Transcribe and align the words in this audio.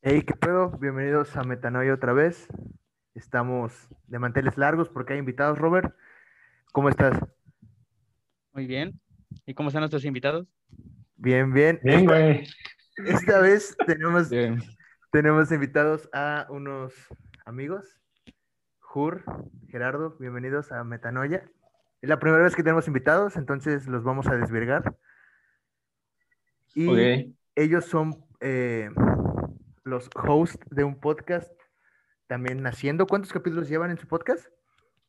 Hey, 0.00 0.22
¿qué 0.22 0.32
pedo? 0.34 0.70
Bienvenidos 0.78 1.36
a 1.36 1.42
Metanoia 1.42 1.92
otra 1.92 2.12
vez. 2.12 2.46
Estamos 3.14 3.88
de 4.06 4.20
manteles 4.20 4.56
largos 4.56 4.88
porque 4.88 5.14
hay 5.14 5.18
invitados, 5.18 5.58
Robert. 5.58 5.92
¿Cómo 6.70 6.88
estás? 6.88 7.18
Muy 8.52 8.68
bien. 8.68 9.00
¿Y 9.44 9.54
cómo 9.54 9.70
están 9.70 9.80
nuestros 9.80 10.04
invitados? 10.04 10.46
Bien, 11.16 11.52
bien. 11.52 11.80
Bien, 11.82 11.98
esta, 12.02 12.12
güey. 12.12 12.46
esta 13.06 13.40
vez 13.40 13.76
tenemos, 13.86 14.30
Bien. 14.30 14.62
tenemos 15.10 15.50
invitados 15.50 16.08
a 16.12 16.46
unos 16.48 16.94
amigos. 17.44 17.98
Jur, 18.78 19.24
Gerardo, 19.68 20.16
bienvenidos 20.20 20.70
a 20.70 20.84
Metanoia. 20.84 21.50
Es 22.00 22.08
la 22.08 22.20
primera 22.20 22.44
vez 22.44 22.54
que 22.54 22.62
tenemos 22.62 22.86
invitados, 22.86 23.36
entonces 23.36 23.88
los 23.88 24.04
vamos 24.04 24.28
a 24.28 24.36
desvirgar. 24.36 24.94
Y 26.72 27.34
ellos 27.56 27.84
son 27.86 28.24
eh, 28.38 28.90
los 29.88 30.08
hosts 30.14 30.58
de 30.70 30.84
un 30.84 30.98
podcast 31.00 31.50
también 32.26 32.62
naciendo. 32.62 33.06
¿Cuántos 33.06 33.32
capítulos 33.32 33.68
llevan 33.68 33.90
en 33.90 33.98
su 33.98 34.06
podcast? 34.06 34.46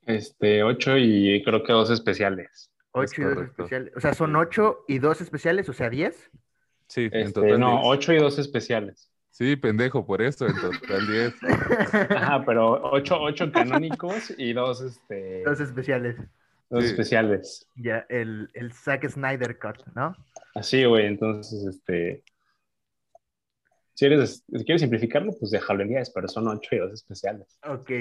Este, 0.05 0.63
ocho 0.63 0.97
y 0.97 1.43
creo 1.43 1.63
que 1.63 1.73
dos 1.73 1.89
especiales. 1.91 2.71
Ocho 2.91 3.21
y 3.21 3.25
dos 3.25 3.43
especiales. 3.45 3.93
O 3.95 3.99
sea, 3.99 4.13
son 4.13 4.35
ocho 4.35 4.83
y 4.88 4.99
dos 4.99 5.21
especiales, 5.21 5.69
o 5.69 5.73
sea, 5.73 5.89
diez. 5.89 6.31
Sí, 6.88 7.09
en 7.11 7.13
Este, 7.27 7.33
total 7.41 7.59
no, 7.59 7.69
10. 7.71 7.81
ocho 7.83 8.13
y 8.13 8.17
dos 8.17 8.39
especiales. 8.39 9.11
Sí, 9.29 9.55
pendejo, 9.55 10.05
por 10.07 10.21
eso, 10.23 10.47
en 10.47 10.55
total 10.55 11.07
10. 11.07 11.33
Ajá, 12.11 12.43
pero 12.45 12.81
ocho, 12.91 13.21
ocho 13.21 13.52
canónicos 13.52 14.33
y 14.38 14.53
dos, 14.53 14.81
este, 14.81 15.43
Dos 15.43 15.59
especiales. 15.59 16.17
dos 16.69 16.83
Sí. 16.83 16.89
especiales. 16.89 17.67
Ya, 17.75 18.05
el, 18.09 18.49
el 18.53 18.73
Zack 18.73 19.07
Snyder 19.07 19.59
Cut, 19.59 19.85
¿no? 19.95 20.16
Así, 20.55 20.83
güey, 20.85 21.05
entonces, 21.05 21.63
este, 21.63 22.23
si 23.99 24.05
eres, 24.05 24.45
si 24.48 24.63
quieres 24.63 24.80
simplificarlo, 24.80 25.33
pues 25.38 25.52
déjalo 25.52 25.81
en 25.81 25.89
10, 25.89 26.11
pero 26.11 26.30
son 26.30 26.47
ocho 26.47 26.73
y 26.73 26.78
dos 26.78 26.94
especiales. 26.94 27.59
Ok, 27.66 27.92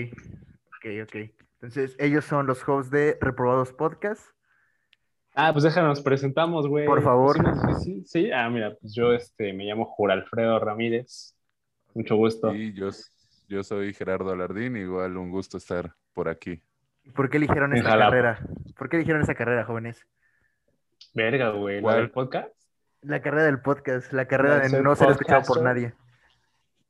ok, 0.78 0.86
ok. 1.02 1.16
Entonces, 1.54 1.96
ellos 1.98 2.24
son 2.24 2.46
los 2.46 2.62
hosts 2.68 2.92
de 2.92 3.18
Reprobados 3.20 3.72
Podcast. 3.72 4.22
Ah, 5.34 5.50
pues 5.52 5.64
déjanos 5.64 6.00
presentamos, 6.00 6.68
güey. 6.68 6.86
Por 6.86 7.02
favor. 7.02 7.36
Sí, 7.36 7.74
sí, 7.82 8.02
sí. 8.06 8.30
Ah, 8.30 8.48
mira, 8.48 8.76
pues 8.80 8.94
yo, 8.94 9.12
este, 9.12 9.52
me 9.52 9.64
llamo 9.64 9.86
Jura 9.86 10.14
Alfredo 10.14 10.60
Ramírez. 10.60 11.34
Mucho 11.94 12.14
gusto. 12.14 12.54
Y 12.54 12.72
yo, 12.74 12.90
yo 13.48 13.64
soy 13.64 13.92
Gerardo 13.92 14.30
Alardín, 14.30 14.76
igual 14.76 15.16
un 15.16 15.32
gusto 15.32 15.56
estar 15.56 15.94
por 16.14 16.28
aquí. 16.28 16.62
¿Por 17.12 17.28
qué 17.28 17.38
eligieron 17.38 17.74
esa 17.74 17.98
carrera? 17.98 18.38
¿Por 18.76 18.88
qué 18.88 18.98
eligieron 18.98 19.22
esa 19.22 19.34
carrera, 19.34 19.64
jóvenes? 19.64 20.06
Verga, 21.12 21.50
güey, 21.50 21.80
¿la 21.80 21.96
del 21.96 22.12
podcast? 22.12 22.54
La 23.02 23.22
carrera 23.22 23.44
del 23.44 23.60
podcast, 23.60 24.12
la 24.12 24.26
carrera 24.26 24.58
De 24.68 24.82
no 24.82 24.94
ser 24.96 25.10
escuchado 25.10 25.42
por 25.46 25.62
nadie. 25.62 25.92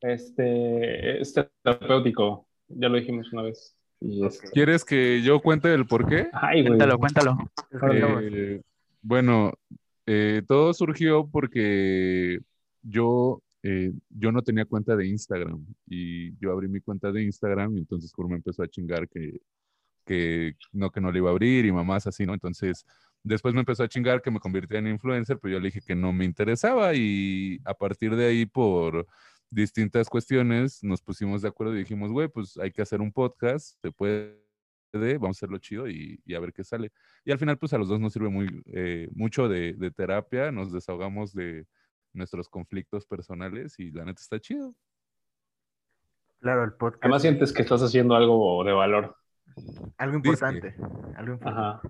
Este, 0.00 1.20
es 1.20 1.34
terapéutico, 1.34 2.46
ya 2.68 2.88
lo 2.88 2.96
dijimos 2.96 3.32
una 3.32 3.42
vez. 3.42 3.76
Y 4.00 4.24
este- 4.24 4.50
¿Quieres 4.50 4.84
que 4.84 5.22
yo 5.22 5.40
cuente 5.40 5.72
el 5.74 5.86
por 5.86 6.08
qué? 6.08 6.28
Ay. 6.32 6.64
Cuéntalo, 6.64 6.98
cuéntalo. 6.98 7.36
Eh, 8.22 8.62
bueno, 9.02 9.52
eh, 10.06 10.42
todo 10.46 10.72
surgió 10.72 11.28
porque 11.28 12.38
yo, 12.82 13.42
eh, 13.62 13.92
yo 14.08 14.32
no 14.32 14.42
tenía 14.42 14.64
cuenta 14.64 14.96
de 14.96 15.06
Instagram 15.08 15.66
y 15.86 16.36
yo 16.38 16.52
abrí 16.52 16.68
mi 16.68 16.80
cuenta 16.80 17.10
de 17.10 17.24
Instagram 17.24 17.76
y 17.76 17.80
entonces 17.80 18.12
Kur 18.12 18.28
me 18.28 18.36
empezó 18.36 18.62
a 18.62 18.68
chingar 18.68 19.08
que, 19.08 19.40
que 20.04 20.54
no, 20.72 20.90
que 20.90 21.00
no 21.00 21.10
le 21.10 21.18
iba 21.18 21.28
a 21.28 21.32
abrir 21.32 21.66
y 21.66 21.72
mamás 21.72 22.06
así, 22.06 22.24
¿no? 22.24 22.34
Entonces 22.34 22.86
después 23.28 23.54
me 23.54 23.60
empezó 23.60 23.82
a 23.82 23.88
chingar 23.88 24.22
que 24.22 24.30
me 24.30 24.40
convirtiera 24.40 24.80
en 24.80 24.94
influencer, 24.94 25.38
pero 25.38 25.52
yo 25.52 25.60
le 25.60 25.66
dije 25.68 25.80
que 25.80 25.94
no 25.94 26.12
me 26.12 26.24
interesaba 26.24 26.94
y 26.94 27.60
a 27.64 27.74
partir 27.74 28.16
de 28.16 28.26
ahí 28.26 28.46
por 28.46 29.06
distintas 29.50 30.08
cuestiones 30.08 30.82
nos 30.82 31.02
pusimos 31.02 31.42
de 31.42 31.48
acuerdo 31.48 31.74
y 31.74 31.80
dijimos, 31.80 32.10
güey, 32.10 32.28
pues 32.28 32.56
hay 32.58 32.72
que 32.72 32.82
hacer 32.82 33.00
un 33.00 33.12
podcast, 33.12 33.80
se 33.80 33.92
puede, 33.92 34.38
vamos 34.92 35.36
a 35.36 35.38
hacerlo 35.38 35.58
chido 35.58 35.88
y, 35.88 36.20
y 36.24 36.34
a 36.34 36.40
ver 36.40 36.52
qué 36.52 36.64
sale. 36.64 36.90
Y 37.24 37.32
al 37.32 37.38
final, 37.38 37.58
pues 37.58 37.72
a 37.72 37.78
los 37.78 37.88
dos 37.88 38.00
nos 38.00 38.12
sirve 38.12 38.28
muy, 38.28 38.62
eh, 38.66 39.08
mucho 39.12 39.48
de, 39.48 39.74
de 39.74 39.90
terapia, 39.90 40.50
nos 40.50 40.72
desahogamos 40.72 41.32
de 41.32 41.66
nuestros 42.12 42.48
conflictos 42.48 43.06
personales 43.06 43.78
y 43.78 43.90
la 43.90 44.04
neta 44.04 44.20
está 44.20 44.40
chido. 44.40 44.74
Claro, 46.40 46.64
el 46.64 46.72
podcast. 46.72 47.04
Además 47.04 47.22
sientes 47.22 47.52
que 47.52 47.62
estás 47.62 47.82
haciendo 47.82 48.14
algo 48.14 48.62
de 48.64 48.72
valor. 48.72 49.16
algo 49.96 50.16
importante. 50.16 50.74
Algo 51.16 51.32
importante. 51.32 51.48
Ajá. 51.48 51.82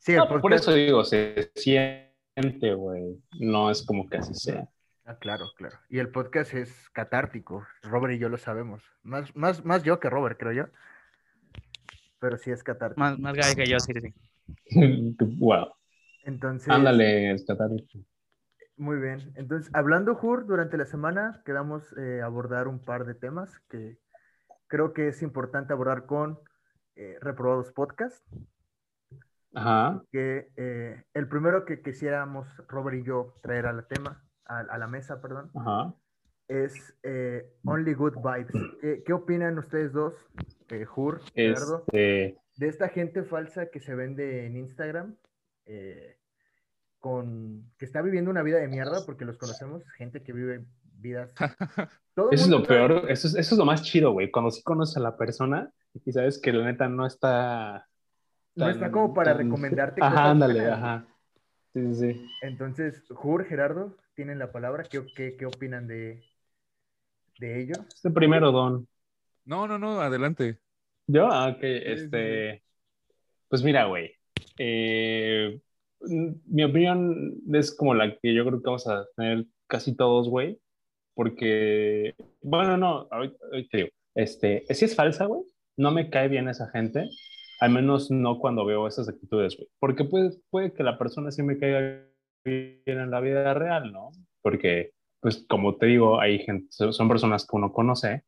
Sí, 0.00 0.16
por 0.40 0.52
eso 0.54 0.72
digo, 0.72 1.04
se 1.04 1.52
siente, 1.54 2.74
güey. 2.74 3.22
No 3.38 3.70
es 3.70 3.84
como 3.84 4.08
que 4.08 4.16
así 4.16 4.34
sea. 4.34 4.68
Ah, 5.04 5.16
claro, 5.18 5.44
claro. 5.56 5.78
Y 5.90 5.98
el 5.98 6.10
podcast 6.10 6.54
es 6.54 6.88
catártico. 6.90 7.66
Robert 7.82 8.14
y 8.14 8.18
yo 8.18 8.28
lo 8.28 8.38
sabemos. 8.38 8.82
Más, 9.02 9.34
más, 9.36 9.64
más 9.64 9.82
yo 9.82 10.00
que 10.00 10.08
Robert, 10.08 10.38
creo 10.38 10.52
yo. 10.52 10.64
Pero 12.18 12.38
sí 12.38 12.50
es 12.50 12.62
catártico. 12.62 13.00
Más, 13.00 13.18
más 13.18 13.34
gay 13.34 13.54
que 13.54 13.70
yo, 13.70 13.78
sí, 13.78 13.92
sí. 13.92 15.16
wow. 15.38 15.66
Entonces, 16.24 16.68
Ándale, 16.68 17.32
es 17.32 17.44
catálico. 17.44 17.98
muy 18.76 18.98
bien. 18.98 19.32
Entonces, 19.36 19.70
hablando, 19.74 20.14
Jur, 20.14 20.46
durante 20.46 20.76
la 20.78 20.86
semana 20.86 21.42
quedamos 21.44 21.94
eh, 21.98 22.20
abordar 22.22 22.68
un 22.68 22.78
par 22.78 23.04
de 23.04 23.14
temas 23.14 23.58
que 23.68 23.98
creo 24.66 24.92
que 24.94 25.08
es 25.08 25.22
importante 25.22 25.72
abordar 25.72 26.06
con 26.06 26.38
eh, 26.96 27.16
Reprobados 27.20 27.72
Podcast. 27.72 28.24
Ajá. 29.54 30.02
Que 30.12 30.48
eh, 30.56 31.02
el 31.14 31.28
primero 31.28 31.64
que 31.64 31.82
quisiéramos, 31.82 32.46
Robert 32.68 32.98
y 32.98 33.04
yo, 33.04 33.34
traer 33.42 33.66
a 33.66 33.72
la 33.72 33.82
tema, 33.86 34.22
a, 34.46 34.60
a 34.60 34.78
la 34.78 34.86
mesa, 34.86 35.20
perdón, 35.20 35.50
Ajá. 35.54 35.94
es 36.48 36.94
eh, 37.02 37.50
Only 37.64 37.94
Good 37.94 38.16
Vibes. 38.16 38.54
¿Qué, 38.80 39.02
qué 39.04 39.12
opinan 39.12 39.58
ustedes 39.58 39.92
dos, 39.92 40.14
eh, 40.70 40.84
Jur, 40.84 41.20
Gerardo, 41.34 41.84
Este, 41.86 42.38
de 42.56 42.68
esta 42.68 42.88
gente 42.88 43.22
falsa 43.24 43.66
que 43.70 43.80
se 43.80 43.94
vende 43.94 44.46
en 44.46 44.56
Instagram? 44.56 45.16
eh, 45.66 46.16
con, 46.98 47.72
que 47.78 47.84
está 47.86 48.02
viviendo 48.02 48.30
una 48.30 48.42
vida 48.42 48.58
de 48.58 48.68
mierda, 48.68 49.04
porque 49.06 49.24
los 49.24 49.38
conocemos, 49.38 49.82
gente 49.96 50.22
que 50.22 50.32
vive 50.32 50.66
vidas. 50.98 51.32
Todo 52.14 52.30
eso 52.30 52.44
es 52.44 52.50
lo 52.50 52.58
sabe- 52.58 52.68
peor. 52.68 53.10
Eso 53.10 53.26
es, 53.28 53.34
eso 53.36 53.54
es 53.54 53.58
lo 53.58 53.64
más 53.64 53.82
chido, 53.82 54.12
güey. 54.12 54.30
Cuando 54.30 54.50
sí 54.50 54.62
conoces 54.62 54.96
a 54.98 55.00
la 55.00 55.16
persona 55.16 55.72
y 56.04 56.12
sabes 56.12 56.38
que 56.40 56.52
la 56.52 56.64
neta 56.66 56.88
no 56.88 57.06
está. 57.06 57.86
No 58.60 58.70
está 58.70 58.90
como 58.90 59.14
para 59.14 59.36
tan- 59.36 59.38
recomendarte 59.46 60.00
cosas 60.00 60.14
Ajá, 60.14 60.30
ándale, 60.30 60.60
buenas, 60.60 60.78
ajá. 60.78 61.06
Sí, 61.72 61.94
sí, 61.94 62.12
sí. 62.12 62.26
Entonces, 62.42 63.04
Jur, 63.10 63.44
Gerardo, 63.44 63.96
tienen 64.14 64.38
la 64.38 64.52
palabra. 64.52 64.84
¿Qué, 64.84 65.04
qué, 65.14 65.36
qué 65.36 65.46
opinan 65.46 65.86
de, 65.86 66.22
de 67.38 67.62
ello? 67.62 67.74
Este 67.94 68.10
primero, 68.10 68.50
Don. 68.52 68.86
No, 69.44 69.66
no, 69.66 69.78
no, 69.78 70.00
adelante. 70.00 70.58
¿Yo? 71.06 71.28
Ah, 71.30 71.48
ok, 71.48 71.58
este. 71.62 72.62
Pues 73.48 73.62
mira, 73.62 73.86
güey. 73.86 74.12
eh, 74.58 75.60
mi 76.46 76.64
opinión 76.64 77.34
es 77.52 77.74
como 77.74 77.94
la 77.94 78.16
que 78.18 78.34
yo 78.34 78.44
creo 78.44 78.58
que 78.60 78.66
vamos 78.66 78.86
a 78.86 79.06
tener 79.16 79.44
casi 79.66 79.96
todos, 79.96 80.28
güey. 80.28 80.58
Porque, 81.14 82.14
bueno, 82.42 82.76
no, 82.76 83.08
ahorita 83.10 83.36
digo, 83.72 83.88
este, 84.14 84.64
si 84.70 84.84
es 84.84 84.94
falsa, 84.94 85.26
güey, 85.26 85.42
no 85.76 85.90
me 85.90 86.08
cae 86.08 86.28
bien 86.28 86.48
esa 86.48 86.68
gente, 86.70 87.08
al 87.60 87.70
menos 87.72 88.10
no 88.10 88.38
cuando 88.38 88.64
veo 88.64 88.86
esas 88.88 89.08
actitudes, 89.08 89.56
güey. 89.56 89.68
Porque 89.78 90.04
puede, 90.04 90.30
puede 90.50 90.72
que 90.72 90.82
la 90.82 90.98
persona 90.98 91.30
sí 91.30 91.42
me 91.42 91.58
caiga 91.58 92.06
bien 92.44 92.82
en 92.86 93.10
la 93.10 93.20
vida 93.20 93.54
real, 93.54 93.92
¿no? 93.92 94.10
Porque, 94.42 94.92
pues, 95.20 95.44
como 95.48 95.76
te 95.76 95.86
digo, 95.86 96.20
hay 96.20 96.38
gente, 96.40 96.66
son 96.70 96.92
son 96.92 97.08
personas 97.08 97.46
que 97.46 97.56
uno 97.56 97.72
conoce 97.72 98.24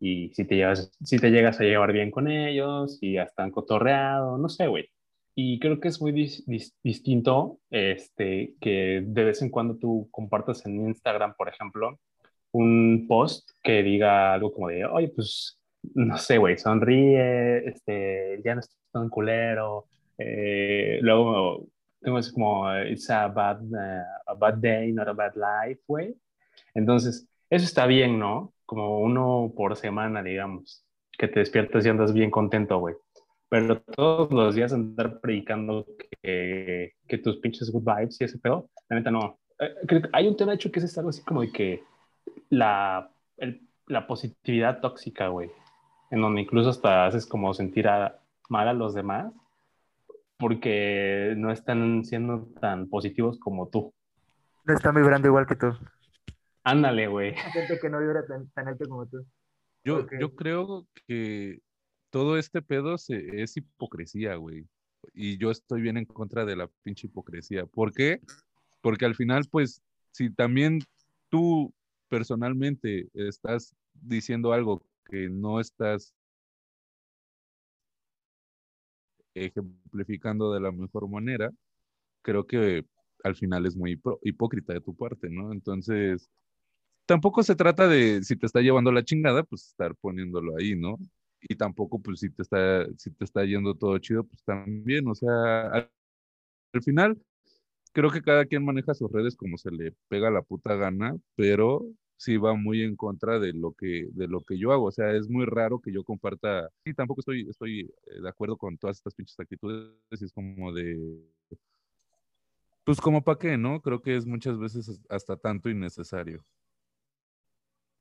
y 0.00 0.30
si 0.34 0.44
te, 0.46 0.56
llevas, 0.56 0.92
si 1.02 1.18
te 1.18 1.30
llegas 1.30 1.60
a 1.60 1.64
llevar 1.64 1.92
bien 1.92 2.10
con 2.10 2.28
ellos 2.28 2.98
y 3.00 3.14
ya 3.14 3.22
están 3.24 3.50
cotorreado, 3.52 4.38
no 4.38 4.48
sé, 4.48 4.66
güey. 4.66 4.88
Y 5.34 5.58
creo 5.60 5.80
que 5.80 5.88
es 5.88 6.00
muy 6.02 6.12
dis- 6.12 6.44
dis- 6.46 6.74
distinto 6.82 7.60
este, 7.70 8.54
que 8.60 9.02
de 9.06 9.24
vez 9.24 9.42
en 9.42 9.50
cuando 9.50 9.76
tú 9.78 10.08
compartas 10.10 10.66
en 10.66 10.86
Instagram, 10.88 11.34
por 11.36 11.48
ejemplo, 11.48 11.98
un 12.52 13.06
post 13.08 13.50
que 13.62 13.82
diga 13.82 14.34
algo 14.34 14.52
como 14.52 14.68
de, 14.68 14.84
oye, 14.86 15.08
pues, 15.08 15.58
no 15.94 16.16
sé, 16.18 16.38
güey, 16.38 16.56
sonríe, 16.58 17.66
este, 17.68 18.40
ya 18.44 18.54
no 18.54 18.60
estás 18.60 18.78
tan 18.92 19.08
culero. 19.08 19.86
Eh, 20.18 20.98
luego 21.02 21.66
tengo 22.00 22.18
como, 22.34 22.72
it's 22.84 23.08
a 23.10 23.28
bad, 23.28 23.62
uh, 23.62 24.04
a 24.26 24.34
bad 24.34 24.54
day, 24.54 24.92
not 24.92 25.08
a 25.08 25.12
bad 25.12 25.32
life, 25.34 25.80
güey. 25.86 26.14
Entonces, 26.74 27.28
eso 27.50 27.64
está 27.64 27.86
bien, 27.86 28.18
¿no? 28.18 28.54
Como 28.66 29.00
uno 29.00 29.52
por 29.56 29.76
semana, 29.76 30.22
digamos, 30.22 30.84
que 31.18 31.28
te 31.28 31.40
despiertas 31.40 31.84
y 31.84 31.88
andas 31.88 32.12
bien 32.12 32.30
contento, 32.30 32.78
güey. 32.78 32.94
Pero 33.48 33.80
todos 33.82 34.30
los 34.32 34.54
días 34.54 34.72
andar 34.72 35.20
predicando 35.20 35.86
que, 36.22 36.92
que 37.06 37.18
tus 37.18 37.36
pinches 37.38 37.70
good 37.70 37.84
vibes 37.84 38.20
y 38.20 38.24
ese 38.24 38.38
pedo, 38.38 38.70
la 38.88 38.96
neta 38.96 39.10
no. 39.10 39.38
Eh, 39.58 40.02
hay 40.12 40.26
un 40.26 40.36
tema 40.36 40.54
hecho 40.54 40.72
que 40.72 40.80
es 40.80 40.96
algo 40.96 41.10
así 41.10 41.22
como 41.22 41.42
de 41.42 41.52
que 41.52 41.82
la, 42.48 43.10
el- 43.36 43.60
la 43.88 44.06
positividad 44.06 44.80
tóxica, 44.80 45.28
güey, 45.28 45.50
en 46.12 46.20
donde 46.20 46.42
incluso 46.42 46.70
hasta 46.70 47.06
haces 47.06 47.26
como 47.26 47.52
sentir 47.54 47.88
a- 47.88 48.20
mal 48.48 48.68
a 48.68 48.72
los 48.74 48.94
demás 48.94 49.32
porque 50.36 51.34
no 51.36 51.50
están 51.50 52.04
siendo 52.04 52.46
tan 52.60 52.88
positivos 52.88 53.38
como 53.38 53.68
tú. 53.68 53.92
No 54.64 54.74
están 54.74 54.94
vibrando 54.94 55.28
igual 55.28 55.46
que 55.46 55.56
tú. 55.56 55.72
Ándale, 56.64 57.06
güey. 57.08 57.34
Gente 57.34 57.78
que 57.80 57.88
no 57.88 57.98
vibra 58.00 58.24
tan, 58.26 58.48
tan 58.50 58.68
alto 58.68 58.88
como 58.88 59.06
tú. 59.06 59.24
Yo, 59.84 60.06
yo 60.20 60.34
creo 60.34 60.86
que 61.06 61.60
todo 62.10 62.36
este 62.36 62.62
pedo 62.62 62.98
se- 62.98 63.42
es 63.42 63.56
hipocresía, 63.56 64.36
güey. 64.36 64.66
Y 65.14 65.38
yo 65.38 65.50
estoy 65.50 65.80
bien 65.80 65.96
en 65.96 66.04
contra 66.04 66.44
de 66.44 66.54
la 66.56 66.68
pinche 66.82 67.06
hipocresía. 67.08 67.66
¿Por 67.66 67.92
qué? 67.92 68.20
Porque 68.80 69.04
al 69.04 69.14
final, 69.16 69.44
pues, 69.50 69.80
si 70.12 70.30
también 70.30 70.80
tú 71.30 71.72
personalmente 72.08 73.08
estás 73.14 73.74
diciendo 73.94 74.52
algo 74.52 74.82
que 75.04 75.28
no 75.30 75.60
estás 75.60 76.14
ejemplificando 79.34 80.52
de 80.52 80.60
la 80.60 80.72
mejor 80.72 81.08
manera, 81.08 81.50
creo 82.22 82.46
que 82.46 82.86
al 83.24 83.36
final 83.36 83.66
es 83.66 83.76
muy 83.76 83.94
hipó- 83.96 84.18
hipócrita 84.22 84.74
de 84.74 84.80
tu 84.80 84.96
parte, 84.96 85.28
¿no? 85.30 85.52
Entonces, 85.52 86.30
tampoco 87.06 87.42
se 87.42 87.56
trata 87.56 87.88
de 87.88 88.22
si 88.24 88.36
te 88.36 88.46
está 88.46 88.60
llevando 88.60 88.92
la 88.92 89.04
chingada, 89.04 89.44
pues 89.44 89.68
estar 89.68 89.94
poniéndolo 89.96 90.56
ahí, 90.58 90.76
¿no? 90.76 90.98
Y 91.42 91.56
tampoco, 91.56 92.00
pues 92.00 92.20
si 92.20 92.30
te 92.30 92.42
está, 92.42 92.86
si 92.98 93.10
te 93.12 93.24
está 93.24 93.44
yendo 93.44 93.74
todo 93.76 93.98
chido, 93.98 94.24
pues 94.24 94.42
también, 94.44 95.08
o 95.08 95.14
sea, 95.14 95.62
al, 95.72 95.90
al 96.72 96.82
final, 96.82 97.20
creo 97.92 98.10
que 98.10 98.22
cada 98.22 98.46
quien 98.46 98.64
maneja 98.64 98.94
sus 98.94 99.10
redes 99.12 99.36
como 99.36 99.58
se 99.58 99.70
le 99.70 99.94
pega 100.08 100.30
la 100.30 100.42
puta 100.42 100.76
gana, 100.76 101.16
pero 101.36 101.86
sí 102.22 102.36
va 102.36 102.54
muy 102.54 102.82
en 102.82 102.94
contra 102.94 103.40
de 103.40 103.52
lo 103.52 103.72
que, 103.72 104.08
de 104.12 104.28
lo 104.28 104.42
que 104.42 104.56
yo 104.56 104.70
hago, 104.72 104.84
o 104.84 104.92
sea, 104.92 105.10
es 105.12 105.28
muy 105.28 105.44
raro 105.44 105.80
que 105.80 105.92
yo 105.92 106.04
comparta, 106.04 106.68
sí, 106.84 106.94
tampoco 106.94 107.20
estoy, 107.20 107.48
estoy 107.48 107.80
eh, 108.06 108.20
de 108.22 108.28
acuerdo 108.28 108.56
con 108.56 108.78
todas 108.78 108.96
estas 108.98 109.12
pinches 109.14 109.38
actitudes, 109.40 109.90
y 110.10 110.24
es 110.24 110.32
como 110.32 110.72
de, 110.72 111.20
pues 112.84 113.00
como 113.00 113.22
para 113.22 113.38
qué, 113.38 113.56
¿no? 113.58 113.80
Creo 113.80 114.00
que 114.00 114.14
es 114.16 114.24
muchas 114.24 114.56
veces 114.56 115.00
hasta 115.08 115.36
tanto 115.36 115.68
innecesario. 115.68 116.44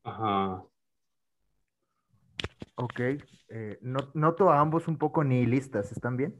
Ajá. 0.03 0.63
Ok. 2.75 2.99
eh, 3.49 3.77
no- 3.81 4.11
noto 4.13 4.49
a 4.51 4.59
ambos 4.59 4.87
un 4.87 4.97
poco 4.97 5.23
nihilistas, 5.23 5.91
¿están 5.91 6.15
bien? 6.15 6.39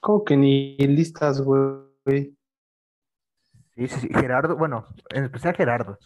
¿Cómo 0.00 0.24
que 0.24 0.36
ni 0.36 0.76
listas, 0.78 1.40
güey? 1.40 2.35
Sí, 3.76 3.88
sí, 3.88 4.00
sí. 4.00 4.08
Gerardo, 4.14 4.56
bueno, 4.56 4.86
en 5.10 5.24
especial 5.24 5.54
Gerardo. 5.54 5.98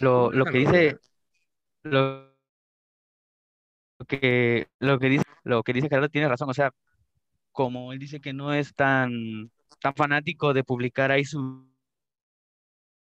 Lo, 0.00 0.32
lo 0.32 0.46
que 0.46 0.58
dice, 0.58 0.96
lo, 1.84 2.34
lo 3.98 4.06
que, 4.06 4.68
lo 4.78 4.98
que 4.98 5.08
dice, 5.08 5.24
lo 5.44 5.62
que 5.62 5.72
dice 5.72 5.88
Gerardo 5.88 6.08
tiene 6.08 6.28
razón. 6.28 6.50
O 6.50 6.54
sea, 6.54 6.72
como 7.52 7.92
él 7.94 7.98
dice 7.98 8.20
que 8.20 8.32
no 8.32 8.52
es 8.54 8.74
tan, 8.74 9.50
tan 9.80 9.94
fanático 9.96 10.52
de 10.54 10.64
publicar 10.64 11.10
ahí 11.12 11.24
su 11.24 11.68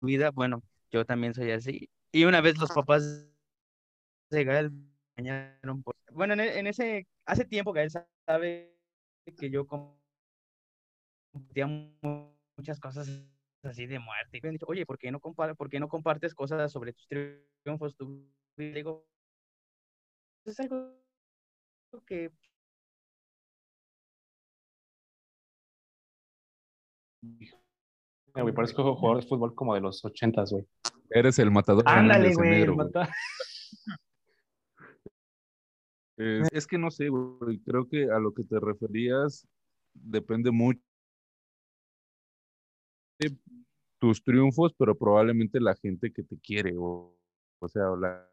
vida, 0.01 0.31
bueno, 0.31 0.61
yo 0.91 1.05
también 1.05 1.33
soy 1.33 1.51
así. 1.51 1.89
Y 2.11 2.25
una 2.25 2.41
vez 2.41 2.57
los 2.57 2.71
papás 2.71 3.27
de 4.29 4.43
Gael 4.43 4.71
engañaron 5.15 5.83
por- 5.83 5.95
Bueno, 6.11 6.33
en, 6.33 6.39
e- 6.41 6.59
en 6.59 6.67
ese, 6.67 7.07
hace 7.25 7.45
tiempo 7.45 7.73
Gael 7.73 7.91
sabe 8.25 8.75
que 9.37 9.49
yo 9.49 9.65
compartía 9.67 9.99
mu- 11.67 12.31
muchas 12.57 12.79
cosas 12.79 13.07
así 13.63 13.85
de 13.87 13.99
muerte. 13.99 14.37
Y 14.37 14.41
me 14.41 14.49
han 14.49 14.53
dicho, 14.53 14.65
oye, 14.67 14.85
¿por 14.85 14.97
qué 14.97 15.11
no 15.11 15.19
compar- 15.19 15.55
por 15.55 15.69
qué 15.69 15.79
no 15.79 15.87
compartes 15.87 16.33
cosas 16.33 16.71
sobre 16.71 16.93
tus 16.93 17.07
triunfos? 17.07 17.95
Tu 17.95 18.07
vida?" 18.57 18.71
Y 18.71 18.73
digo, 18.73 19.07
es 20.45 20.59
algo 20.59 20.93
que 22.05 22.31
Güey, 28.33 28.53
parezco 28.53 28.95
jugador 28.95 29.21
de 29.23 29.27
fútbol 29.27 29.55
como 29.55 29.73
de 29.75 29.81
los 29.81 30.03
ochentas, 30.05 30.51
güey. 30.51 30.65
Eres 31.09 31.39
el 31.39 31.51
matador 31.51 31.83
Ándale, 31.87 32.33
güey. 32.33 32.67
mata- 32.67 33.09
Eh, 36.21 36.43
es 36.51 36.67
que 36.67 36.77
no 36.77 36.91
sé, 36.91 37.07
güey, 37.07 37.59
creo 37.59 37.87
que 37.87 38.03
a 38.11 38.19
lo 38.19 38.33
que 38.33 38.43
te 38.43 38.59
referías 38.59 39.47
depende 39.93 40.51
mucho 40.51 40.81
de 43.19 43.37
tus 43.99 44.23
triunfos, 44.23 44.73
pero 44.77 44.97
probablemente 44.97 45.59
la 45.59 45.75
gente 45.75 46.11
que 46.11 46.23
te 46.23 46.37
quiere, 46.39 46.75
o, 46.77 47.15
o 47.59 47.67
sea, 47.67 47.91
o 47.91 47.97
la... 47.97 48.25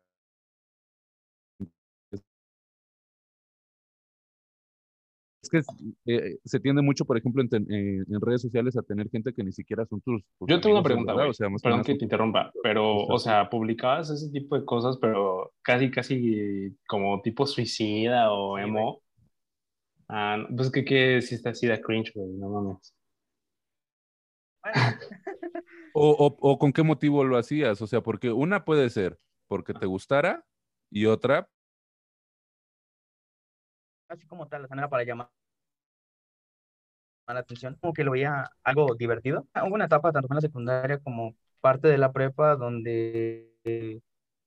Es 5.42 5.50
que 5.50 5.62
eh, 6.06 6.38
se 6.44 6.58
tiende 6.58 6.82
mucho, 6.82 7.04
por 7.04 7.16
ejemplo, 7.16 7.40
en, 7.40 7.48
ten- 7.48 7.72
en- 7.72 8.04
en 8.12 8.20
redes 8.20 8.42
sociales 8.42 8.76
a 8.76 8.82
tener 8.82 9.08
gente 9.10 9.32
que 9.32 9.44
ni 9.44 9.52
siquiera 9.52 9.86
son 9.86 10.00
tus... 10.00 10.22
tus 10.38 10.48
Yo 10.48 10.60
tengo 10.60 10.74
una 10.76 10.82
pregunta, 10.82 11.14
o 11.14 11.32
sea, 11.32 11.48
Perdón 11.62 11.84
que 11.84 11.94
te 11.94 12.04
interrumpa, 12.04 12.50
pero, 12.62 13.04
o 13.04 13.18
sea, 13.18 13.48
publicabas 13.48 14.10
ese 14.10 14.30
tipo 14.30 14.58
de 14.58 14.64
cosas, 14.64 14.98
pero 15.00 15.52
casi, 15.62 15.90
casi 15.90 16.76
como 16.88 17.20
tipo 17.22 17.46
suicida 17.46 18.32
o 18.32 18.56
Sí, 18.56 18.64
emo. 18.64 19.02
Ah, 20.08 20.44
pues 20.56 20.70
que, 20.70 20.84
que 20.84 21.20
si 21.22 21.34
está 21.36 21.50
así 21.50 21.66
de 21.66 21.80
cringe, 21.80 22.12
güey, 22.14 22.28
no 22.38 22.48
mames. 22.48 22.94
bueno, 24.62 24.98
O, 26.04 26.06
o- 26.26 26.36
o 26.50 26.58
con 26.58 26.72
qué 26.72 26.82
motivo 26.82 27.24
lo 27.24 27.38
hacías, 27.38 27.80
o 27.82 27.86
sea, 27.86 28.02
porque 28.02 28.30
una 28.32 28.64
puede 28.64 28.90
ser 28.90 29.18
porque 29.48 29.74
te 29.74 29.86
gustara 29.86 30.44
y 30.90 31.06
otra 31.06 31.48
así 34.08 34.26
como 34.26 34.48
tal, 34.48 34.62
la 34.62 34.68
manera 34.68 34.88
para 34.88 35.04
llamar 35.04 35.30
la 37.28 37.40
atención, 37.40 37.76
como 37.80 37.92
que 37.92 38.04
lo 38.04 38.12
veía 38.12 38.48
algo 38.62 38.94
divertido. 38.94 39.46
Hubo 39.54 39.74
una 39.74 39.86
etapa, 39.86 40.12
tanto 40.12 40.28
en 40.30 40.36
la 40.36 40.40
secundaria 40.40 40.98
como 40.98 41.34
parte 41.60 41.88
de 41.88 41.98
la 41.98 42.12
prepa, 42.12 42.54
donde, 42.56 43.52
eh, 43.64 44.00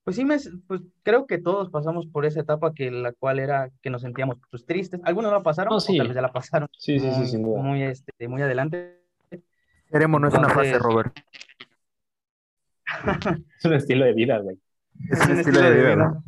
pues 0.03 0.15
sí, 0.15 0.23
me, 0.25 0.37
pues 0.67 0.81
creo 1.03 1.27
que 1.27 1.37
todos 1.39 1.69
pasamos 1.69 2.07
por 2.07 2.25
esa 2.25 2.39
etapa 2.41 2.73
que 2.73 2.89
la 2.91 3.11
cual 3.13 3.39
era 3.39 3.69
que 3.81 3.89
nos 3.89 4.01
sentíamos 4.01 4.37
pues 4.49 4.65
tristes. 4.65 5.01
Algunos 5.03 5.31
la 5.31 5.43
pasaron, 5.43 5.73
No, 5.73 5.79
o 5.79 5.81
sí. 5.81 5.97
tal 5.97 6.07
vez 6.07 6.15
ya 6.15 6.21
la 6.21 6.31
pasaron 6.33 6.69
Sí, 6.77 6.99
sí, 6.99 7.27
sí, 7.27 7.37
muy, 7.37 7.83
este, 7.83 8.27
muy 8.29 8.41
adelante. 8.41 8.98
Seremo 9.89 10.19
no 10.19 10.27
es 10.27 10.33
una 10.33 10.47
Entonces- 10.47 10.79
Robert. 10.79 11.15
Es 13.59 13.65
un 13.65 13.73
estilo 13.73 14.05
de 14.05 14.13
vida, 14.13 14.39
güey. 14.39 14.57
Es 15.11 15.25
un 15.25 15.37
estilo 15.37 15.61
de 15.61 15.73
vida, 15.75 15.95
¿no? 15.95 16.23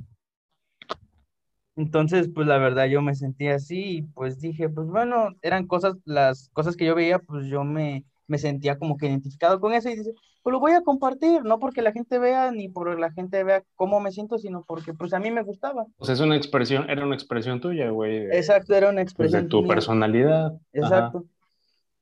Entonces, 1.75 2.29
pues 2.33 2.47
la 2.47 2.57
verdad 2.57 2.85
yo 2.85 3.01
me 3.01 3.15
sentí 3.15 3.47
así 3.47 3.97
y 3.97 4.01
pues 4.03 4.39
dije, 4.39 4.69
pues 4.69 4.87
bueno, 4.87 5.29
eran 5.41 5.65
cosas, 5.67 5.95
las 6.05 6.49
cosas 6.53 6.75
que 6.75 6.85
yo 6.85 6.93
veía, 6.95 7.19
pues 7.19 7.47
yo 7.47 7.63
me, 7.63 8.03
me 8.27 8.37
sentía 8.37 8.77
como 8.77 8.97
que 8.97 9.07
identificado 9.07 9.59
con 9.59 9.73
eso 9.73 9.89
y 9.89 9.95
dice, 9.95 10.13
pues 10.43 10.51
lo 10.51 10.59
voy 10.59 10.73
a 10.73 10.81
compartir, 10.81 11.43
no 11.43 11.59
porque 11.59 11.81
la 11.81 11.91
gente 11.93 12.19
vea 12.19 12.51
ni 12.51 12.67
por 12.69 12.99
la 12.99 13.11
gente 13.11 13.43
vea 13.43 13.63
cómo 13.75 13.99
me 13.99 14.11
siento, 14.11 14.37
sino 14.37 14.63
porque 14.67 14.93
pues 14.93 15.13
a 15.13 15.19
mí 15.19 15.31
me 15.31 15.43
gustaba. 15.43 15.85
O 15.97 16.05
sea, 16.05 16.13
es 16.13 16.19
una 16.19 16.35
expresión, 16.35 16.89
era 16.89 17.05
una 17.05 17.15
expresión 17.15 17.61
tuya, 17.61 17.89
güey. 17.89 18.27
de- 18.27 18.37
Exacto, 18.37 18.75
era 18.75 18.87
una 18.89 18.95
pues, 19.01 19.05
expresión 19.07 19.43
de 19.43 19.49
tu 19.49 19.61
mía. 19.61 19.67
personalidad. 19.69 20.47
Ajá. 20.47 20.59
Exacto. 20.73 21.25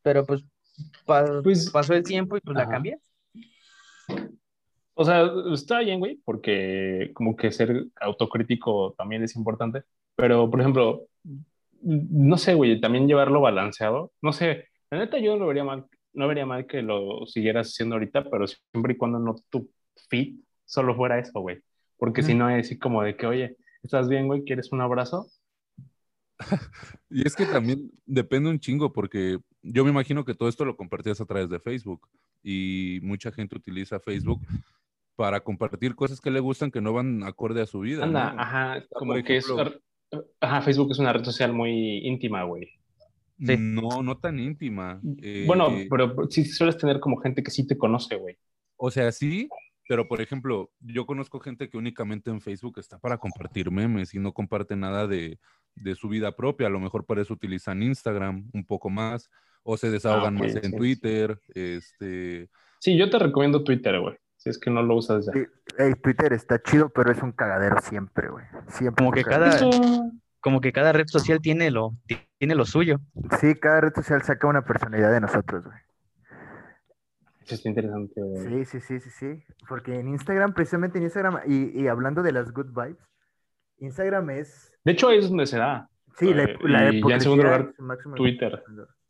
Pero 0.01 0.25
pues, 0.25 0.43
pa- 1.05 1.41
Pues- 1.43 1.69
pasó 1.71 1.93
el 1.93 2.03
tiempo 2.03 2.37
y 2.37 2.41
pues 2.41 2.55
la 2.55 2.67
cambié. 2.67 2.97
O 4.93 5.05
sea, 5.05 5.29
está 5.53 5.79
bien, 5.79 5.99
güey, 5.99 6.19
porque 6.25 7.11
como 7.13 7.35
que 7.35 7.51
ser 7.51 7.85
autocrítico 8.01 8.93
también 8.97 9.23
es 9.23 9.35
importante, 9.37 9.83
pero 10.15 10.49
por 10.49 10.59
ejemplo, 10.59 11.05
no 11.81 12.37
sé, 12.37 12.53
güey, 12.53 12.81
también 12.81 13.07
llevarlo 13.07 13.39
balanceado, 13.39 14.11
no 14.21 14.33
sé, 14.33 14.65
la 14.91 14.99
neta 14.99 15.17
yo 15.17 15.33
no 15.33 15.39
lo 15.39 15.47
vería 15.47 15.63
mal, 15.63 15.85
no 16.13 16.27
vería 16.27 16.45
mal 16.45 16.65
que 16.67 16.81
lo 16.81 17.25
siguieras 17.27 17.67
haciendo 17.69 17.95
ahorita, 17.95 18.29
pero 18.29 18.45
siempre 18.45 18.93
y 18.93 18.97
cuando 18.97 19.19
no 19.19 19.35
tu 19.49 19.69
fit 20.09 20.43
solo 20.65 20.93
fuera 20.95 21.17
eso, 21.17 21.39
güey, 21.39 21.61
porque 21.97 22.21
si 22.21 22.33
no 22.33 22.49
es 22.49 22.65
así 22.65 22.77
como 22.77 23.01
de 23.01 23.15
que, 23.15 23.25
oye, 23.25 23.55
¿estás 23.81 24.09
bien, 24.09 24.27
güey? 24.27 24.43
¿Quieres 24.43 24.71
un 24.73 24.81
abrazo? 24.81 25.27
Y 27.09 27.25
es 27.25 27.35
que 27.35 27.45
también 27.45 27.89
depende 28.05 28.49
un 28.49 28.59
chingo, 28.59 28.91
porque 28.91 29.39
yo 29.61 29.83
me 29.83 29.89
imagino 29.89 30.25
que 30.25 30.35
todo 30.35 30.49
esto 30.49 30.65
lo 30.65 30.77
compartías 30.77 31.19
a 31.21 31.25
través 31.25 31.49
de 31.49 31.59
Facebook 31.59 32.07
y 32.43 32.99
mucha 33.03 33.31
gente 33.31 33.55
utiliza 33.55 33.99
Facebook 33.99 34.41
para 35.15 35.41
compartir 35.41 35.95
cosas 35.95 36.21
que 36.21 36.31
le 36.31 36.39
gustan 36.39 36.71
que 36.71 36.81
no 36.81 36.93
van 36.93 37.23
acorde 37.23 37.61
a 37.61 37.65
su 37.65 37.81
vida. 37.81 38.05
Anda, 38.05 38.33
¿no? 38.33 38.41
ajá, 38.41 38.85
como 38.93 39.13
que 39.21 39.37
es, 39.37 39.47
ajá, 40.39 40.61
Facebook 40.61 40.91
es 40.91 40.99
una 40.99 41.13
red 41.13 41.23
social 41.23 41.53
muy 41.53 41.99
íntima, 42.07 42.43
güey. 42.43 42.69
Sí. 43.37 43.55
No, 43.57 44.01
no 44.03 44.17
tan 44.17 44.39
íntima. 44.39 45.01
Eh, 45.21 45.45
Bueno, 45.47 45.69
pero 45.89 46.15
sí 46.29 46.45
sueles 46.45 46.77
tener 46.77 46.99
como 46.99 47.17
gente 47.17 47.41
que 47.43 47.51
sí 47.51 47.65
te 47.65 47.77
conoce, 47.77 48.15
güey. 48.15 48.37
O 48.75 48.91
sea, 48.91 49.11
sí, 49.11 49.49
pero 49.87 50.07
por 50.07 50.21
ejemplo, 50.21 50.71
yo 50.79 51.05
conozco 51.05 51.39
gente 51.39 51.69
que 51.69 51.77
únicamente 51.77 52.29
en 52.29 52.41
Facebook 52.41 52.79
está 52.79 52.99
para 52.99 53.17
compartir 53.17 53.71
memes 53.71 54.13
y 54.13 54.19
no 54.19 54.33
comparte 54.33 54.75
nada 54.75 55.07
de, 55.07 55.39
de 55.75 55.95
su 55.95 56.09
vida 56.09 56.35
propia. 56.35 56.67
A 56.67 56.69
lo 56.69 56.79
mejor 56.79 57.05
para 57.05 57.21
eso 57.21 57.33
utilizan 57.33 57.83
Instagram 57.83 58.49
un 58.53 58.65
poco 58.65 58.89
más 58.89 59.29
o 59.63 59.77
se 59.77 59.89
desahogan 59.91 60.35
ok, 60.37 60.41
más 60.43 60.55
en 60.55 60.71
sí. 60.71 60.77
Twitter. 60.77 61.39
Este, 61.53 62.49
Sí, 62.79 62.97
yo 62.97 63.09
te 63.09 63.19
recomiendo 63.19 63.63
Twitter, 63.63 63.99
güey. 63.99 64.15
Si 64.37 64.49
es 64.49 64.57
que 64.57 64.69
no 64.71 64.81
lo 64.81 64.95
usas 64.95 65.25
ya. 65.25 65.33
Sí, 65.33 65.45
ey, 65.77 65.93
Twitter 65.95 66.31
está 66.31 66.61
chido, 66.61 66.89
pero 66.89 67.11
es 67.11 67.21
un 67.21 67.33
cagadero 67.33 67.75
siempre, 67.81 68.29
güey. 68.29 68.45
Siempre. 68.69 69.03
Como 69.03 69.11
que 69.11 69.23
cada, 69.25 69.51
como 70.39 70.61
que 70.61 70.71
cada 70.71 70.93
red 70.93 71.07
social 71.07 71.41
tiene 71.41 71.71
lo, 71.71 71.97
tiene 72.37 72.55
lo 72.55 72.65
suyo. 72.65 73.01
Sí, 73.41 73.55
cada 73.55 73.81
red 73.81 73.93
social 73.93 74.21
saca 74.23 74.47
una 74.47 74.63
personalidad 74.63 75.11
de 75.11 75.19
nosotros, 75.19 75.65
güey. 75.65 75.77
Eso 77.41 77.55
está 77.55 77.67
interesante, 77.67 78.21
güey. 78.21 78.63
Sí, 78.63 78.79
sí, 78.79 78.79
sí, 78.79 78.99
sí, 79.01 79.09
sí. 79.09 79.43
Porque 79.67 79.99
en 79.99 80.07
Instagram, 80.07 80.53
precisamente 80.53 80.99
en 80.99 81.03
Instagram, 81.05 81.39
y, 81.45 81.81
y 81.81 81.87
hablando 81.87 82.21
de 82.23 82.31
las 82.31 82.53
good 82.53 82.67
vibes, 82.67 83.03
Instagram 83.79 84.29
es, 84.29 84.71
De 84.85 84.91
hecho, 84.93 85.09
ahí 85.09 85.17
es 85.17 85.27
donde 85.27 85.47
se 85.47 85.57
da. 85.57 85.89
sí, 86.17 86.33
la, 86.33 86.43
Eh, 86.43 86.57
la 86.63 86.93
y 86.93 87.01
ya 87.01 87.15
en 87.15 87.21
segundo 87.21 87.43
lugar, 87.43 87.73
Twitter. 88.15 88.63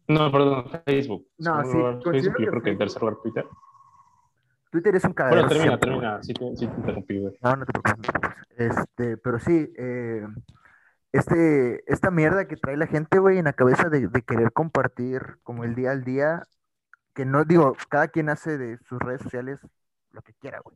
No, 0.09 0.31
perdón, 0.31 0.65
Facebook. 0.85 1.27
No, 1.37 1.63
sí, 1.63 1.77
lugar, 1.77 1.99
Facebook, 2.01 2.35
yo 2.39 2.49
creo 2.49 2.61
que 2.63 2.69
en 2.71 2.77
tercer 2.79 2.99
lugar 2.99 3.17
Twitter. 3.21 3.45
Twitter 4.71 4.95
es 4.95 5.03
un 5.03 5.13
cagadero. 5.13 5.47
Bueno, 5.47 5.77
termina, 5.77 5.77
siempre, 5.77 5.89
termina. 5.89 6.23
Sí, 6.23 6.33
te, 6.33 6.55
sí 6.57 6.67
te 6.67 6.75
interrumpí, 6.79 7.19
güey. 7.19 7.37
No, 7.41 7.55
no 7.55 7.65
te 7.65 7.71
preocupes, 7.71 7.97
no 7.97 8.01
te 8.01 8.19
preocupes. 8.19 8.45
Este, 8.57 9.17
pero 9.17 9.39
sí, 9.39 9.71
eh, 9.77 10.27
este, 11.11 11.83
esta 11.91 12.09
mierda 12.09 12.47
que 12.47 12.55
trae 12.55 12.75
la 12.75 12.87
gente, 12.87 13.19
güey, 13.19 13.37
en 13.37 13.45
la 13.45 13.53
cabeza 13.53 13.89
de, 13.89 14.07
de 14.07 14.21
querer 14.23 14.51
compartir 14.51 15.37
como 15.43 15.63
el 15.63 15.75
día 15.75 15.91
al 15.91 16.03
día, 16.03 16.41
que 17.13 17.25
no 17.25 17.45
digo, 17.45 17.75
cada 17.89 18.07
quien 18.07 18.29
hace 18.29 18.57
de 18.57 18.79
sus 18.79 18.97
redes 18.99 19.21
sociales 19.21 19.59
lo 20.11 20.23
que 20.23 20.33
quiera, 20.33 20.59
güey. 20.63 20.75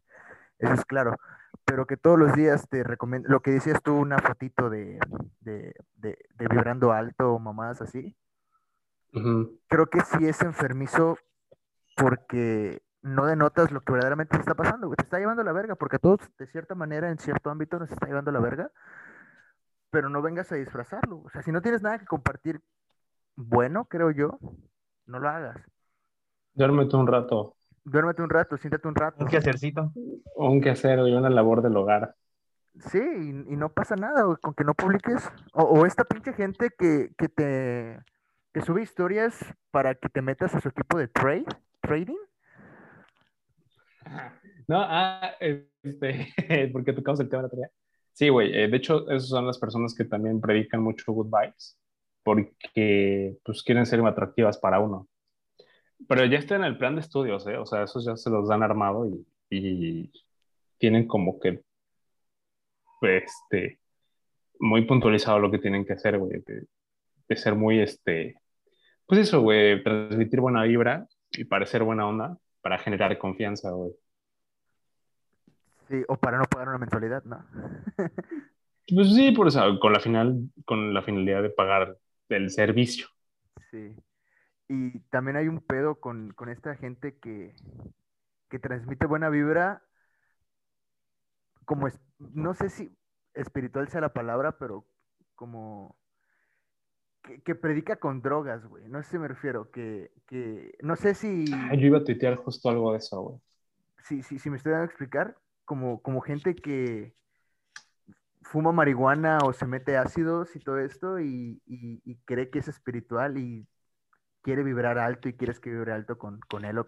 Eso 0.60 0.74
es 0.74 0.86
claro. 0.86 1.18
Pero 1.66 1.88
que 1.88 1.98
todos 1.98 2.20
los 2.20 2.34
días 2.34 2.68
te 2.70 2.84
recomiendo, 2.84 3.30
lo 3.30 3.42
que 3.42 3.50
decías 3.50 3.82
tú, 3.82 3.96
una 3.96 4.20
fotito 4.20 4.70
de, 4.70 5.00
de, 5.40 5.74
de, 5.96 6.20
de 6.36 6.48
vibrando 6.48 6.92
alto 6.92 7.34
o 7.34 7.40
mamadas 7.40 7.82
así, 7.82 8.16
Creo 9.68 9.86
que 9.88 10.02
sí 10.02 10.26
es 10.28 10.42
enfermizo 10.42 11.18
porque 11.96 12.82
no 13.04 13.26
denotas 13.26 13.72
lo 13.72 13.82
que 13.82 13.94
verdaderamente 13.94 14.36
te 14.36 14.42
está 14.42 14.56
pasando, 14.56 14.88
güey. 14.88 14.96
Te 14.96 15.04
está 15.04 15.20
llevando 15.20 15.44
la 15.44 15.52
verga, 15.52 15.76
porque 15.76 15.98
a 15.98 16.00
todos, 16.00 16.20
de 16.40 16.48
cierta 16.48 16.74
manera, 16.74 17.12
en 17.12 17.20
cierto 17.20 17.50
ámbito, 17.50 17.78
nos 17.78 17.92
está 17.92 18.08
llevando 18.08 18.32
la 18.32 18.40
verga, 18.40 18.72
pero 19.92 20.10
no 20.10 20.22
vengas 20.22 20.52
a 20.52 20.56
disfrazarlo. 20.56 21.22
O 21.24 21.30
sea, 21.30 21.44
si 21.44 21.52
no 21.52 21.62
tienes 21.62 21.82
nada 21.84 22.00
que 22.00 22.06
compartir 22.06 22.62
bueno, 23.36 23.86
creo 23.86 24.12
yo, 24.12 24.40
no 25.06 25.20
lo 25.20 25.30
hagas. 25.30 25.58
Duérmete 26.54 26.96
un 26.96 27.08
rato. 27.08 27.56
Duérmete 27.84 28.22
un 28.22 28.30
rato, 28.30 28.58
siéntate 28.58 28.88
un 28.88 28.96
rato. 28.96 29.24
Un 29.24 29.30
quehacercito. 29.30 29.92
O 30.36 30.50
un 30.50 30.62
quehacer, 30.62 31.00
güey, 31.00 31.14
una 31.14 31.30
labor 31.30 31.62
del 31.62 31.76
hogar. 31.76 32.16
Sí, 32.80 33.00
y, 33.00 33.54
y 33.54 33.58
no 33.58 33.70
pasa 33.70 33.96
nada 33.96 34.24
güey, 34.24 34.38
con 34.42 34.54
que 34.54 34.64
no 34.64 34.74
publiques. 34.74 35.30
O, 35.54 35.64
o 35.64 35.86
esta 35.86 36.04
pinche 36.06 36.34
gente 36.34 36.70
que, 36.78 37.12
que 37.18 37.28
te 37.28 38.02
que 38.54 38.62
sube 38.62 38.84
historias 38.84 39.36
para 39.72 39.96
que 39.96 40.10
te 40.10 40.22
metas 40.22 40.54
a 40.54 40.62
su 40.62 40.70
equipo 40.70 40.98
de 40.98 41.08
trade, 41.08 41.46
trading. 41.82 42.18
No, 44.68 44.78
ah, 44.80 45.32
este, 45.40 46.28
porque 46.72 46.94
tocamos 46.94 47.20
el 47.20 47.30
tema 47.30 47.42
la 47.42 47.48
otra 47.48 47.58
día. 47.58 47.72
Sí, 48.14 48.30
güey, 48.30 48.56
eh, 48.56 48.68
de 48.68 48.78
hecho, 48.78 49.10
esas 49.10 49.28
son 49.28 49.48
las 49.48 49.58
personas 49.58 49.96
que 49.96 50.06
también 50.06 50.40
predican 50.40 50.84
mucho 50.84 51.12
good 51.12 51.32
vibes, 51.32 51.80
porque 52.22 53.38
pues 53.44 53.64
quieren 53.64 53.88
ser 53.88 54.06
atractivas 54.06 54.60
para 54.60 54.80
uno. 54.80 55.08
Pero 56.08 56.26
ya 56.26 56.38
está 56.38 56.56
en 56.56 56.64
el 56.64 56.78
plan 56.78 56.96
de 56.96 57.02
estudios, 57.02 57.48
¿eh? 57.48 57.58
O 57.58 57.66
sea, 57.66 57.84
esos 57.84 58.06
ya 58.06 58.16
se 58.16 58.30
los 58.30 58.52
han 58.52 58.62
armado 58.62 59.08
y, 59.08 59.26
y 59.50 60.12
tienen 60.78 61.08
como 61.08 61.40
que, 61.40 61.64
este, 63.02 63.80
muy 64.60 64.86
puntualizado 64.86 65.40
lo 65.40 65.50
que 65.50 65.60
tienen 65.60 65.86
que 65.86 65.94
hacer, 65.94 66.20
güey, 66.20 66.42
de, 66.46 66.68
de 67.28 67.36
ser 67.36 67.56
muy, 67.56 67.80
este, 67.80 68.36
pues 69.06 69.22
eso, 69.22 69.42
güey, 69.42 69.84
transmitir 69.84 70.40
buena 70.40 70.64
vibra 70.64 71.08
y 71.32 71.46
parecer 71.46 71.84
buena 71.84 72.08
onda 72.08 72.38
para 72.62 72.80
generar 72.80 73.18
confianza, 73.18 73.72
güey. 73.72 73.92
Sí, 75.90 76.04
o 76.08 76.16
para 76.16 76.38
no 76.38 76.46
pagar 76.46 76.70
una 76.70 76.78
mensualidad, 76.78 77.24
¿no? 77.24 77.46
Pues 78.94 79.16
sí, 79.16 79.32
por 79.32 79.48
eso, 79.48 79.80
con 79.80 79.94
la 79.94 80.02
final, 80.02 80.50
con 80.66 80.94
la 80.94 81.02
finalidad 81.02 81.42
de 81.42 81.50
pagar 81.50 81.98
el 82.28 82.50
servicio. 82.50 83.08
Sí. 83.72 83.96
Y 84.68 85.00
también 85.10 85.38
hay 85.38 85.48
un 85.48 85.62
pedo 85.62 86.02
con, 86.02 86.34
con 86.34 86.50
esta 86.50 86.76
gente 86.76 87.18
que, 87.18 87.56
que 88.50 88.60
transmite 88.60 89.06
buena 89.06 89.30
vibra, 89.30 89.84
como 91.66 91.88
es, 91.88 91.98
no 92.20 92.54
sé 92.54 92.70
si 92.70 92.94
espiritual 93.34 93.88
sea 93.88 94.02
la 94.02 94.14
palabra, 94.14 94.58
pero 94.58 94.86
como 95.36 95.96
que, 97.24 97.42
que 97.42 97.56
predica 97.56 97.96
con 97.96 98.22
drogas, 98.22 98.66
güey. 98.66 98.88
No 98.90 99.02
sé 99.04 99.12
si 99.12 99.18
me 99.18 99.28
refiero, 99.28 99.72
que, 99.72 100.12
que 100.28 100.76
no 100.82 100.96
sé 100.96 101.16
si, 101.16 101.46
Yo 101.46 101.88
iba 101.88 101.98
a 102.00 102.04
tuitear 102.04 102.36
justo 102.36 102.70
algo 102.70 102.92
de 102.92 102.98
eso, 103.00 103.22
güey. 103.22 103.40
si, 104.04 104.22
si, 104.24 104.40
si 104.40 104.50
me 104.50 104.58
estoy 104.58 104.72
dando 104.74 104.84
a 104.84 104.88
explicar, 104.88 105.38
como, 105.66 106.02
como 106.02 106.22
gente 106.22 106.56
que 106.56 107.16
fuma 108.42 108.72
marihuana 108.72 109.38
o 109.46 109.54
se 109.54 109.66
mete 109.66 109.98
ácidos 109.98 110.56
y 110.56 110.60
todo 110.60 110.78
esto 110.80 111.20
y, 111.20 111.62
y- 111.66 112.02
y 112.04 112.16
cree 112.26 112.50
que 112.50 112.60
es 112.60 112.68
espiritual 112.68 113.38
y 113.38 113.66
quiere 114.42 114.64
vibrar 114.64 114.98
alto 115.00 115.30
y 115.30 115.34
quieres 115.34 115.60
que 115.60 115.70
vibre 115.72 115.94
alto 115.94 116.18
con, 116.18 116.40
con 116.50 116.66
él. 116.66 116.78
o- 116.80 116.86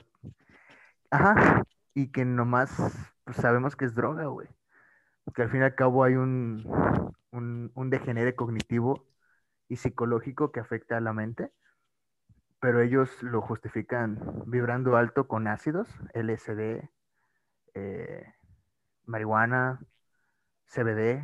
Ajá, 1.09 1.63
y 1.93 2.11
que 2.11 2.25
nomás 2.25 2.75
pues, 3.23 3.37
sabemos 3.37 3.75
que 3.75 3.85
es 3.85 3.95
droga, 3.95 4.25
güey. 4.25 4.49
Que 5.33 5.43
al 5.43 5.49
fin 5.49 5.61
y 5.61 5.63
al 5.63 5.75
cabo 5.75 6.03
hay 6.03 6.15
un, 6.15 6.63
un, 7.31 7.71
un 7.73 7.89
degenere 7.89 8.35
cognitivo 8.35 9.05
y 9.67 9.77
psicológico 9.77 10.51
que 10.51 10.59
afecta 10.59 10.97
a 10.97 11.01
la 11.01 11.13
mente, 11.13 11.51
pero 12.59 12.81
ellos 12.81 13.21
lo 13.21 13.41
justifican 13.41 14.43
vibrando 14.47 14.97
alto 14.97 15.27
con 15.27 15.47
ácidos, 15.47 15.87
LSD, 16.13 16.89
eh, 17.73 18.25
marihuana, 19.05 19.79
CBD. 20.65 21.23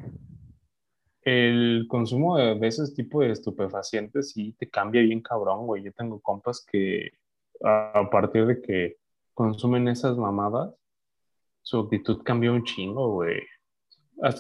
El 1.24 1.86
consumo 1.88 2.38
de, 2.38 2.67
ese 2.67 2.91
tipo 2.93 3.21
de 3.21 3.31
estupefacientes 3.31 4.31
sí 4.31 4.55
te 4.57 4.69
cambia 4.69 5.01
bien 5.01 5.21
cabrón, 5.21 5.67
güey. 5.67 5.83
Yo 5.83 5.93
tengo 5.93 6.19
compas 6.19 6.65
que 6.69 7.12
a, 7.63 8.07
partir 8.12 8.45
de 8.45 8.62
que 8.62 8.98
consumen 9.33 9.88
esas 9.88 10.17
mamadas, 10.17 10.74
su 11.62 11.79
actitud 11.79 12.24
cambió 12.24 12.53
un 12.53 12.63
chingo, 12.63 13.13
güey. 13.13 13.41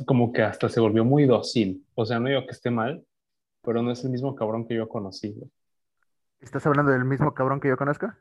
Como 0.05 0.31
que 0.31 0.41
hasta 0.41 0.69
se 0.69 0.79
volvió 0.79 1.05
muy 1.05 1.25
dócil. 1.25 1.85
O 1.95 2.05
sea, 2.05 2.19
no 2.19 2.29
digo 2.29 2.45
que 2.45 2.51
esté 2.51 2.71
mal, 2.71 3.05
pero 3.63 3.81
no 3.81 3.91
es 3.91 4.03
el 4.03 4.11
mismo 4.11 4.35
cabrón 4.35 4.67
que 4.67 4.75
yo 4.75 4.87
conocí, 4.89 5.31
güey. 5.33 5.49
¿Estás 6.39 6.65
hablando 6.65 6.91
del 6.91 7.05
mismo 7.05 7.33
cabrón 7.33 7.59
que 7.59 7.67
yo 7.67 7.77
conozco? 7.77 8.11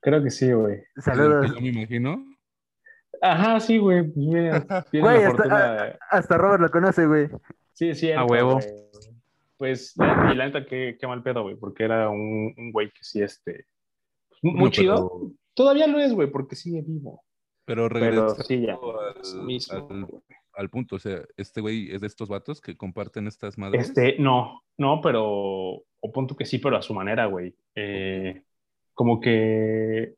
Creo 0.00 0.22
que 0.22 0.30
sí, 0.30 0.52
güey. 0.52 0.82
Saludos. 0.96 1.54
Yo 1.54 1.60
me 1.60 1.68
imagino. 1.68 2.24
Ajá, 3.22 3.60
sí, 3.60 3.78
güey. 3.78 4.02
Pues 4.04 4.16
mira, 4.16 4.66
Güey, 4.92 5.22
hasta- 5.24 5.84
de- 5.84 5.98
Hasta 6.10 6.38
Robert 6.38 6.62
lo 6.62 6.70
conoce, 6.70 7.06
güey. 7.06 7.28
Sí, 7.72 7.94
sí. 7.94 8.10
A 8.12 8.24
huevo. 8.24 8.58
Pues, 9.56 9.94
y 9.96 10.34
la 10.34 10.46
neta, 10.46 10.64
qué, 10.64 10.96
qué 10.98 11.06
mal 11.06 11.22
pedo, 11.22 11.42
güey, 11.42 11.54
porque 11.54 11.84
era 11.84 12.08
un, 12.08 12.54
un 12.56 12.72
güey 12.72 12.88
que 12.90 13.00
sí, 13.04 13.20
este, 13.22 13.66
muy 14.42 14.70
chido. 14.70 14.94
pero- 15.20 15.32
Todavía 15.52 15.86
lo 15.86 15.98
es, 15.98 16.14
güey, 16.14 16.30
porque 16.30 16.56
sigue 16.56 16.80
vivo. 16.80 17.22
Pero 17.66 17.88
Pero 17.88 18.00
regresando 18.00 18.42
sí, 18.42 18.62
ya. 18.66 18.74
al, 18.74 19.44
Mismo, 19.44 19.86
al- 19.90 20.04
güey. 20.06 20.22
Al 20.60 20.68
punto, 20.70 20.96
o 20.96 20.98
sea, 20.98 21.22
este 21.36 21.60
güey 21.60 21.90
es 21.90 22.02
de 22.02 22.06
estos 22.06 22.28
vatos 22.28 22.60
que 22.60 22.76
comparten 22.76 23.26
estas 23.26 23.56
madres. 23.56 23.88
Este, 23.88 24.16
no, 24.18 24.62
no, 24.76 25.00
pero, 25.02 25.24
o 25.26 26.12
punto 26.12 26.36
que 26.36 26.44
sí, 26.44 26.58
pero 26.58 26.76
a 26.76 26.82
su 26.82 26.92
manera, 26.94 27.26
güey. 27.26 27.54
Eh, 27.74 28.42
como 28.94 29.20
que, 29.20 30.14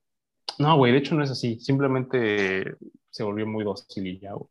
no, 0.58 0.76
güey, 0.76 0.90
de 0.92 0.98
hecho 0.98 1.14
no 1.14 1.22
es 1.22 1.30
así, 1.30 1.60
simplemente 1.60 2.76
se 3.10 3.22
volvió 3.22 3.46
muy 3.46 3.62
dócil 3.64 4.06
y 4.06 4.18
ya, 4.18 4.32
güey. 4.32 4.48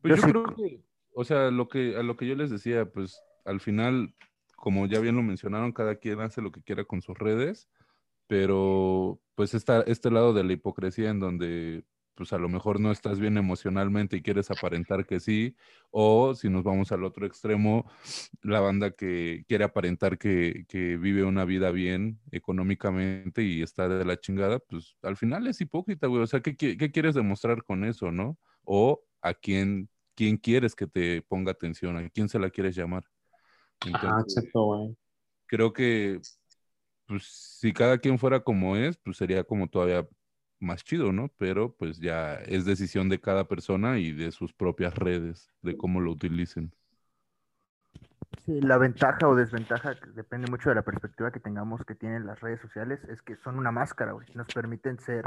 Pues 0.00 0.10
Yo 0.14 0.16
yo 0.16 0.22
sí- 0.26 0.30
creo 0.32 0.44
que, 0.56 0.80
o 1.14 1.24
sea, 1.24 1.50
lo 1.50 1.68
que, 1.68 1.96
a 1.96 2.02
lo 2.02 2.16
que 2.16 2.26
yo 2.26 2.34
les 2.36 2.50
decía, 2.50 2.86
pues 2.86 3.20
al 3.44 3.60
final, 3.60 4.14
como 4.56 4.86
ya 4.86 5.00
bien 5.00 5.16
lo 5.16 5.22
mencionaron, 5.22 5.72
cada 5.72 5.96
quien 5.96 6.20
hace 6.20 6.40
lo 6.42 6.52
que 6.52 6.62
quiera 6.62 6.84
con 6.84 7.02
sus 7.02 7.18
redes, 7.18 7.68
pero 8.28 9.18
pues 9.34 9.54
está 9.54 9.82
este 9.82 10.10
lado 10.10 10.32
de 10.32 10.44
la 10.44 10.52
hipocresía 10.52 11.10
en 11.10 11.18
donde 11.20 11.82
pues 12.22 12.32
a 12.32 12.38
lo 12.38 12.48
mejor 12.48 12.78
no 12.78 12.92
estás 12.92 13.18
bien 13.18 13.36
emocionalmente 13.36 14.16
y 14.16 14.22
quieres 14.22 14.48
aparentar 14.52 15.04
que 15.06 15.18
sí, 15.18 15.56
o 15.90 16.36
si 16.36 16.48
nos 16.48 16.62
vamos 16.62 16.92
al 16.92 17.02
otro 17.02 17.26
extremo, 17.26 17.90
la 18.42 18.60
banda 18.60 18.92
que 18.92 19.44
quiere 19.48 19.64
aparentar 19.64 20.18
que, 20.18 20.64
que 20.68 20.96
vive 20.98 21.24
una 21.24 21.44
vida 21.44 21.72
bien 21.72 22.20
económicamente 22.30 23.42
y 23.42 23.60
está 23.60 23.88
de 23.88 24.04
la 24.04 24.20
chingada, 24.20 24.60
pues 24.60 24.96
al 25.02 25.16
final 25.16 25.48
es 25.48 25.60
hipócrita, 25.60 26.06
güey. 26.06 26.22
O 26.22 26.26
sea, 26.28 26.40
¿qué, 26.42 26.56
qué 26.56 26.92
quieres 26.92 27.16
demostrar 27.16 27.64
con 27.64 27.82
eso, 27.82 28.12
no? 28.12 28.38
O 28.62 29.02
a 29.20 29.34
quién, 29.34 29.88
quién 30.14 30.36
quieres 30.36 30.76
que 30.76 30.86
te 30.86 31.22
ponga 31.22 31.50
atención, 31.50 31.96
a 31.96 32.08
quién 32.08 32.28
se 32.28 32.38
la 32.38 32.50
quieres 32.50 32.76
llamar. 32.76 33.02
Ajá, 33.80 34.06
Entonces, 34.06 34.36
exacto, 34.36 34.62
güey. 34.66 34.96
creo 35.46 35.72
que 35.72 36.20
pues 37.06 37.24
si 37.58 37.72
cada 37.72 37.98
quien 37.98 38.16
fuera 38.16 38.44
como 38.44 38.76
es, 38.76 38.96
pues 38.98 39.16
sería 39.16 39.42
como 39.42 39.66
todavía 39.68 40.06
más 40.62 40.84
chido, 40.84 41.12
¿no? 41.12 41.28
Pero 41.36 41.74
pues 41.74 41.98
ya 41.98 42.34
es 42.34 42.64
decisión 42.64 43.08
de 43.08 43.20
cada 43.20 43.48
persona 43.48 43.98
y 43.98 44.12
de 44.12 44.30
sus 44.30 44.52
propias 44.52 44.94
redes, 44.94 45.50
de 45.60 45.76
cómo 45.76 46.00
lo 46.00 46.12
utilicen. 46.12 46.72
Sí, 48.46 48.60
la 48.60 48.78
ventaja 48.78 49.28
o 49.28 49.36
desventaja 49.36 49.94
que 49.94 50.10
depende 50.10 50.50
mucho 50.50 50.70
de 50.70 50.76
la 50.76 50.82
perspectiva 50.82 51.30
que 51.30 51.40
tengamos 51.40 51.84
que 51.84 51.94
tienen 51.94 52.26
las 52.26 52.40
redes 52.40 52.60
sociales, 52.60 53.00
es 53.08 53.20
que 53.22 53.36
son 53.36 53.58
una 53.58 53.70
máscara, 53.70 54.12
güey. 54.12 54.26
Nos 54.34 54.46
permiten 54.48 54.98
ser 54.98 55.24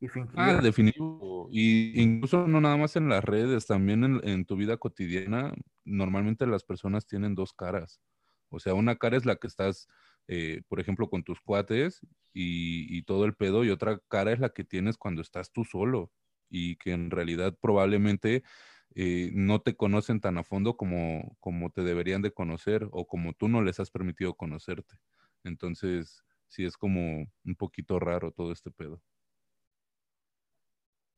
y 0.00 0.08
fingir. 0.08 0.34
Ah, 0.36 0.60
definitivo. 0.62 1.48
Y 1.50 2.00
incluso 2.00 2.46
no 2.46 2.60
nada 2.60 2.76
más 2.76 2.96
en 2.96 3.08
las 3.08 3.24
redes, 3.24 3.66
también 3.66 4.04
en, 4.04 4.20
en 4.28 4.44
tu 4.44 4.56
vida 4.56 4.76
cotidiana, 4.76 5.52
normalmente 5.84 6.46
las 6.46 6.64
personas 6.64 7.06
tienen 7.06 7.34
dos 7.34 7.52
caras. 7.52 8.00
O 8.50 8.60
sea, 8.60 8.74
una 8.74 8.96
cara 8.96 9.16
es 9.16 9.24
la 9.24 9.36
que 9.36 9.46
estás 9.46 9.88
eh, 10.28 10.62
por 10.68 10.80
ejemplo, 10.80 11.08
con 11.08 11.22
tus 11.22 11.40
cuates 11.40 12.00
y, 12.32 13.02
todo 13.02 13.24
el 13.24 13.34
pedo, 13.34 13.64
y 13.64 13.70
otra 13.70 14.00
cara 14.08 14.32
es 14.32 14.40
la 14.40 14.50
que 14.50 14.64
tienes 14.64 14.96
cuando 14.96 15.22
estás 15.22 15.52
tú 15.52 15.64
solo 15.64 16.10
y 16.48 16.76
que 16.76 16.92
en 16.92 17.10
realidad 17.10 17.56
probablemente 17.60 18.42
eh, 18.94 19.30
no 19.34 19.60
te 19.60 19.76
conocen 19.76 20.20
tan 20.20 20.38
a 20.38 20.44
fondo 20.44 20.76
como, 20.76 21.36
como 21.40 21.70
te 21.70 21.82
deberían 21.82 22.22
de 22.22 22.32
conocer 22.32 22.88
o 22.92 23.06
como 23.06 23.34
tú 23.34 23.48
no 23.48 23.62
les 23.62 23.80
has 23.80 23.90
permitido 23.90 24.34
conocerte. 24.34 24.96
Entonces, 25.44 26.24
sí 26.48 26.64
es 26.64 26.76
como 26.76 27.26
un 27.44 27.54
poquito 27.56 27.98
raro 27.98 28.32
todo 28.32 28.52
este 28.52 28.70
pedo. 28.70 29.00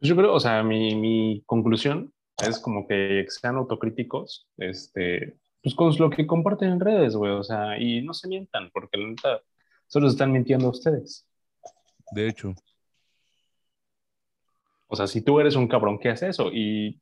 Yo 0.00 0.16
creo, 0.16 0.34
o 0.34 0.40
sea, 0.40 0.62
mi, 0.62 0.94
mi 0.94 1.42
conclusión 1.46 2.12
es 2.46 2.58
como 2.58 2.86
que 2.86 3.24
sean 3.28 3.56
autocríticos, 3.56 4.46
este, 4.58 5.38
pues 5.66 5.74
con 5.74 5.92
lo 5.98 6.10
que 6.10 6.28
comparten 6.28 6.68
en 6.70 6.78
redes, 6.78 7.16
güey, 7.16 7.32
o 7.32 7.42
sea, 7.42 7.76
y 7.76 8.00
no 8.00 8.14
se 8.14 8.28
mientan, 8.28 8.70
porque 8.72 8.98
la 8.98 9.08
neta 9.08 9.40
solo 9.88 10.06
se 10.08 10.12
están 10.12 10.30
mintiendo 10.30 10.66
a 10.68 10.70
ustedes. 10.70 11.26
De 12.12 12.28
hecho, 12.28 12.54
O 14.86 14.94
sea, 14.94 15.08
si 15.08 15.22
tú 15.22 15.40
eres 15.40 15.56
un 15.56 15.66
cabrón 15.66 15.98
que 15.98 16.08
hace 16.10 16.28
eso 16.28 16.50
y, 16.52 17.00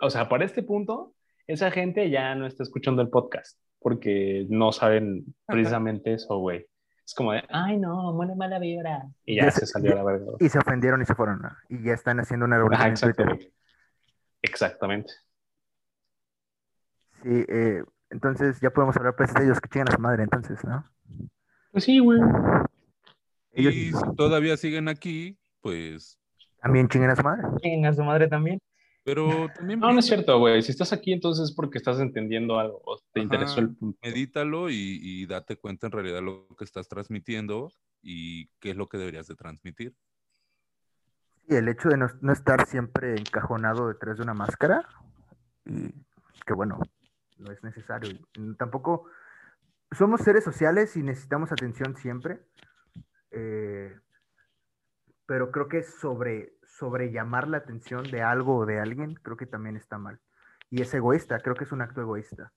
o 0.00 0.08
sea, 0.10 0.28
para 0.28 0.44
este 0.44 0.62
punto, 0.62 1.14
esa 1.48 1.72
gente 1.72 2.08
ya 2.08 2.36
no 2.36 2.46
está 2.46 2.62
escuchando 2.62 3.02
el 3.02 3.08
podcast 3.08 3.58
porque 3.80 4.46
no 4.48 4.70
saben 4.70 5.24
precisamente 5.44 6.12
eso, 6.12 6.38
güey. 6.38 6.66
Es 7.04 7.14
como 7.14 7.32
de, 7.32 7.42
ay, 7.48 7.78
no, 7.78 8.12
muere 8.12 8.36
mala 8.36 8.60
vibra. 8.60 9.08
Y 9.24 9.34
ya 9.38 9.46
Ya 9.46 9.50
se 9.50 9.60
se- 9.60 9.66
salió 9.66 9.92
a 9.92 9.96
la 9.96 10.04
verga. 10.04 10.26
Y 10.38 10.48
se 10.48 10.58
ofendieron 10.60 11.02
y 11.02 11.04
se 11.04 11.16
fueron. 11.16 11.40
¿no? 11.42 11.50
Y 11.68 11.82
ya 11.82 11.94
están 11.94 12.20
haciendo 12.20 12.46
una 12.46 12.54
Ajá, 12.54 12.62
revolución 12.62 12.86
en 12.86 12.92
exacto, 12.92 13.22
Twitter. 13.24 13.36
güey. 13.36 13.52
Exactamente. 14.42 15.12
Sí, 17.22 17.44
eh, 17.48 17.82
entonces 18.10 18.60
ya 18.60 18.70
podemos 18.70 18.96
hablar 18.96 19.14
pues 19.16 19.32
de 19.34 19.44
ellos 19.44 19.60
que 19.60 19.68
chingan 19.68 19.88
a 19.88 19.96
su 19.96 20.00
madre, 20.00 20.22
entonces, 20.22 20.62
¿no? 20.64 20.84
Pues 21.72 21.84
sí, 21.84 21.98
güey. 21.98 22.20
Ellos 23.52 23.74
y 23.74 23.92
si 23.92 24.16
todavía 24.16 24.56
siguen 24.56 24.88
aquí, 24.88 25.38
pues, 25.60 26.18
también 26.60 26.88
chingan 26.88 27.10
a 27.10 27.16
su 27.16 27.22
madre. 27.22 27.42
Chinguen 27.60 27.86
a 27.86 27.92
su 27.92 28.04
madre 28.04 28.28
también. 28.28 28.58
pero 29.04 29.48
también 29.54 29.80
No, 29.80 29.92
no 29.92 29.98
es 29.98 30.06
cierto, 30.06 30.38
güey. 30.38 30.62
Si 30.62 30.70
estás 30.70 30.92
aquí, 30.92 31.12
entonces 31.12 31.50
es 31.50 31.54
porque 31.54 31.78
estás 31.78 32.00
entendiendo 32.00 32.58
algo 32.58 32.80
o 32.84 32.98
te 33.12 33.20
Ajá. 33.20 33.24
interesó 33.24 33.60
el 33.60 33.74
punto. 33.74 33.98
medítalo 34.02 34.70
y, 34.70 35.00
y 35.02 35.26
date 35.26 35.56
cuenta 35.56 35.86
en 35.86 35.92
realidad 35.92 36.22
lo 36.22 36.48
que 36.56 36.64
estás 36.64 36.88
transmitiendo 36.88 37.72
y 38.02 38.46
qué 38.60 38.70
es 38.70 38.76
lo 38.76 38.88
que 38.88 38.98
deberías 38.98 39.26
de 39.26 39.34
transmitir. 39.34 39.94
Y 41.48 41.54
el 41.56 41.68
hecho 41.68 41.88
de 41.88 41.96
no, 41.96 42.08
no 42.20 42.32
estar 42.32 42.66
siempre 42.66 43.14
encajonado 43.16 43.88
detrás 43.88 44.18
de 44.18 44.22
una 44.22 44.34
máscara, 44.34 44.86
y 45.64 45.88
que 46.46 46.52
bueno, 46.54 46.78
no 47.38 47.52
es 47.52 47.62
necesario. 47.62 48.18
Tampoco 48.58 49.06
somos 49.92 50.20
seres 50.20 50.44
sociales 50.44 50.96
y 50.96 51.02
necesitamos 51.02 51.52
atención 51.52 51.96
siempre, 51.96 52.40
eh, 53.30 53.98
pero 55.26 55.50
creo 55.50 55.68
que 55.68 55.82
sobre, 55.82 56.54
sobre 56.64 57.12
llamar 57.12 57.48
la 57.48 57.58
atención 57.58 58.02
de 58.04 58.22
algo 58.22 58.56
o 58.56 58.66
de 58.66 58.80
alguien, 58.80 59.14
creo 59.14 59.36
que 59.36 59.46
también 59.46 59.76
está 59.76 59.98
mal. 59.98 60.20
Y 60.70 60.82
es 60.82 60.92
egoísta, 60.92 61.40
creo 61.40 61.54
que 61.54 61.64
es 61.64 61.72
un 61.72 61.82
acto 61.82 62.00
egoísta. 62.00 62.52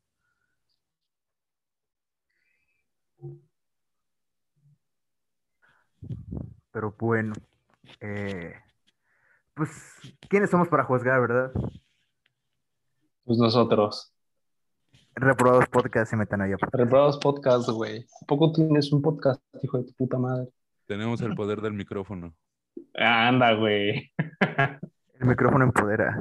Pero 6.71 6.95
bueno, 6.97 7.33
eh, 8.00 8.55
pues, 9.53 9.69
¿quiénes 10.29 10.50
somos 10.50 10.67
para 10.69 10.85
juzgar, 10.85 11.19
verdad? 11.21 11.51
Pues 13.23 13.38
nosotros. 13.38 14.13
Reprobados 15.15 15.67
podcast 15.67 16.13
y 16.13 16.15
metanoia. 16.15 16.57
podcast. 16.57 16.75
Reprobados 16.75 17.17
podcast, 17.19 17.69
güey. 17.69 18.05
¿A 18.21 18.25
poco 18.25 18.51
tienes 18.51 18.91
un 18.93 19.01
podcast, 19.01 19.41
hijo 19.61 19.77
de 19.79 19.83
tu 19.85 19.93
puta 19.93 20.17
madre? 20.17 20.47
Tenemos 20.85 21.21
el 21.21 21.35
poder 21.35 21.61
del 21.61 21.73
micrófono. 21.73 22.33
Anda, 22.93 23.53
güey. 23.53 24.11
El 25.19 25.27
micrófono 25.27 25.65
empodera. 25.65 26.17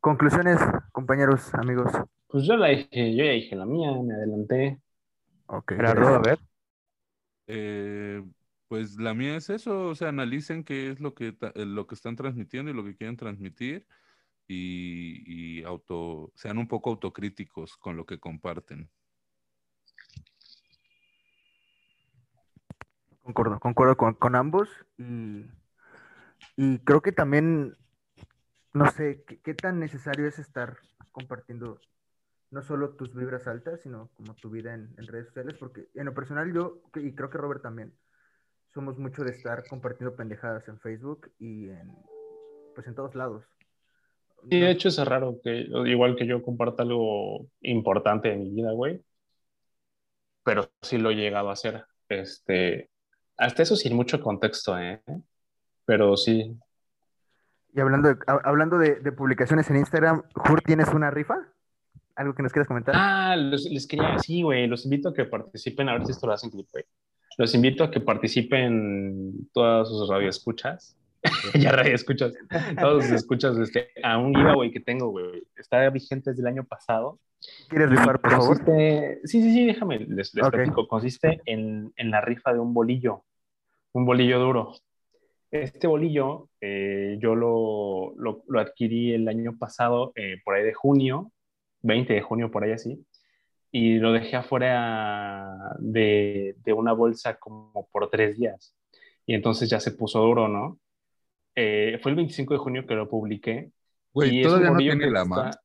Conclusiones, 0.00 0.58
compañeros, 0.92 1.54
amigos. 1.54 1.92
Pues 2.26 2.44
yo 2.44 2.56
la 2.56 2.68
dije, 2.68 3.16
yo 3.16 3.24
ya 3.24 3.32
dije 3.32 3.56
la 3.56 3.64
mía, 3.64 3.92
me 4.02 4.14
adelanté. 4.14 4.80
Ok. 5.46 5.72
Gerardo, 5.72 6.08
a 6.08 6.18
ver. 6.18 6.38
Eh, 7.46 8.22
pues 8.68 8.96
la 8.98 9.14
mía 9.14 9.36
es 9.36 9.50
eso, 9.50 9.88
o 9.88 9.94
sea, 9.94 10.08
analicen 10.08 10.62
qué 10.62 10.90
es 10.90 11.00
lo 11.00 11.14
que, 11.14 11.36
eh, 11.40 11.64
lo 11.64 11.86
que 11.86 11.94
están 11.94 12.16
transmitiendo 12.16 12.70
y 12.70 12.74
lo 12.74 12.84
que 12.84 12.96
quieren 12.96 13.16
transmitir 13.16 13.86
y, 14.52 15.62
auto, 15.64 16.32
sean 16.34 16.58
un 16.58 16.68
poco 16.68 16.90
autocríticos 16.90 17.76
con 17.76 17.96
lo 17.96 18.04
que 18.04 18.18
comparten. 18.18 18.90
Concuerdo, 23.22 23.60
concuerdo 23.60 23.96
con, 23.96 24.14
con 24.14 24.34
ambos. 24.34 24.68
Y, 24.98 25.46
y 26.56 26.78
creo 26.80 27.00
que 27.00 27.12
también, 27.12 27.76
no 28.72 28.90
sé, 28.90 29.22
¿qué, 29.24 29.54
tan 29.54 29.78
necesario 29.78 30.26
es 30.26 30.38
estar 30.38 30.78
compartiendo 31.12 31.80
no 32.50 32.62
solo 32.62 32.96
tus 32.96 33.14
vibras 33.14 33.46
altas, 33.46 33.80
sino 33.82 34.08
como 34.14 34.34
tu 34.34 34.50
vida 34.50 34.74
en, 34.74 34.92
en 34.96 35.06
redes 35.06 35.26
sociales? 35.26 35.56
Porque 35.58 35.88
en 35.94 36.06
lo 36.06 36.14
personal 36.14 36.52
yo, 36.52 36.82
y 36.96 37.14
creo 37.14 37.30
que 37.30 37.38
Robert 37.38 37.62
también, 37.62 37.94
somos 38.74 38.98
mucho 38.98 39.22
de 39.22 39.30
estar 39.30 39.64
compartiendo 39.68 40.16
pendejadas 40.16 40.66
en 40.68 40.78
Facebook 40.80 41.30
y 41.38 41.68
en, 41.68 41.94
pues 42.74 42.86
en 42.88 42.94
todos 42.94 43.14
lados. 43.14 43.44
Sí, 44.48 44.60
de 44.60 44.70
hecho 44.70 44.88
es 44.88 44.98
raro 45.04 45.38
que, 45.42 45.66
igual 45.86 46.16
que 46.16 46.26
yo 46.26 46.42
comparta 46.42 46.82
algo 46.82 47.46
importante 47.60 48.32
en 48.32 48.42
mi 48.44 48.50
vida, 48.50 48.72
güey. 48.72 49.00
Pero 50.44 50.70
sí 50.82 50.98
lo 50.98 51.10
he 51.10 51.14
llegado 51.16 51.50
a 51.50 51.52
hacer. 51.52 51.84
Este, 52.08 52.90
hasta 53.36 53.62
eso 53.62 53.76
sin 53.76 53.94
mucho 53.94 54.20
contexto, 54.20 54.78
¿eh? 54.78 55.00
Pero 55.84 56.16
sí. 56.16 56.56
Y 57.74 57.80
hablando 57.80 58.08
de, 58.08 58.16
ha- 58.26 58.40
hablando 58.44 58.78
de, 58.78 58.96
de 59.00 59.12
publicaciones 59.12 59.68
en 59.70 59.76
Instagram, 59.76 60.22
Jur, 60.34 60.62
¿tienes 60.62 60.88
una 60.88 61.10
rifa? 61.10 61.36
¿Algo 62.16 62.34
que 62.34 62.42
nos 62.42 62.52
quieras 62.52 62.68
comentar? 62.68 62.94
Ah, 62.96 63.36
los- 63.36 63.64
les 63.64 63.86
quería, 63.86 64.18
sí, 64.18 64.42
güey, 64.42 64.66
los 64.66 64.84
invito 64.84 65.10
a 65.10 65.14
que 65.14 65.24
participen, 65.24 65.88
a 65.88 65.92
ver 65.94 66.06
si 66.06 66.12
esto 66.12 66.26
lo 66.26 66.32
hacen 66.32 66.50
clip, 66.50 66.66
güey. 66.72 66.84
Los 67.38 67.54
invito 67.54 67.84
a 67.84 67.90
que 67.90 68.00
participen 68.00 69.48
todas 69.52 69.88
sus 69.88 70.08
radioescuchas. 70.08 70.96
ya 71.58 71.72
radioescuchas. 71.72 72.32
Todos 72.80 73.04
escuchas 73.10 73.56
este, 73.58 73.88
a 74.02 74.18
un 74.18 74.34
giveaway 74.34 74.70
que 74.70 74.80
tengo, 74.80 75.08
güey. 75.08 75.42
Está 75.56 75.88
vigente 75.90 76.30
desde 76.30 76.42
el 76.42 76.48
año 76.48 76.64
pasado. 76.64 77.18
¿Quieres 77.68 77.90
rifar, 77.90 78.20
por 78.20 78.30
favor? 78.30 78.64
Consiste- 78.64 79.20
Sí, 79.24 79.42
sí, 79.42 79.52
sí, 79.52 79.66
déjame, 79.66 79.98
les, 80.00 80.34
les 80.34 80.44
Ok. 80.46 80.52
platico. 80.52 80.88
Consiste 80.88 81.40
en, 81.46 81.92
en 81.96 82.10
la 82.10 82.20
rifa 82.20 82.52
de 82.52 82.58
un 82.58 82.72
bolillo, 82.74 83.24
un 83.92 84.04
bolillo 84.04 84.38
duro. 84.38 84.72
Este 85.50 85.86
bolillo 85.86 86.48
eh, 86.60 87.16
yo 87.20 87.34
lo, 87.34 88.14
lo, 88.16 88.44
lo 88.46 88.60
adquirí 88.60 89.12
el 89.14 89.26
año 89.28 89.56
pasado, 89.58 90.12
eh, 90.14 90.36
por 90.44 90.54
ahí 90.54 90.62
de 90.64 90.74
junio, 90.74 91.32
20 91.82 92.12
de 92.12 92.20
junio, 92.22 92.50
por 92.50 92.62
ahí 92.62 92.72
así, 92.72 93.04
y 93.72 93.98
lo 93.98 94.12
dejé 94.12 94.36
afuera 94.36 95.48
de, 95.78 96.54
de 96.62 96.72
una 96.72 96.92
bolsa 96.92 97.36
como 97.38 97.88
por 97.90 98.08
tres 98.10 98.38
días. 98.38 98.76
Y 99.26 99.34
entonces 99.34 99.68
ya 99.70 99.80
se 99.80 99.92
puso 99.92 100.20
duro, 100.20 100.46
¿no? 100.46 100.78
Eh, 101.54 101.98
fue 102.02 102.10
el 102.12 102.16
25 102.16 102.54
de 102.54 102.58
junio 102.58 102.86
que 102.86 102.94
lo 102.94 103.08
publiqué. 103.08 103.70
Güey, 104.12 104.42
todavía 104.42 104.70
no 104.70 104.76
tiene 104.78 105.10
la 105.10 105.22
está- 105.22 105.28
más. 105.28 105.58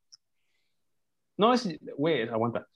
no, 1.38 1.54
es, 1.54 1.80
güey, 1.98 2.24
aguanta. 2.24 2.68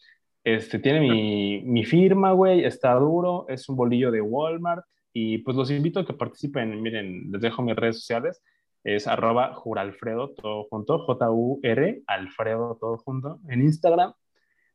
Este, 0.43 0.79
tiene 0.79 0.99
mi, 1.01 1.61
mi 1.63 1.83
firma, 1.85 2.31
güey, 2.31 2.63
está 2.63 2.93
duro, 2.93 3.45
es 3.49 3.67
un 3.69 3.75
bolillo 3.75 4.09
de 4.11 4.21
Walmart 4.21 4.83
y 5.13 5.39
pues 5.39 5.55
los 5.57 5.69
invito 5.71 5.99
a 5.99 6.05
que 6.05 6.13
participen. 6.13 6.81
Miren, 6.81 7.31
les 7.31 7.41
dejo 7.41 7.61
mis 7.61 7.75
redes 7.75 7.97
sociales, 7.99 8.41
es 8.83 9.05
arroba 9.07 9.53
juralfredo, 9.53 10.31
todo 10.31 10.63
junto, 10.69 10.99
J-U-R, 10.99 12.03
Alfredo, 12.07 12.77
todo 12.79 12.97
junto, 12.97 13.39
en 13.49 13.61
Instagram. 13.61 14.13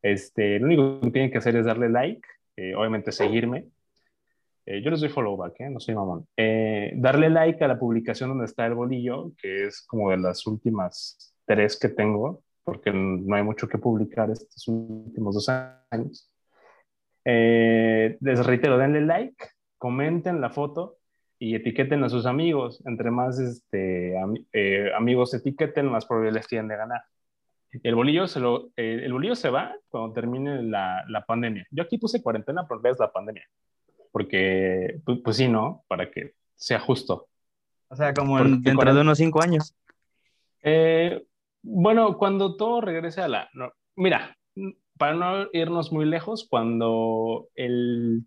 Este, 0.02 0.58
lo 0.58 0.66
único 0.66 1.00
que 1.00 1.10
tienen 1.10 1.30
que 1.30 1.38
hacer 1.38 1.56
es 1.56 1.64
darle 1.64 1.88
like, 1.88 2.20
eh, 2.56 2.74
obviamente 2.74 3.10
seguirme. 3.10 3.66
Eh, 4.66 4.82
yo 4.82 4.90
les 4.90 5.00
doy 5.00 5.08
follow 5.10 5.36
back, 5.36 5.60
¿eh? 5.60 5.70
no 5.70 5.78
soy 5.80 5.94
mamón. 5.94 6.26
Eh, 6.36 6.92
darle 6.96 7.28
like 7.30 7.62
a 7.64 7.68
la 7.68 7.78
publicación 7.78 8.30
donde 8.30 8.46
está 8.46 8.66
el 8.66 8.74
bolillo, 8.74 9.32
que 9.36 9.64
es 9.66 9.82
como 9.86 10.10
de 10.10 10.18
las 10.18 10.46
últimas 10.46 11.34
tres 11.46 11.78
que 11.78 11.88
tengo, 11.90 12.42
porque 12.64 12.90
no 12.92 13.36
hay 13.36 13.42
mucho 13.42 13.68
que 13.68 13.76
publicar 13.78 14.30
estos 14.30 14.66
últimos 14.68 15.34
dos 15.34 15.48
años. 15.90 16.30
Eh, 17.26 18.16
les 18.20 18.46
reitero, 18.46 18.78
denle 18.78 19.02
like, 19.02 19.36
comenten 19.78 20.40
la 20.40 20.50
foto 20.50 20.96
y 21.38 21.54
etiqueten 21.54 22.02
a 22.04 22.08
sus 22.08 22.24
amigos. 22.24 22.82
Entre 22.86 23.10
más 23.10 23.38
este, 23.38 24.18
am- 24.18 24.46
eh, 24.52 24.90
amigos 24.96 25.34
etiqueten, 25.34 25.86
más 25.86 26.06
probabilidades 26.06 26.48
tienen 26.48 26.68
de 26.68 26.76
ganar. 26.76 27.02
El 27.82 27.94
bolillo, 27.96 28.26
se 28.28 28.40
lo, 28.40 28.68
eh, 28.76 29.00
el 29.02 29.12
bolillo 29.12 29.34
se 29.34 29.50
va 29.50 29.74
cuando 29.88 30.12
termine 30.14 30.62
la, 30.62 31.04
la 31.08 31.24
pandemia. 31.26 31.66
Yo 31.70 31.82
aquí 31.82 31.98
puse 31.98 32.22
cuarentena 32.22 32.66
por 32.66 32.80
vez 32.80 32.98
la 33.00 33.10
pandemia, 33.12 33.44
porque, 34.14 35.00
pues, 35.04 35.18
pues 35.24 35.36
sí, 35.36 35.48
¿no? 35.48 35.82
Para 35.88 36.08
que 36.08 36.34
sea 36.54 36.78
justo. 36.78 37.26
O 37.88 37.96
sea, 37.96 38.14
como 38.14 38.38
en- 38.38 38.62
dentro 38.62 38.94
de 38.94 39.00
unos 39.00 39.18
cinco 39.18 39.42
años. 39.42 39.74
Eh, 40.62 41.20
bueno, 41.62 42.16
cuando 42.16 42.56
todo 42.56 42.80
regrese 42.80 43.22
a 43.22 43.26
la... 43.28 43.50
no, 43.54 43.72
mira, 43.96 44.36
para 44.96 45.14
no 45.14 45.48
irnos 45.52 45.90
muy 45.90 46.04
lejos, 46.04 46.46
cuando 46.48 47.48
el 47.56 48.22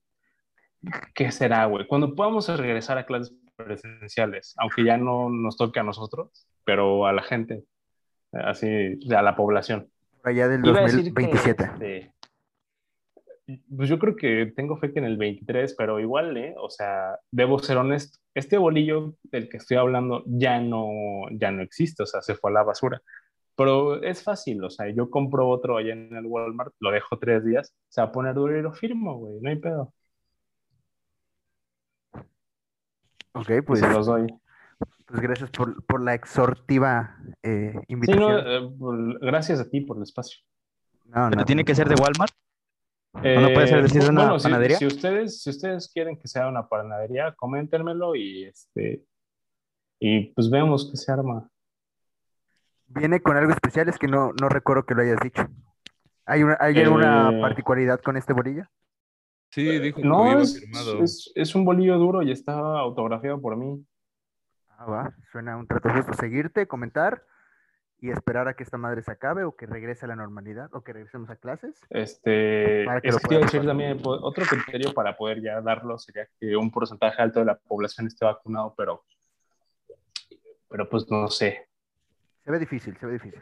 ¿qué 1.16 1.32
será, 1.32 1.64
güey? 1.68 1.88
Cuando 1.88 2.14
podamos 2.16 2.50
regresar 2.58 2.98
a 2.98 3.06
clases 3.06 3.34
presenciales, 3.56 4.56
aunque 4.58 4.84
ya 4.84 4.98
no 4.98 5.30
nos 5.30 5.56
toque 5.56 5.80
a 5.80 5.84
nosotros, 5.84 6.50
pero 6.66 7.08
a 7.08 7.14
la 7.14 7.24
gente, 7.24 7.64
así, 8.34 9.00
a 9.16 9.22
la 9.22 9.38
población. 9.38 9.88
Allá 10.22 10.50
del 10.50 10.66
Iba 10.66 10.80
a 10.80 10.84
decir 10.84 11.14
que, 11.14 11.22
2027. 11.28 11.64
este, 11.64 12.14
pues 13.76 13.88
yo 13.90 13.98
creo 14.00 14.16
que 14.16 14.52
tengo 14.56 14.78
fe 14.78 14.92
que 14.94 15.00
en 15.00 15.06
el 15.06 15.18
23, 15.18 15.76
pero 15.78 16.00
igual, 16.00 16.36
¿eh? 16.38 16.54
O 16.58 16.70
sea, 16.70 17.18
debo 17.32 17.60
ser 17.60 17.78
honesto. 17.78 18.20
Este 18.34 18.58
bolillo 18.58 19.16
del 19.24 19.50
que 19.50 19.58
estoy 19.58 19.78
hablando 19.78 20.24
ya 20.28 20.60
no, 20.60 20.88
ya 21.32 21.52
no 21.52 21.62
existe, 21.64 22.04
o 22.04 22.06
sea, 22.06 22.22
se 22.22 22.36
fue 22.36 22.52
a 22.52 22.56
la 22.56 22.64
basura. 22.64 23.02
Pero 23.56 24.04
es 24.04 24.24
fácil, 24.24 24.64
o 24.64 24.70
sea, 24.70 24.90
yo 24.94 25.10
compro 25.10 25.48
otro 25.50 25.78
allá 25.78 25.94
en 25.94 26.16
el 26.16 26.26
Walmart, 26.28 26.74
lo 26.80 26.92
dejo 26.92 27.18
tres 27.20 27.44
días, 27.46 27.74
se 27.90 28.02
va 28.02 28.08
a 28.08 28.12
poner 28.12 28.36
duro 28.36 28.58
y 28.58 28.62
lo 28.62 28.74
firmo, 28.74 29.18
güey, 29.18 29.40
no 29.42 29.50
hay 29.50 29.56
pedo. 29.58 29.94
Ok, 33.34 33.52
pues, 33.66 33.80
se 33.80 33.90
los 33.90 34.08
doy. 34.08 34.28
pues 35.06 35.22
gracias 35.22 35.50
por, 35.52 35.84
por 35.86 36.02
la 36.04 36.14
exhortiva 36.14 37.18
eh, 37.44 37.74
Sí, 37.76 37.82
invitación. 37.88 38.20
no, 38.20 38.40
eh, 38.40 38.72
por- 38.78 39.20
gracias 39.20 39.60
a 39.60 39.70
ti 39.70 39.82
por 39.82 39.98
el 39.98 40.04
espacio. 40.04 40.40
No, 41.06 41.30
Pero 41.30 41.38
no, 41.38 41.46
tiene 41.46 41.64
que 41.64 41.74
ser 41.74 41.88
de 41.88 41.96
Walmart. 41.96 42.32
Eh, 43.24 43.40
no 43.42 43.50
puede 43.54 43.68
ser 43.68 43.82
decir 43.82 44.04
de 44.04 44.10
una 44.10 44.22
bueno, 44.24 44.40
si- 44.40 44.44
panadería? 44.44 44.78
Si, 44.78 44.86
ustedes, 44.86 45.42
si 45.42 45.50
ustedes 45.50 45.92
quieren 45.92 46.18
que 46.18 46.28
sea 46.28 46.48
una 46.48 46.68
panadería, 46.68 47.34
coméntenmelo 47.36 48.16
y 48.16 48.46
este 48.46 49.04
y 50.00 50.26
pues 50.34 50.50
vemos 50.50 50.90
qué 50.92 50.98
se 50.98 51.12
arma. 51.12 51.50
Viene 52.88 53.22
con 53.22 53.36
algo 53.36 53.52
especial, 53.52 53.90
es 53.90 53.98
que 53.98 54.08
no, 54.08 54.32
no 54.40 54.48
recuerdo 54.50 54.86
que 54.86 54.94
lo 54.96 55.02
hayas 55.02 55.20
dicho. 55.20 55.44
¿Hay, 56.26 56.44
una, 56.44 56.58
¿hay 56.60 56.78
Eh, 56.78 56.84
alguna 56.84 57.32
particularidad 57.42 58.00
con 58.02 58.16
este 58.18 58.34
bolillo? 58.34 58.66
Sí, 59.50 59.80
dijo 59.80 60.02
que 60.02 60.08
No, 60.08 60.32
iba 60.32 60.42
es, 60.42 60.60
firmado. 60.60 61.04
es, 61.04 61.32
es 61.36 61.56
un 61.56 61.66
bolillo 61.66 61.98
duro 61.98 62.22
y 62.22 62.32
está 62.32 62.54
autografiado 62.54 63.42
por 63.42 63.58
mí. 63.58 63.84
Ah, 64.70 64.86
va, 64.86 65.14
suena 65.32 65.58
un 65.58 65.66
trato 65.68 65.90
justo. 65.90 66.14
Seguirte, 66.14 66.68
comentar 66.68 67.24
y 68.00 68.12
esperar 68.12 68.48
a 68.48 68.54
que 68.54 68.64
esta 68.64 68.78
madre 68.78 69.02
se 69.02 69.12
acabe 69.12 69.44
o 69.44 69.56
que 69.56 69.66
regrese 69.66 70.06
a 70.06 70.10
la 70.10 70.16
normalidad 70.16 70.70
o 70.74 70.84
que 70.84 70.94
regresemos 70.94 71.30
a 71.32 71.36
clases. 71.36 71.80
Este, 71.90 72.84
Para 72.86 73.02
que 73.02 73.08
es 73.10 73.14
lo 73.16 73.20
que 73.20 73.28
te 73.28 73.34
iba 73.36 73.40
a 73.40 73.48
puedas 73.48 73.52
decir 73.52 73.60
usar. 73.62 73.70
también, 73.72 73.98
po- 74.02 74.20
otro 74.22 74.46
criterio 74.46 74.94
para 74.94 75.18
poder 75.18 75.42
ya 75.42 75.62
darlo 75.62 75.98
sería 75.98 76.28
que 76.40 76.56
un 76.56 76.70
porcentaje 76.72 77.22
alto 77.22 77.40
de 77.40 77.46
la 77.48 77.58
población 77.58 78.06
esté 78.08 78.24
vacunado, 78.26 78.74
pero, 78.78 79.04
pero 80.70 80.88
pues 80.90 81.10
no 81.10 81.28
sé. 81.30 81.68
Se 82.44 82.52
ve 82.52 82.60
difícil, 82.60 82.96
se 82.98 83.06
ve 83.06 83.14
difícil. 83.14 83.42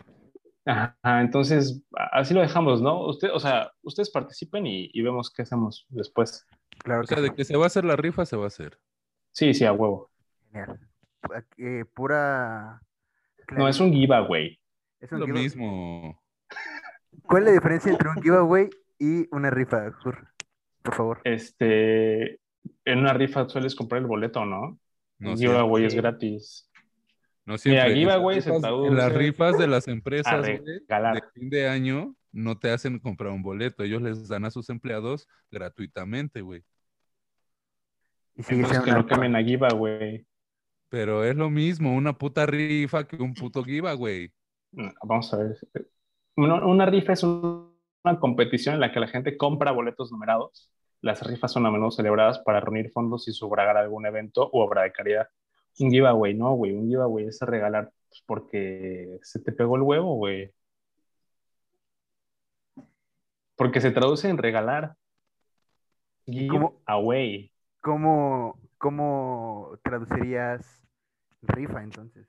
Ajá, 0.65 0.95
entonces, 1.21 1.83
así 2.11 2.33
lo 2.33 2.41
dejamos, 2.41 2.81
¿no? 2.81 3.05
Usted, 3.07 3.29
o 3.33 3.39
sea, 3.39 3.71
ustedes 3.83 4.09
participen 4.09 4.65
y, 4.65 4.89
y 4.93 5.01
vemos 5.03 5.31
qué 5.31 5.43
hacemos 5.43 5.85
después. 5.89 6.47
Claro 6.79 7.01
O 7.01 7.05
sea, 7.05 7.17
sí. 7.17 7.23
de 7.23 7.33
que 7.35 7.43
se 7.45 7.55
va 7.55 7.65
a 7.65 7.67
hacer 7.67 7.85
la 7.85 7.95
rifa, 7.95 8.25
se 8.25 8.35
va 8.35 8.45
a 8.45 8.47
hacer. 8.47 8.79
Sí, 9.31 9.53
sí, 9.53 9.63
a 9.65 9.73
huevo. 9.73 10.09
Genial. 10.51 10.79
Eh, 11.57 11.85
pura. 11.93 12.81
No, 13.51 13.67
es 13.67 13.79
un 13.79 13.91
giveaway. 13.93 14.59
es 14.99 15.11
un 15.11 15.19
lo 15.19 15.25
giveaway. 15.25 15.43
mismo. 15.43 16.21
¿Cuál 17.23 17.43
es 17.43 17.47
la 17.49 17.53
diferencia 17.53 17.91
entre 17.91 18.09
un 18.09 18.21
giveaway 18.21 18.69
y 18.99 19.27
una 19.35 19.49
rifa, 19.49 19.91
Jur? 20.03 20.27
Por 20.81 20.93
favor. 20.95 21.21
Este, 21.23 22.39
en 22.85 22.99
una 22.99 23.13
rifa 23.13 23.47
sueles 23.49 23.75
comprar 23.75 24.01
el 24.01 24.07
boleto, 24.07 24.45
¿no? 24.45 24.79
No 25.19 25.31
el 25.31 25.37
giveaway 25.37 25.85
es 25.85 25.95
gratis. 25.95 26.69
No 27.45 27.57
siempre. 27.57 27.81
En 27.83 27.87
las 27.89 27.97
giveaway 27.97 28.41
se 28.41 28.49
rifas- 28.51 28.61
traduce 28.61 28.87
En 28.89 28.95
las 28.97 29.13
rifas 29.13 29.57
de 29.57 29.67
las 29.67 29.87
empresas 29.87 30.39
güey, 30.39 30.59
de 30.63 31.21
fin 31.33 31.49
de 31.49 31.67
año 31.69 32.15
no 32.31 32.57
te 32.57 32.71
hacen 32.71 32.99
comprar 32.99 33.31
un 33.31 33.41
boleto. 33.43 33.83
Ellos 33.83 34.01
les 34.01 34.27
dan 34.27 34.45
a 34.45 34.51
sus 34.51 34.69
empleados 34.69 35.27
gratuitamente, 35.51 36.41
güey. 36.41 36.63
Y 38.35 38.43
sigue 38.43 38.57
Entonces 38.61 38.69
siendo 38.69 38.83
que 38.85 38.91
una 38.91 38.99
no 39.01 39.07
cambien 39.07 39.35
a 39.35 39.43
giveaway. 39.43 40.25
Pero 40.89 41.23
es 41.23 41.35
lo 41.35 41.49
mismo, 41.49 41.93
una 41.95 42.13
puta 42.17 42.45
rifa 42.45 43.05
que 43.07 43.17
un 43.17 43.33
puto 43.33 43.63
giveaway. 43.63 44.31
Mm, 44.71 44.89
Vamos 45.03 45.33
a 45.33 45.37
ver. 45.37 45.57
Una, 46.37 46.65
una 46.65 46.85
rifa 46.85 47.13
es 47.13 47.23
un- 47.23 47.73
una 48.03 48.19
competición 48.19 48.75
en 48.75 48.81
la 48.81 48.91
que 48.91 48.99
la 48.99 49.07
gente 49.07 49.35
compra 49.37 49.71
boletos 49.71 50.11
numerados. 50.11 50.69
Las 51.01 51.21
rifas 51.25 51.51
son 51.51 51.65
a 51.65 51.71
menudo 51.71 51.91
celebradas 51.91 52.39
para 52.39 52.59
reunir 52.59 52.91
fondos 52.91 53.27
y 53.27 53.33
sufragar 53.33 53.77
algún 53.77 54.05
evento 54.05 54.49
u 54.53 54.59
obra 54.59 54.83
de 54.83 54.91
caridad. 54.91 55.27
Un 55.79 55.91
giveaway, 55.91 56.33
no, 56.33 56.53
güey. 56.53 56.73
Un 56.73 56.87
giveaway 56.87 57.27
es 57.27 57.39
regalar 57.41 57.91
pues, 58.09 58.23
porque 58.25 59.19
se 59.23 59.39
te 59.39 59.51
pegó 59.51 59.75
el 59.75 59.81
huevo, 59.81 60.15
güey. 60.15 60.51
Porque 63.55 63.81
se 63.81 63.91
traduce 63.91 64.29
en 64.29 64.37
regalar. 64.37 64.95
¿Cómo? 66.49 66.79
Giveaway. 66.87 67.51
¿Cómo, 67.81 68.59
¿Cómo 68.77 69.77
traducirías 69.83 70.83
rifa 71.41 71.83
entonces? 71.83 72.27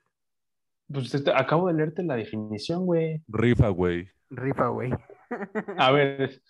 Pues 0.91 1.11
te- 1.23 1.31
acabo 1.31 1.67
de 1.67 1.73
leerte 1.73 2.03
la 2.03 2.15
definición, 2.15 2.85
güey. 2.85 3.21
Rifa, 3.27 3.69
güey. 3.69 4.07
Rifa, 4.29 4.67
güey. 4.67 4.91
A 5.77 5.91
ver, 5.91 6.41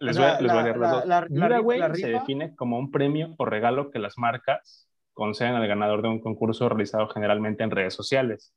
les 0.00 0.16
voy 0.16 0.26
a, 0.26 0.32
La- 0.34 0.40
les 0.40 0.50
voy 0.50 0.50
a 0.50 0.54
la- 0.54 0.62
leer 0.64 0.76
la- 0.76 0.82
las 0.82 0.90
dos. 0.92 1.04
la- 1.06 1.20
la 1.20 1.48
la 1.88 1.94
se 1.94 2.06
rifa- 2.08 2.18
define 2.20 2.54
como 2.56 2.78
un 2.78 2.90
premio 2.90 3.34
o 3.38 3.44
regalo 3.44 3.90
que 3.90 3.98
las 4.00 4.18
marcas 4.18 4.88
conceden 5.14 5.54
al 5.54 5.66
ganador 5.66 6.02
de 6.02 6.08
un 6.08 6.20
concurso 6.20 6.68
realizado 6.68 7.08
generalmente 7.08 7.62
en 7.64 7.70
redes 7.70 7.94
sociales 7.94 8.54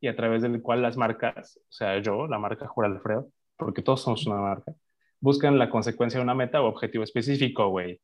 y 0.00 0.08
a 0.08 0.16
través 0.16 0.42
del 0.42 0.60
cual 0.62 0.82
las 0.82 0.96
marcas, 0.96 1.58
o 1.58 1.72
sea, 1.72 1.98
yo, 2.00 2.26
la 2.26 2.38
marca 2.38 2.66
Jura 2.66 2.88
Alfredo, 2.88 3.28
porque 3.56 3.82
todos 3.82 4.02
somos 4.02 4.26
una 4.26 4.36
marca, 4.36 4.72
buscan 5.20 5.58
la 5.58 5.70
consecuencia 5.70 6.18
de 6.18 6.24
una 6.24 6.34
meta 6.34 6.60
o 6.60 6.66
objetivo 6.66 7.04
específico, 7.04 7.68
güey. 7.68 8.00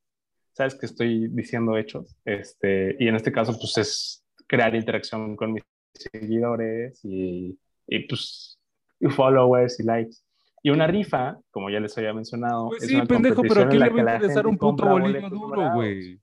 ¿Sabes 0.59 0.75
que 0.75 0.87
estoy 0.87 1.29
diciendo 1.29 1.77
hechos? 1.79 2.17
Este, 2.25 2.97
y 2.99 3.07
en 3.07 3.15
este 3.15 3.31
caso, 3.31 3.57
pues 3.57 3.79
es 3.79 4.25
crear 4.49 4.75
interacción 4.75 5.37
con 5.37 5.53
mis 5.53 5.63
seguidores 5.93 6.99
y, 7.05 7.57
y 7.87 8.09
pues, 8.09 8.59
y 8.99 9.07
followers 9.09 9.79
y 9.79 9.85
likes. 9.85 10.17
Y 10.65 10.71
una 10.71 10.89
rifa, 10.89 11.39
como 11.53 11.71
ya 11.71 11.79
les 11.79 11.97
había 11.97 12.13
mencionado, 12.13 12.71
Pues 12.71 12.83
es 12.83 12.89
sí, 12.89 12.97
una 12.97 13.05
pendejo, 13.07 13.43
pero 13.43 13.55
competición 13.55 13.69
¿a 13.69 13.71
quién 13.71 13.75
en 13.75 13.79
la 13.79 13.87
le 13.87 14.03
va 14.03 14.11
a 14.11 14.15
interesar 14.17 14.47
un 14.49 14.59
puto 14.59 14.85
bolillo 14.89 15.31
duro, 15.31 15.73
güey? 15.75 16.21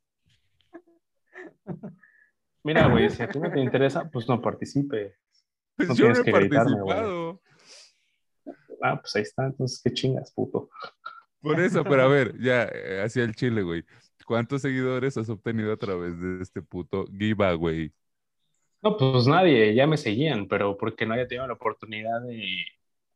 Mira, 2.65 2.87
güey, 2.89 3.09
si 3.09 3.23
a 3.23 3.29
ti 3.29 3.39
no 3.39 3.49
te 3.49 3.61
interesa, 3.61 4.09
pues 4.11 4.27
no 4.27 4.41
participes. 4.41 5.13
Pues 5.77 5.87
No 5.87 5.95
yo 5.95 6.09
no 6.09 6.13
tienes 6.13 6.19
he 6.19 6.23
que 6.25 6.31
gritarme, 6.37 6.81
güey. 6.81 6.87
participado. 6.87 7.41
Ah, 8.81 8.99
pues 8.99 9.15
ahí 9.15 9.21
está, 9.21 9.45
entonces 9.45 9.79
qué 9.81 9.93
chingas, 9.93 10.33
puto. 10.33 10.69
Por 11.39 11.57
eso, 11.61 11.85
pero 11.85 12.01
a 12.01 12.07
ver, 12.07 12.37
ya, 12.37 12.63
eh, 12.65 13.01
hacia 13.01 13.23
el 13.23 13.33
chile, 13.33 13.61
güey. 13.61 13.85
¿Cuántos 14.25 14.61
seguidores 14.63 15.17
has 15.17 15.29
obtenido 15.29 15.71
a 15.73 15.77
través 15.77 16.19
de 16.19 16.41
este 16.41 16.61
puto 16.61 17.05
giveaway? 17.07 17.93
No, 18.81 18.97
pues 18.97 19.27
nadie, 19.27 19.73
ya 19.75 19.87
me 19.87 19.97
seguían, 19.97 20.47
pero 20.47 20.77
porque 20.77 21.05
no 21.05 21.13
haya 21.15 21.27
tenido 21.27 21.47
la 21.47 21.53
oportunidad 21.53 22.21
de, 22.21 22.65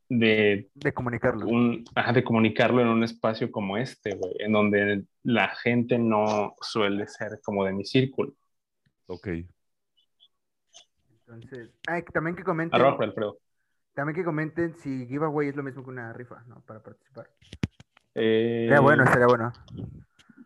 de, 0.09 0.69
De 0.73 0.93
comunicarlo. 0.93 1.47
un, 1.47 1.85
ajá, 1.95 2.11
de 2.13 2.23
comunicarlo 2.23 2.81
en 2.81 2.87
un 2.87 3.03
espacio 3.03 3.51
como 3.51 3.77
este, 3.77 4.15
güey, 4.15 4.33
en 4.39 4.51
donde 4.53 5.03
la 5.23 5.49
gente 5.49 5.99
no 5.99 6.55
suele 6.61 7.07
ser 7.07 7.39
como 7.43 7.65
de 7.65 7.73
mi 7.73 7.85
círculo. 7.85 8.33
Ok. 9.07 9.27
Entonces, 11.27 11.69
ay, 11.87 12.03
también 12.13 12.35
que 12.35 12.43
comenten, 12.43 12.81
Arroba 12.81 12.97
por 12.97 13.05
Alfredo. 13.05 13.39
también 13.93 14.15
que 14.15 14.23
comenten 14.23 14.75
si 14.75 15.05
giveaway 15.07 15.49
es 15.49 15.55
lo 15.55 15.63
mismo 15.63 15.83
que 15.83 15.89
una 15.91 16.13
rifa, 16.13 16.43
¿no? 16.47 16.61
Para 16.65 16.81
participar. 16.81 17.29
Eh, 18.15 18.65
Sería 18.67 18.79
bueno, 18.81 19.03
estaría 19.03 19.27
bueno. 19.27 19.51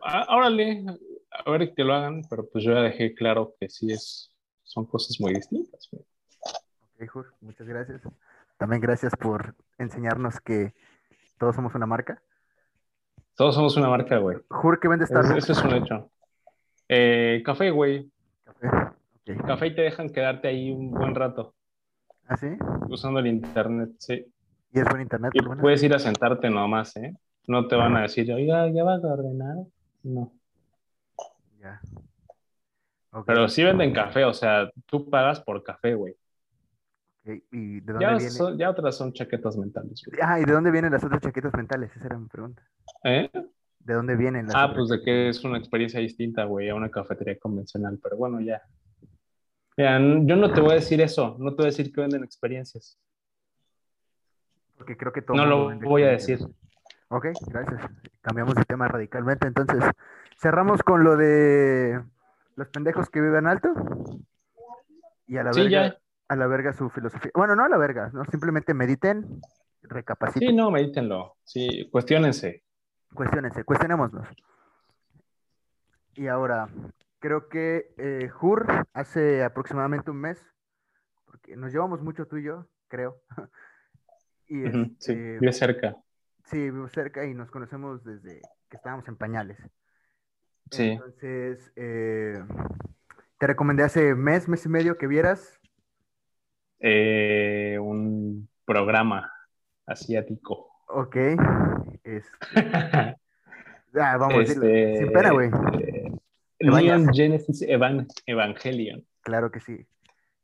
Ah, 0.04 0.28
órale, 0.30 0.84
a 1.32 1.52
ver 1.52 1.74
que 1.74 1.84
lo 1.84 1.94
hagan, 1.94 2.22
pero 2.30 2.48
pues 2.48 2.64
yo 2.64 2.74
ya 2.74 2.82
dejé 2.82 3.14
claro 3.14 3.56
que 3.60 3.70
sí 3.70 3.92
es, 3.92 4.32
son 4.64 4.86
cosas 4.86 5.20
muy 5.20 5.34
distintas. 5.34 5.90
Ok, 5.94 7.08
Jur, 7.10 7.34
muchas 7.42 7.68
gracias. 7.68 8.02
También 8.58 8.82
gracias 8.82 9.14
por 9.16 9.56
enseñarnos 9.78 10.40
que 10.40 10.74
todos 11.38 11.56
somos 11.56 11.74
una 11.76 11.86
marca. 11.86 12.22
Todos 13.36 13.56
somos 13.56 13.76
una 13.78 13.90
marca, 13.90 14.18
güey. 14.18 14.38
Jur, 14.50 14.80
que 14.80 14.88
vende 14.88 15.06
Eso, 15.06 15.14
Starbucks. 15.16 15.50
eso 15.50 15.52
es 15.54 15.64
un 15.64 15.74
hecho. 15.74 16.10
Eh, 16.88 17.42
café, 17.44 17.72
güey. 17.72 18.12
Café. 18.44 18.68
Café 19.48 19.68
y 19.68 19.76
te 19.76 19.82
dejan 19.82 20.10
quedarte 20.10 20.50
ahí 20.50 20.72
un 20.72 20.92
buen 20.92 21.16
rato 21.16 21.56
¿Ah, 22.28 22.36
sí? 22.36 22.48
usando 22.90 23.20
el 23.20 23.28
internet, 23.28 23.92
sí. 23.98 24.26
Y 24.74 24.80
es 24.80 24.86
buen 24.90 25.02
internet, 25.02 25.32
Y 25.34 25.42
puedes 25.62 25.82
ir 25.84 25.94
a 25.94 26.00
sentarte 26.00 26.50
nomás, 26.50 26.96
¿eh? 26.98 27.16
No 27.48 27.68
te 27.68 27.76
van 27.76 27.96
a 27.96 28.02
decir, 28.04 28.32
oiga, 28.34 28.70
¿ya 28.70 28.84
vas 28.84 29.04
a 29.04 29.14
ordenar? 29.14 29.58
No. 30.04 30.32
Ya. 31.60 31.82
Pero 33.26 33.48
sí 33.48 33.64
venden 33.64 33.94
café, 33.94 34.26
o 34.26 34.34
sea, 34.34 34.70
tú 34.86 35.10
pagas 35.10 35.40
por 35.40 35.62
café, 35.64 35.94
güey. 35.94 36.16
¿Y 37.26 37.80
de 37.80 37.94
dónde 37.94 38.02
Ya, 38.06 38.10
viene? 38.16 38.30
son- 38.32 38.58
ya 38.58 38.70
otras 38.70 38.98
son 38.98 39.14
chaquetas 39.14 39.56
mentales, 39.56 40.04
güey. 40.06 40.20
Ah, 40.22 40.40
¿y 40.40 40.46
de 40.46 40.52
dónde 40.52 40.72
vienen 40.72 40.92
las 40.92 41.04
otras 41.04 41.22
chaquetas 41.22 41.54
mentales? 41.54 41.96
Esa 41.96 42.06
era 42.08 42.18
mi 42.18 42.28
pregunta. 42.28 42.64
¿Eh? 43.06 43.30
¿De 43.80 43.94
dónde 43.94 44.16
vienen 44.18 44.48
las 44.48 44.56
Ah, 44.56 44.66
otras 44.66 44.78
pues 44.78 44.90
de 44.90 45.02
que 45.06 45.30
es 45.30 45.44
una 45.44 45.58
experiencia 45.58 46.00
distinta, 46.00 46.44
güey, 46.46 46.70
a 46.70 46.76
una 46.76 46.90
cafetería 46.90 47.38
convencional, 47.40 47.98
pero 48.02 48.18
bueno, 48.18 48.42
ya. 48.42 48.62
Mira, 49.78 50.00
yo 50.00 50.36
no 50.36 50.52
te 50.52 50.60
voy 50.62 50.72
a 50.72 50.76
decir 50.76 51.00
eso, 51.02 51.36
no 51.40 51.52
te 51.52 51.58
voy 51.58 51.66
a 51.66 51.70
decir 51.70 51.94
que 51.94 52.02
venden 52.02 52.24
experiencias. 52.24 52.98
Porque 54.76 54.98
creo 54.98 55.14
que 55.14 55.22
todo 55.22 55.38
No 55.38 55.46
lo 55.46 55.80
voy 55.80 56.04
a 56.04 56.08
decir. 56.10 56.40
Ok, 57.16 57.28
gracias. 57.48 57.80
Cambiamos 58.22 58.56
de 58.56 58.66
tema 58.66 58.88
radicalmente. 58.88 59.46
Entonces, 59.46 59.84
cerramos 60.42 60.82
con 60.82 61.04
lo 61.04 61.16
de 61.16 62.02
los 62.56 62.68
pendejos 62.70 63.08
que 63.12 63.22
viven 63.22 63.46
alto. 63.46 63.70
Y 65.28 65.38
a 65.38 65.44
la 65.44 65.54
Sí, 65.54 65.62
verga, 65.62 65.88
ya. 65.90 65.98
a 66.30 66.36
la 66.36 66.48
verga 66.48 66.74
su 66.74 66.90
filosofía. 66.90 67.30
Bueno, 67.36 67.56
no 67.56 67.66
a 67.66 67.70
la 67.70 67.78
verga, 67.78 68.10
no, 68.14 68.26
simplemente 68.26 68.74
mediten, 68.74 69.42
recapaciten, 69.84 70.50
Sí, 70.50 70.56
no, 70.56 70.72
medítenlo. 70.72 71.36
Sí, 71.44 71.88
cuestionense. 71.92 72.64
cuestionense, 73.14 73.64
cuestionémonos. 73.64 74.28
Y 76.16 76.26
ahora, 76.28 76.68
creo 77.20 77.48
que 77.48 77.94
eh, 77.98 78.28
Jur 78.30 78.66
hace 78.94 79.44
aproximadamente 79.44 80.10
un 80.10 80.18
mes, 80.18 80.44
porque 81.26 81.56
nos 81.56 81.72
llevamos 81.72 82.02
mucho 82.02 82.26
tú 82.26 82.38
y 82.38 82.44
yo, 82.46 82.68
creo. 82.88 83.22
y 84.48 84.64
Sí, 84.98 85.14
este, 85.14 85.54
cerca. 85.54 85.96
Sí, 86.46 86.58
vivo 86.70 86.88
cerca 86.90 87.26
y 87.26 87.34
nos 87.34 87.50
conocemos 87.50 88.04
desde 88.04 88.42
que 88.70 88.78
estábamos 88.78 89.08
en 89.08 89.16
pañales. 89.16 89.58
Sí. 90.72 90.92
Entonces, 90.92 91.72
eh, 91.76 92.34
te 93.38 93.48
recomendé 93.48 93.84
hace 93.84 94.16
mes, 94.16 94.48
mes 94.48 94.66
y 94.66 94.70
medio 94.70 94.98
que 94.98 95.08
vieras. 95.08 95.60
Eh, 96.80 97.78
un 97.80 98.50
programa 98.66 99.32
asiático. 99.86 100.70
Ok. 100.88 101.16
Este, 102.04 102.30
ah, 103.96 104.18
vamos 104.18 104.36
a 104.36 104.40
decirlo. 104.40 104.64
Sin 104.98 105.12
pena, 105.14 105.32
güey. 105.32 105.50
eh. 105.80 106.12
Neon 106.60 107.08
Genesis 107.14 107.62
Evan- 107.64 108.08
Evangelion. 108.26 109.06
Claro 109.22 109.52
que 109.52 109.60
sí. 109.60 109.86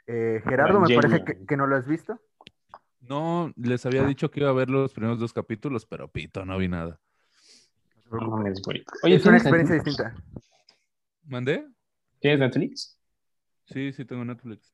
Eh, 0.07 0.41
Gerardo, 0.43 0.79
me 0.79 0.95
parece 0.95 1.23
que 1.47 1.57
no 1.57 1.67
lo 1.67 1.75
has 1.75 1.87
visto. 1.87 2.19
No, 3.09 3.51
les 3.55 3.85
había 3.87 4.05
dicho 4.05 4.29
que 4.29 4.39
iba 4.41 4.49
a 4.49 4.53
ver 4.53 4.69
los 4.69 4.93
primeros 4.93 5.19
dos 5.19 5.33
capítulos, 5.33 5.85
pero 5.85 6.07
pito, 6.11 6.45
no 6.45 6.57
vi 6.59 6.67
nada. 6.67 6.99
No. 8.11 8.19
Oye, 8.35 9.15
es 9.15 9.25
una 9.25 9.39
¿tienes 9.39 9.41
experiencia 9.41 9.75
Netflix? 9.75 9.97
distinta. 9.97 10.15
¿Mandé? 11.25 11.67
¿Tienes 12.19 12.39
Netflix? 12.39 12.99
Sí, 13.65 13.91
sí 13.93 14.05
tengo 14.05 14.23
Netflix. 14.23 14.71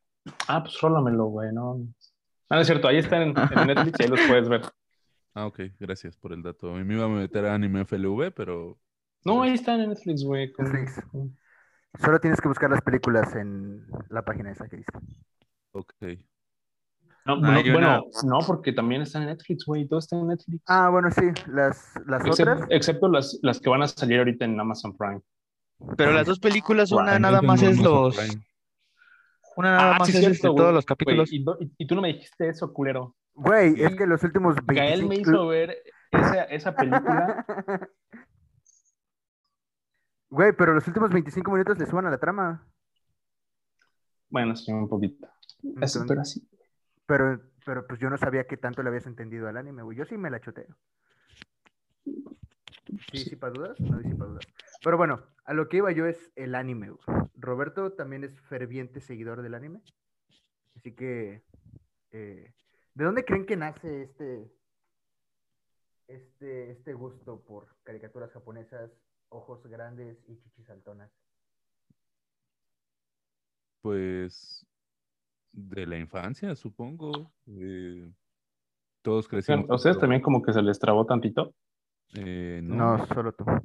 Ah, 0.47 0.61
pues 0.63 0.79
rólamelo, 0.81 1.25
güey. 1.25 1.53
No. 1.53 1.79
Ah, 2.49 2.55
no 2.55 2.61
es 2.61 2.67
cierto, 2.67 2.87
ahí 2.89 2.97
están 2.97 3.21
en, 3.21 3.29
en 3.29 3.35
Netflix 3.67 3.99
y 3.99 4.03
ahí 4.03 4.09
los 4.09 4.19
puedes 4.27 4.49
ver. 4.49 4.61
Ah, 5.33 5.45
ok, 5.47 5.59
gracias 5.79 6.17
por 6.17 6.33
el 6.33 6.41
dato. 6.43 6.73
A 6.73 6.77
mí 6.77 6.83
me 6.83 6.95
iba 6.95 7.05
a 7.05 7.09
meter 7.09 7.45
a 7.45 7.53
Anime 7.55 7.81
FLV, 7.85 8.31
pero... 8.33 8.77
No, 9.23 9.43
ahí 9.43 9.53
están 9.53 9.79
en 9.81 9.89
Netflix, 9.89 10.23
güey. 10.23 10.51
con- 10.51 10.65
Netflix. 10.71 11.01
Solo 12.03 12.19
tienes 12.19 12.39
que 12.41 12.47
buscar 12.49 12.69
las 12.69 12.81
películas 12.81 13.33
en 13.35 13.85
la 14.09 14.23
página 14.23 14.51
esa 14.51 14.67
que 14.67 14.77
dice. 14.77 14.91
Ok. 15.71 15.93
No, 17.25 17.39
bueno, 17.41 17.75
una- 17.77 18.01
no, 18.23 18.39
porque 18.45 18.71
también 18.71 19.01
están 19.01 19.23
en 19.23 19.29
Netflix, 19.29 19.65
güey. 19.65 19.87
Todo 19.87 19.99
está 19.99 20.15
en 20.15 20.27
Netflix. 20.27 20.63
Ah, 20.67 20.89
bueno, 20.89 21.09
sí. 21.09 21.23
Las, 21.47 21.93
las 22.05 22.21
Excep- 22.23 22.31
otras. 22.53 22.61
excepto 22.69 23.07
las, 23.07 23.39
las 23.41 23.59
que 23.59 23.69
van 23.69 23.81
a 23.81 23.87
salir 23.87 24.19
ahorita 24.19 24.45
en 24.45 24.59
Amazon 24.59 24.95
Prime. 24.95 25.21
Pero 25.97 26.11
las 26.13 26.27
dos 26.27 26.39
películas, 26.39 26.91
una 26.91 27.17
nada 27.19 27.41
más 27.41 27.61
es 27.63 27.81
los. 27.81 28.17
Una 29.57 29.71
nada 29.71 29.95
Ah, 29.95 29.99
más 29.99 30.07
sí, 30.09 30.13
es 30.13 30.19
cierto, 30.19 30.33
este, 30.35 30.47
todos 30.49 30.73
los 30.73 30.85
capítulos. 30.85 31.31
y, 31.33 31.43
no- 31.43 31.55
y- 31.59 31.71
y 31.77 31.87
tú 31.87 31.95
no 31.95 32.01
me 32.01 32.09
dijiste 32.09 32.47
eso, 32.49 32.71
culero. 32.71 33.15
Güey, 33.33 33.81
es 33.81 33.95
que 33.95 34.05
los 34.05 34.21
últimos 34.23 34.55
Gael 34.65 35.01
25... 35.07 35.07
me 35.09 35.15
hizo 35.15 35.47
ver 35.47 35.75
esa, 36.11 36.43
esa 36.43 36.75
película. 36.75 37.45
Güey, 40.29 40.53
pero 40.57 40.73
los 40.73 40.85
últimos 40.87 41.09
25 41.11 41.51
minutos 41.51 41.77
le 41.77 41.85
suban 41.85 42.05
a 42.07 42.09
la 42.09 42.17
trama. 42.17 42.67
Bueno, 44.29 44.55
sí, 44.55 44.71
un 44.71 44.89
poquito. 44.89 45.27
Eso, 45.81 46.03
pero 46.07 46.21
así. 46.21 46.45
Pero, 47.05 47.39
pero 47.65 47.85
pues 47.87 47.99
yo 47.99 48.09
no 48.09 48.17
sabía 48.17 48.47
que 48.47 48.57
tanto 48.57 48.81
le 48.81 48.89
habías 48.89 49.05
entendido 49.05 49.47
al 49.47 49.57
anime, 49.57 49.83
güey. 49.83 49.97
Yo 49.97 50.05
sí 50.05 50.17
me 50.17 50.29
la 50.29 50.39
choteo. 50.39 50.75
Sí, 52.03 53.17
sí, 53.17 53.35
para 53.35 53.53
dudas, 53.53 53.79
no 53.79 53.97
para 54.17 54.31
dudas. 54.31 54.45
Pero 54.83 54.97
bueno, 54.97 55.23
a 55.45 55.53
lo 55.53 55.67
que 55.67 55.77
iba 55.77 55.91
yo 55.91 56.05
es 56.05 56.31
el 56.35 56.55
anime, 56.55 56.89
güey. 56.89 57.01
Roberto 57.35 57.93
también 57.93 58.23
es 58.23 58.39
ferviente 58.41 59.01
seguidor 59.01 59.41
del 59.41 59.53
anime. 59.53 59.81
Así 60.75 60.93
que, 60.93 61.43
eh, 62.11 62.53
¿de 62.93 63.03
dónde 63.03 63.25
creen 63.25 63.45
que 63.45 63.55
nace 63.55 64.03
este, 64.03 64.51
este, 66.07 66.71
este 66.71 66.93
gusto 66.93 67.43
por 67.43 67.67
caricaturas 67.83 68.31
japonesas, 68.31 68.91
ojos 69.29 69.65
grandes 69.67 70.17
y 70.27 70.37
chichis 70.37 70.65
saltonas? 70.65 71.11
Pues 73.81 74.65
de 75.55 75.85
la 75.87 75.97
infancia, 75.97 76.55
supongo. 76.55 77.31
Eh, 77.47 78.11
todos 79.01 79.27
crecimos. 79.27 79.69
¿A 79.69 79.75
ustedes 79.75 79.97
también 79.97 80.21
como 80.21 80.41
que 80.41 80.51
se 80.53 80.61
les 80.61 80.77
trabó 80.79 81.05
tantito? 81.05 81.53
Eh, 82.13 82.59
no. 82.63 82.97
No, 82.97 83.07
solo 83.07 83.31
tú. 83.33 83.45
No, 83.45 83.61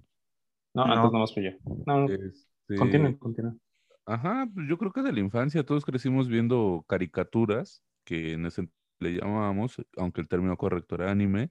No. 0.74 0.85
entonces 0.87 1.12
nomás 1.12 1.35
fui 1.35 1.44
yo. 1.44 1.50
No, 1.87 2.07
no, 2.07 2.12
Este, 2.12 2.76
continúen, 2.76 3.16
continúen. 3.16 3.61
Ajá, 4.07 4.48
pues 4.53 4.66
yo 4.68 4.79
creo 4.79 4.92
que 4.92 5.03
de 5.03 5.12
la 5.12 5.20
infancia 5.20 5.64
todos 5.64 5.85
crecimos 5.85 6.29
viendo 6.29 6.85
caricaturas, 6.88 7.83
que 8.05 8.33
en 8.33 8.46
ese 8.46 8.68
le 8.98 9.14
llamábamos, 9.14 9.76
aunque 9.96 10.20
el 10.20 10.29
término 10.29 10.57
correcto 10.57 10.94
era 10.94 11.11
anime, 11.11 11.50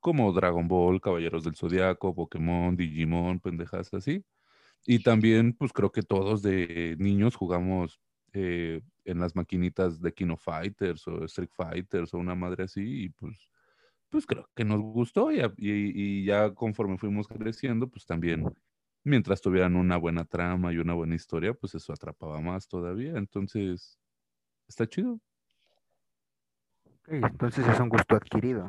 como 0.00 0.32
Dragon 0.32 0.66
Ball, 0.68 1.00
Caballeros 1.00 1.44
del 1.44 1.56
Zodiaco, 1.56 2.14
Pokémon, 2.14 2.76
Digimon, 2.76 3.40
pendejas 3.40 3.92
así. 3.94 4.24
Y 4.86 5.02
también, 5.02 5.52
pues 5.52 5.72
creo 5.72 5.92
que 5.92 6.02
todos 6.02 6.42
de 6.42 6.96
niños 6.98 7.36
jugamos 7.36 8.00
eh, 8.32 8.80
en 9.10 9.20
las 9.20 9.34
maquinitas 9.36 10.00
de 10.00 10.12
Kino 10.12 10.36
Fighters 10.36 11.06
o 11.08 11.24
Street 11.24 11.50
Fighters 11.52 12.14
o 12.14 12.18
una 12.18 12.34
madre 12.34 12.64
así, 12.64 13.04
y 13.04 13.08
pues, 13.10 13.50
pues 14.08 14.26
creo 14.26 14.48
que 14.54 14.64
nos 14.64 14.80
gustó 14.80 15.30
y, 15.32 15.40
y- 15.40 15.92
y 15.94 16.24
ya 16.24 16.52
conforme 16.54 16.98
fuimos 16.98 17.28
creciendo, 17.28 17.88
pues 17.88 18.04
también 18.06 18.44
mientras 19.04 19.40
tuvieran 19.40 19.76
una 19.76 19.96
buena 19.96 20.24
trama 20.24 20.72
y 20.72 20.78
una 20.78 20.94
buena 20.94 21.14
historia, 21.14 21.54
pues 21.54 21.74
eso 21.74 21.92
atrapaba 21.92 22.40
más 22.40 22.66
todavía. 22.68 23.16
Entonces, 23.16 23.98
está 24.68 24.86
chido. 24.86 25.20
Ok, 26.84 27.08
entonces 27.12 27.66
es 27.66 27.80
un 27.80 27.88
gusto 27.88 28.16
adquirido. 28.16 28.66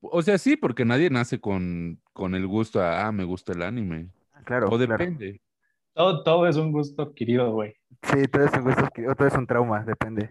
O 0.00 0.22
sea, 0.22 0.38
sí, 0.38 0.56
porque 0.56 0.84
nadie 0.84 1.10
nace 1.10 1.40
con, 1.40 2.00
con 2.12 2.34
el 2.34 2.46
gusto 2.46 2.80
a, 2.80 3.06
ah, 3.06 3.12
me 3.12 3.24
gusta 3.24 3.52
el 3.52 3.62
anime. 3.62 4.08
Claro, 4.44 4.68
o 4.68 4.78
claro. 4.78 5.04
Todo, 5.94 6.22
todo 6.22 6.46
es 6.46 6.56
un 6.56 6.72
gusto 6.72 7.02
adquirido, 7.02 7.52
güey. 7.52 7.74
Sí, 8.02 8.26
todo 8.30 8.44
es 8.44 8.52
un 8.54 8.64
gusto 8.64 8.80
adquirido, 8.80 9.14
todo 9.14 9.28
es 9.28 9.34
un 9.34 9.46
trauma, 9.46 9.84
depende. 9.84 10.30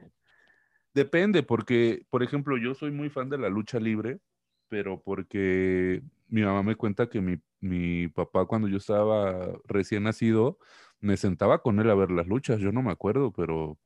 Depende, 0.94 1.44
porque, 1.44 2.06
por 2.10 2.24
ejemplo, 2.24 2.58
yo 2.58 2.74
soy 2.74 2.92
muy 2.92 3.10
fan 3.10 3.30
de 3.30 3.38
la 3.38 3.50
lucha 3.50 3.80
libre, 3.80 4.20
pero 4.68 5.02
porque 5.02 6.02
mi 6.28 6.42
mamá 6.42 6.64
me 6.64 6.76
cuenta 6.76 7.10
que 7.10 7.22
mi, 7.22 7.38
mi 7.60 8.08
papá 8.10 8.46
cuando 8.46 8.68
yo 8.68 8.78
estaba 8.78 9.54
recién 9.66 10.04
nacido, 10.04 10.58
me 11.00 11.16
sentaba 11.18 11.62
con 11.62 11.80
él 11.80 11.90
a 11.90 11.96
ver 11.96 12.12
las 12.12 12.28
luchas. 12.28 12.60
Yo 12.60 12.72
no 12.72 12.82
me 12.82 12.92
acuerdo, 12.92 13.32
pero 13.32 13.78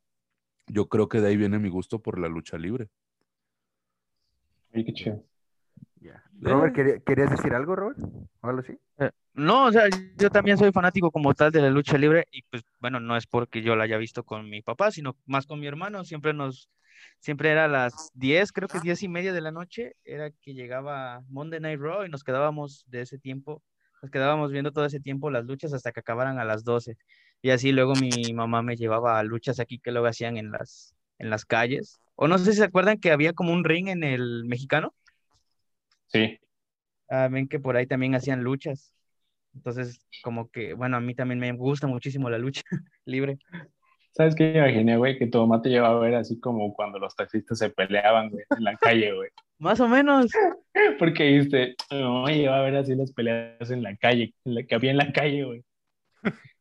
yo 0.68 0.90
creo 0.90 1.10
que 1.10 1.22
de 1.22 1.30
ahí 1.30 1.38
viene 1.38 1.60
mi 1.60 1.70
gusto 1.70 2.02
por 2.02 2.20
la 2.20 2.28
lucha 2.30 2.58
libre. 2.58 2.90
Oye, 4.74 4.86
qué 4.86 4.94
chido. 4.94 5.24
Ya. 6.06 6.24
Robert. 6.42 6.76
¿querí- 6.76 7.02
¿querías 7.04 7.32
decir 7.32 7.54
algo, 7.54 7.76
Robert? 7.76 7.98
¿O 8.42 8.48
algo 8.48 8.60
así? 8.60 8.78
Eh, 9.00 9.12
No, 9.34 9.66
o 9.66 9.72
sea, 9.72 9.84
yo 10.18 10.30
también 10.30 10.58
soy 10.58 10.72
fanático 10.72 11.12
como 11.12 11.34
tal 11.34 11.52
de 11.52 11.62
la 11.62 11.70
lucha 11.70 11.98
libre 11.98 12.26
y 12.32 12.44
pues 12.44 12.64
bueno, 12.80 13.00
no 13.00 13.18
es 13.18 13.28
porque 13.28 13.62
yo 13.62 13.76
la 13.76 13.84
haya 13.84 13.98
visto 13.98 14.24
con 14.24 14.50
mi 14.50 14.62
papá, 14.62 14.92
sino 14.92 15.18
más 15.26 15.46
con 15.46 15.60
mi 15.60 15.68
hermano. 15.68 16.06
Siempre 16.06 16.34
nos, 16.34 16.70
siempre 17.20 17.50
era 17.50 17.66
a 17.66 17.68
las 17.68 18.12
10, 18.14 18.52
creo 18.54 18.70
que 18.70 18.80
10 18.80 19.04
y 19.04 19.10
media 19.10 19.34
de 19.34 19.42
la 19.42 19.52
noche, 19.52 19.96
era 20.06 20.30
que 20.32 20.54
llegaba 20.54 21.24
Monday 21.28 21.60
Night 21.60 21.80
Raw 21.82 22.06
y 22.06 22.10
nos 22.10 22.24
quedábamos 22.24 22.86
de 22.88 23.02
ese 23.02 23.18
tiempo, 23.18 23.62
nos 24.02 24.12
quedábamos 24.12 24.52
viendo 24.52 24.72
todo 24.72 24.86
ese 24.86 25.00
tiempo 25.00 25.30
las 25.30 25.46
luchas 25.46 25.74
hasta 25.74 25.92
que 25.92 26.00
acabaran 26.00 26.40
a 26.40 26.46
las 26.46 26.64
12. 26.64 26.98
Y 27.42 27.50
así 27.50 27.72
luego 27.74 27.94
mi 27.96 28.34
mamá 28.34 28.62
me 28.62 28.76
llevaba 28.78 29.20
a 29.20 29.24
luchas 29.24 29.60
aquí 29.60 29.80
que 29.80 29.92
luego 29.92 30.08
hacían 30.08 30.38
en 30.38 30.52
las, 30.52 30.96
en 31.20 31.30
las 31.30 31.44
calles. 31.46 32.00
O 32.16 32.28
no 32.30 32.38
sé 32.38 32.52
si 32.54 32.60
se 32.60 32.64
acuerdan 32.64 33.00
que 33.00 33.12
había 33.12 33.34
como 33.34 33.52
un 33.52 33.66
ring 33.66 33.90
en 33.90 34.04
el 34.04 34.46
mexicano. 34.46 34.94
Sí. 36.08 36.40
Ah, 37.10 37.28
ven 37.30 37.48
que 37.48 37.60
por 37.60 37.76
ahí 37.76 37.86
también 37.88 38.16
hacían 38.16 38.44
luchas. 38.44 38.94
Entonces, 39.54 40.00
como 40.24 40.50
que, 40.50 40.74
bueno, 40.74 40.98
a 40.98 41.00
mí 41.00 41.16
también 41.16 41.40
me 41.40 41.52
gusta 41.54 41.88
muchísimo 41.88 42.30
la 42.30 42.38
lucha 42.38 42.62
libre. 43.06 43.38
¿Sabes 44.12 44.34
qué? 44.36 44.54
Me 44.54 44.60
imaginé, 44.70 44.98
güey, 44.98 45.18
que 45.18 45.28
tu 45.28 45.40
mamá 45.40 45.62
te 45.62 45.70
llevaba 45.70 45.98
a 45.98 46.00
ver 46.00 46.16
así 46.16 46.40
como 46.40 46.74
cuando 46.74 47.00
los 47.00 47.16
taxistas 47.16 47.58
se 47.60 47.70
peleaban, 47.70 48.30
güey, 48.30 48.46
en 48.58 48.64
la 48.64 48.76
calle, 48.82 49.14
güey. 49.14 49.30
Más 49.60 49.80
o 49.80 49.88
menos. 49.88 50.28
Porque 51.00 51.24
viste, 51.32 51.76
mi 51.92 52.02
mamá 52.02 52.24
me 52.26 52.38
llevaba 52.38 52.60
a 52.62 52.64
ver 52.66 52.76
así 52.78 52.96
las 52.96 53.12
peleas 53.12 53.70
en 53.72 53.84
la 53.84 53.96
calle, 53.98 54.34
en 54.46 54.56
la 54.56 54.64
que 54.64 54.76
había 54.76 54.92
en 54.92 54.98
la 54.98 55.12
calle, 55.12 55.44
güey. 55.44 55.64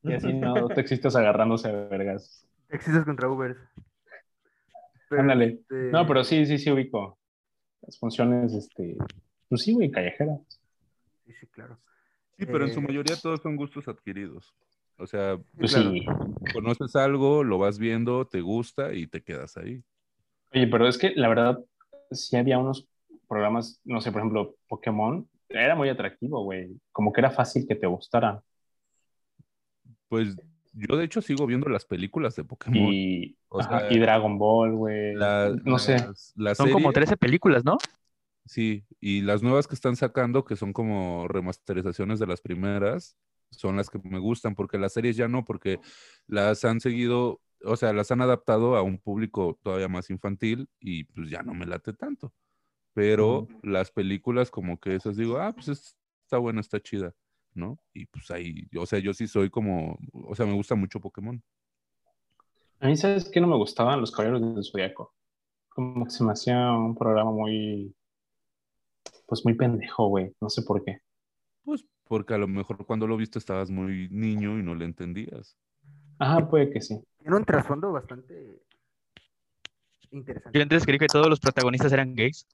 Y 0.03 0.13
así, 0.13 0.33
no, 0.35 0.55
dos 0.55 0.75
taxistas 0.75 1.17
agarrándose 1.17 1.69
a 1.69 1.73
vergas. 1.73 2.47
Taxistas 2.69 3.05
contra. 3.05 3.29
Pero, 5.09 5.21
Ándale. 5.21 5.47
este, 5.47 5.75
No, 5.91 6.07
pero 6.07 6.25
sí, 6.25 6.45
sí, 6.47 6.59
sí 6.59 6.71
ubico. 6.71 7.19
Las 7.83 7.99
funciones, 7.99 8.53
este, 8.53 8.97
pues 9.55 9.63
sí, 9.63 9.73
güey, 9.73 9.89
callejeras. 9.89 10.41
Sí, 11.27 11.33
sí, 11.41 11.47
claro. 11.47 11.79
Sí, 12.37 12.45
pero 12.47 12.65
en 12.65 12.73
su 12.73 12.81
Eh, 12.81 12.83
mayoría 12.83 13.15
todos 13.17 13.41
son 13.41 13.55
gustos 13.55 13.87
adquiridos. 13.87 14.53
O 14.99 15.07
sea, 15.07 15.39
Pues 15.57 15.73
claro. 15.73 15.93
sí. 15.93 16.05
conoces 16.53 16.97
algo, 16.97 17.45
lo 17.45 17.59
vas 17.59 17.79
viendo, 17.79 18.27
te 18.27 18.41
gusta 18.41 18.93
y 18.93 19.07
te 19.07 19.23
quedas 19.23 19.57
ahí. 19.57 19.81
Oye, 20.53 20.67
pero 20.67 20.89
es 20.89 20.99
que 20.99 21.13
la 21.15 21.29
verdad, 21.29 21.61
sí 22.11 22.37
había 22.37 22.59
unos 22.59 22.87
programas, 23.29 23.81
no 23.85 24.01
sé, 24.01 24.11
por 24.11 24.23
ejemplo, 24.23 24.57
Pokémon, 24.67 25.29
era 25.49 25.77
muy 25.77 25.89
atractivo, 25.89 26.43
güey. 26.43 26.71
Como 26.91 27.13
que 27.13 27.21
era 27.21 27.31
fácil 27.31 27.65
que 27.69 27.77
te 27.77 27.87
gustara. 27.87 28.43
Pues 30.09 30.37
yo 30.73 30.97
de 30.97 31.05
hecho 31.05 31.23
sigo 31.23 31.47
viendo 31.47 31.69
las 31.69 31.85
películas 31.85 32.35
de 32.35 32.43
Pokémon. 32.45 32.93
Y, 32.93 33.37
O 33.49 33.61
ajá, 33.61 33.81
sea, 33.81 33.93
y 33.93 33.99
Dragon 34.01 34.37
Ball, 34.39 34.75
güey. 34.75 35.15
No 35.15 35.79
sé. 35.79 35.93
las- 35.99 36.33
la 36.37 36.55
Son 36.57 36.71
como 36.71 36.89
serie- 36.89 36.95
13 36.95 37.17
películas, 37.17 37.65
¿no? 37.65 37.79
Sí, 38.47 38.85
y 39.01 39.23
las 39.23 39.43
nuevas 39.43 39.67
que 39.67 39.75
están 39.75 39.97
sacando, 39.97 40.45
que 40.45 40.57
son 40.57 40.73
como 40.75 41.27
remasterizaciones 41.29 42.19
de 42.19 42.27
las 42.27 42.43
primeras, 42.43 43.17
son 43.51 43.77
las 43.77 43.89
que 43.89 43.99
me 44.05 44.19
gustan, 44.19 44.55
porque 44.55 44.77
las 44.79 44.93
series 44.93 45.17
ya 45.17 45.29
no, 45.29 45.45
porque 45.45 45.81
las 46.27 46.65
han 46.65 46.81
seguido, 46.81 47.41
o 47.65 47.77
sea, 47.77 47.93
las 47.95 48.11
han 48.11 48.21
adaptado 48.21 48.77
a 48.77 48.83
un 48.83 48.99
público 48.99 49.59
todavía 49.63 49.89
más 49.89 50.11
infantil 50.11 50.69
y 50.79 51.05
pues 51.05 51.31
ya 51.31 51.43
no 51.43 51.55
me 51.55 51.65
late 51.67 51.95
tanto. 51.95 52.35
Pero 52.95 53.49
las 53.63 53.91
películas 53.93 54.51
como 54.51 54.79
que 54.81 54.97
esas 54.97 55.17
digo, 55.17 55.39
ah, 55.39 55.53
pues 55.55 55.69
es- 55.69 55.97
está 56.25 56.39
buena, 56.39 56.61
está 56.61 56.81
chida, 56.81 57.15
¿no? 57.55 57.81
Y 57.95 58.07
pues 58.07 58.31
ahí, 58.31 58.69
o 58.79 58.87
sea, 58.87 58.99
yo 59.01 59.15
sí 59.15 59.29
soy 59.29 59.51
como, 59.51 59.99
o 60.13 60.35
sea, 60.37 60.47
me 60.47 60.55
gusta 60.55 60.75
mucho 60.77 61.01
Pokémon. 61.01 61.43
A 62.81 62.87
mí, 62.87 62.97
¿sabes 62.97 63.29
qué 63.31 63.41
no 63.41 63.47
me 63.49 63.57
gustaban 63.57 64.01
los 64.01 64.13
Caballeros 64.13 64.41
del 64.55 64.65
Zodiaco? 64.65 65.13
Como 65.71 66.05
que 66.07 66.11
se 66.13 66.25
me 66.25 66.33
hacía 66.33 66.73
un 66.73 66.95
programa 66.97 67.33
muy, 67.33 67.95
pues 69.27 69.45
muy 69.45 69.55
pendejo, 69.55 70.09
güey. 70.09 70.33
No 70.41 70.49
sé 70.49 70.63
por 70.63 70.85
qué. 70.85 70.99
Pues 71.65 71.85
porque 72.05 72.35
a 72.35 72.39
lo 72.39 72.47
mejor 72.49 72.85
cuando 72.87 73.07
lo 73.07 73.17
viste 73.17 73.39
estabas 73.39 73.71
muy 73.71 74.09
niño 74.11 74.59
y 74.59 74.63
no 74.63 74.75
le 74.75 74.85
entendías. 74.85 75.57
Ajá, 76.19 76.49
puede 76.49 76.71
que 76.71 76.81
sí. 76.81 77.01
Tiene 77.19 77.37
un 77.37 77.45
trasfondo 77.45 77.91
bastante 77.93 78.61
interesante. 80.11 80.59
Yo 80.59 80.63
antes 80.63 80.85
creí 80.85 80.99
que 80.99 81.07
todos 81.07 81.29
los 81.29 81.41
protagonistas 81.41 81.93
eran 81.93 82.15
gays. 82.15 82.47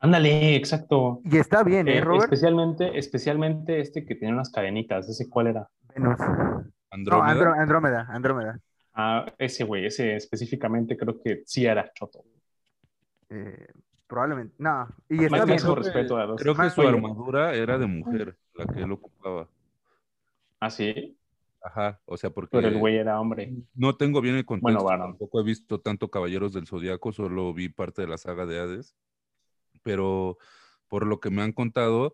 Ándale, 0.00 0.54
exacto. 0.54 1.20
Y 1.24 1.36
está 1.38 1.64
bien, 1.64 1.88
¿eh, 1.88 1.98
Eh, 1.98 2.00
Robert? 2.00 2.24
especialmente, 2.24 2.96
especialmente 2.96 3.80
este 3.80 4.06
que 4.06 4.14
tenía 4.14 4.32
unas 4.34 4.50
cadenitas. 4.50 5.08
¿Ese 5.08 5.28
cuál 5.28 5.48
era? 5.48 5.68
Venus. 5.94 6.18
No, 6.20 6.64
Andrómeda. 6.90 7.32
Andro- 7.32 7.54
Andrómeda, 7.54 8.06
Andrómeda. 8.08 8.60
Ah, 8.94 9.26
ese 9.38 9.64
güey, 9.64 9.86
ese 9.86 10.14
específicamente 10.16 10.96
creo 10.96 11.20
que 11.20 11.42
sí 11.44 11.66
era 11.66 11.92
choto. 11.92 12.24
Eh, 13.28 13.66
probablemente. 14.08 14.54
No, 14.58 14.88
y 15.08 15.24
está 15.24 15.44
bien. 15.44 15.58
respeto 15.76 16.16
a 16.16 16.26
los. 16.26 16.40
Creo 16.42 16.56
que 16.56 16.70
su 16.70 16.82
armadura 16.82 17.54
era 17.54 17.78
de 17.78 17.86
mujer, 17.86 18.36
la 18.54 18.66
que 18.66 18.80
él 18.80 18.90
ocupaba. 18.90 19.48
Ah, 20.60 20.70
sí, 20.70 21.14
Ajá, 21.62 22.00
o 22.06 22.16
sea, 22.16 22.30
porque 22.30 22.56
pero 22.56 22.68
el 22.68 22.78
güey 22.78 22.96
era 22.96 23.20
hombre. 23.20 23.52
no 23.74 23.96
tengo 23.96 24.20
bien 24.20 24.34
el 24.36 24.44
contexto, 24.44 24.62
Bueno, 24.72 24.84
varón. 24.84 25.12
tampoco 25.12 25.40
he 25.40 25.44
visto 25.44 25.80
tanto 25.80 26.08
Caballeros 26.10 26.52
del 26.52 26.66
Zodiaco, 26.66 27.12
solo 27.12 27.52
vi 27.52 27.68
parte 27.68 28.02
de 28.02 28.08
la 28.08 28.16
saga 28.18 28.46
de 28.46 28.58
Hades, 28.60 28.96
pero 29.82 30.38
por 30.88 31.06
lo 31.06 31.20
que 31.20 31.30
me 31.30 31.42
han 31.42 31.52
contado, 31.52 32.12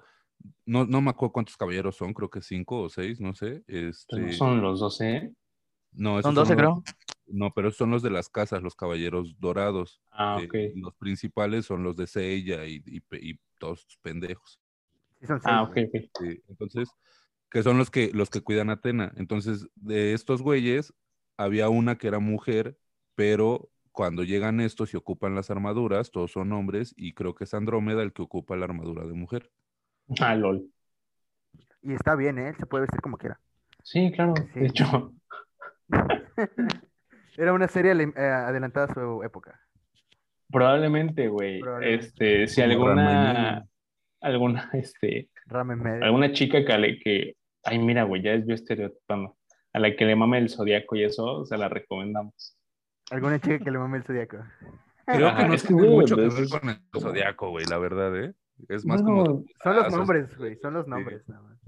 no, 0.66 0.84
no 0.86 1.00
me 1.02 1.10
acuerdo 1.10 1.32
cuántos 1.32 1.56
caballeros 1.56 1.96
son, 1.96 2.12
creo 2.14 2.28
que 2.30 2.40
cinco 2.40 2.80
o 2.82 2.88
seis, 2.88 3.20
no 3.20 3.34
sé. 3.34 3.62
Este, 3.66 4.18
no 4.18 4.32
son 4.32 4.60
los 4.62 4.80
12. 4.80 5.32
no, 5.92 6.20
Son 6.22 6.34
12, 6.34 6.54
los- 6.54 6.58
creo. 6.58 6.82
No, 7.26 7.52
pero 7.54 7.70
son 7.70 7.90
los 7.90 8.02
de 8.02 8.10
las 8.10 8.28
casas, 8.28 8.62
los 8.62 8.74
caballeros 8.74 9.38
dorados. 9.40 10.00
Ah, 10.10 10.38
Eh, 10.40 10.46
ok. 10.46 10.54
los 10.76 10.94
principales 10.96 11.66
son 11.66 11.82
los 11.82 11.96
de 11.96 12.06
Seiya 12.06 12.66
y, 12.66 12.82
y 12.86 13.00
pe- 13.00 13.20
y 13.22 13.40
todos 13.58 13.80
estos 13.80 13.96
pendejos. 13.98 14.60
Sí, 15.20 15.26
son 15.26 15.40
seis, 15.40 15.52
Ah, 15.52 15.62
ok, 15.62 15.76
ok. 15.94 16.24
Entonces, 16.48 16.88
que 17.50 17.62
son 17.62 17.78
los 17.78 17.90
que, 17.90 18.10
los 18.12 18.30
que 18.30 18.40
cuidan 18.42 18.70
a 18.70 18.74
Atena. 18.74 19.12
Entonces, 19.16 19.66
de 19.76 20.12
estos 20.12 20.42
güeyes, 20.42 20.92
había 21.36 21.68
una 21.68 21.96
que 21.96 22.08
era 22.08 22.18
mujer, 22.18 22.78
pero 23.14 23.70
cuando 23.92 24.24
llegan 24.24 24.60
estos 24.60 24.92
y 24.92 24.96
ocupan 24.96 25.34
las 25.34 25.50
armaduras, 25.50 26.10
todos 26.10 26.32
son 26.32 26.52
hombres, 26.52 26.92
y 26.96 27.14
creo 27.14 27.34
que 27.34 27.44
es 27.44 27.54
Andrómeda 27.54 28.02
el 28.02 28.12
que 28.12 28.22
ocupa 28.22 28.56
la 28.56 28.64
armadura 28.64 29.06
de 29.06 29.14
mujer. 29.14 29.50
Ah, 30.20 30.34
lol. 30.34 30.68
Y 31.82 31.92
está 31.92 32.16
bien, 32.16 32.38
¿eh? 32.38 32.48
Él 32.48 32.56
se 32.56 32.66
puede 32.66 32.82
vestir 32.82 33.00
como 33.00 33.16
quiera. 33.18 33.40
Sí, 33.82 34.10
claro. 34.12 34.34
Sí. 34.52 34.60
De 34.60 34.66
hecho, 34.66 35.12
Era 37.36 37.52
una 37.52 37.68
serie 37.68 37.92
eh, 37.92 38.20
adelantada 38.20 38.86
a 38.86 38.94
su 38.94 39.22
época. 39.22 39.60
probablemente, 40.50 41.28
güey. 41.28 41.60
Este, 41.82 42.46
si 42.46 42.62
alguna, 42.62 43.66
alguna, 44.20 44.70
este, 44.72 45.28
Ramen 45.46 45.82
medio. 45.82 46.04
alguna 46.04 46.32
chica 46.32 46.64
que, 46.64 46.78
le- 46.78 46.98
que, 46.98 47.36
ay, 47.64 47.78
mira, 47.78 48.04
güey, 48.04 48.22
ya 48.22 48.32
es 48.32 48.46
yo 48.46 48.54
estereotipando. 48.54 49.36
A 49.72 49.80
la 49.80 49.96
que 49.96 50.04
le 50.04 50.14
mame 50.14 50.38
el 50.38 50.48
zodiaco 50.50 50.94
y 50.94 51.02
eso, 51.04 51.44
se 51.44 51.56
la 51.58 51.68
recomendamos. 51.68 52.56
Alguna 53.10 53.40
chica 53.40 53.58
que 53.58 53.70
le 53.70 53.78
mame 53.78 53.98
el 53.98 54.04
zodiaco. 54.04 54.38
Creo 55.06 55.28
Ajá, 55.28 55.42
que 55.42 55.48
no 55.48 55.54
es 55.54 55.62
que, 55.64 55.74
güey, 55.74 55.90
mucho 55.90 56.16
que 56.16 56.26
es 56.26 56.34
ver 56.50 56.60
con 56.60 56.70
el 56.70 56.80
zodiaco, 57.00 57.50
güey, 57.50 57.66
la 57.66 57.78
verdad, 57.78 58.16
¿eh? 58.24 58.32
Es 58.68 58.86
más 58.86 59.02
Bueno, 59.02 59.24
como. 59.24 59.44
Son 59.62 59.76
los 59.76 59.90
nombres, 59.92 60.38
güey. 60.38 60.56
Son 60.58 60.72
los 60.74 60.86
nombres. 60.86 61.28
nada 61.28 61.42
más. 61.42 61.58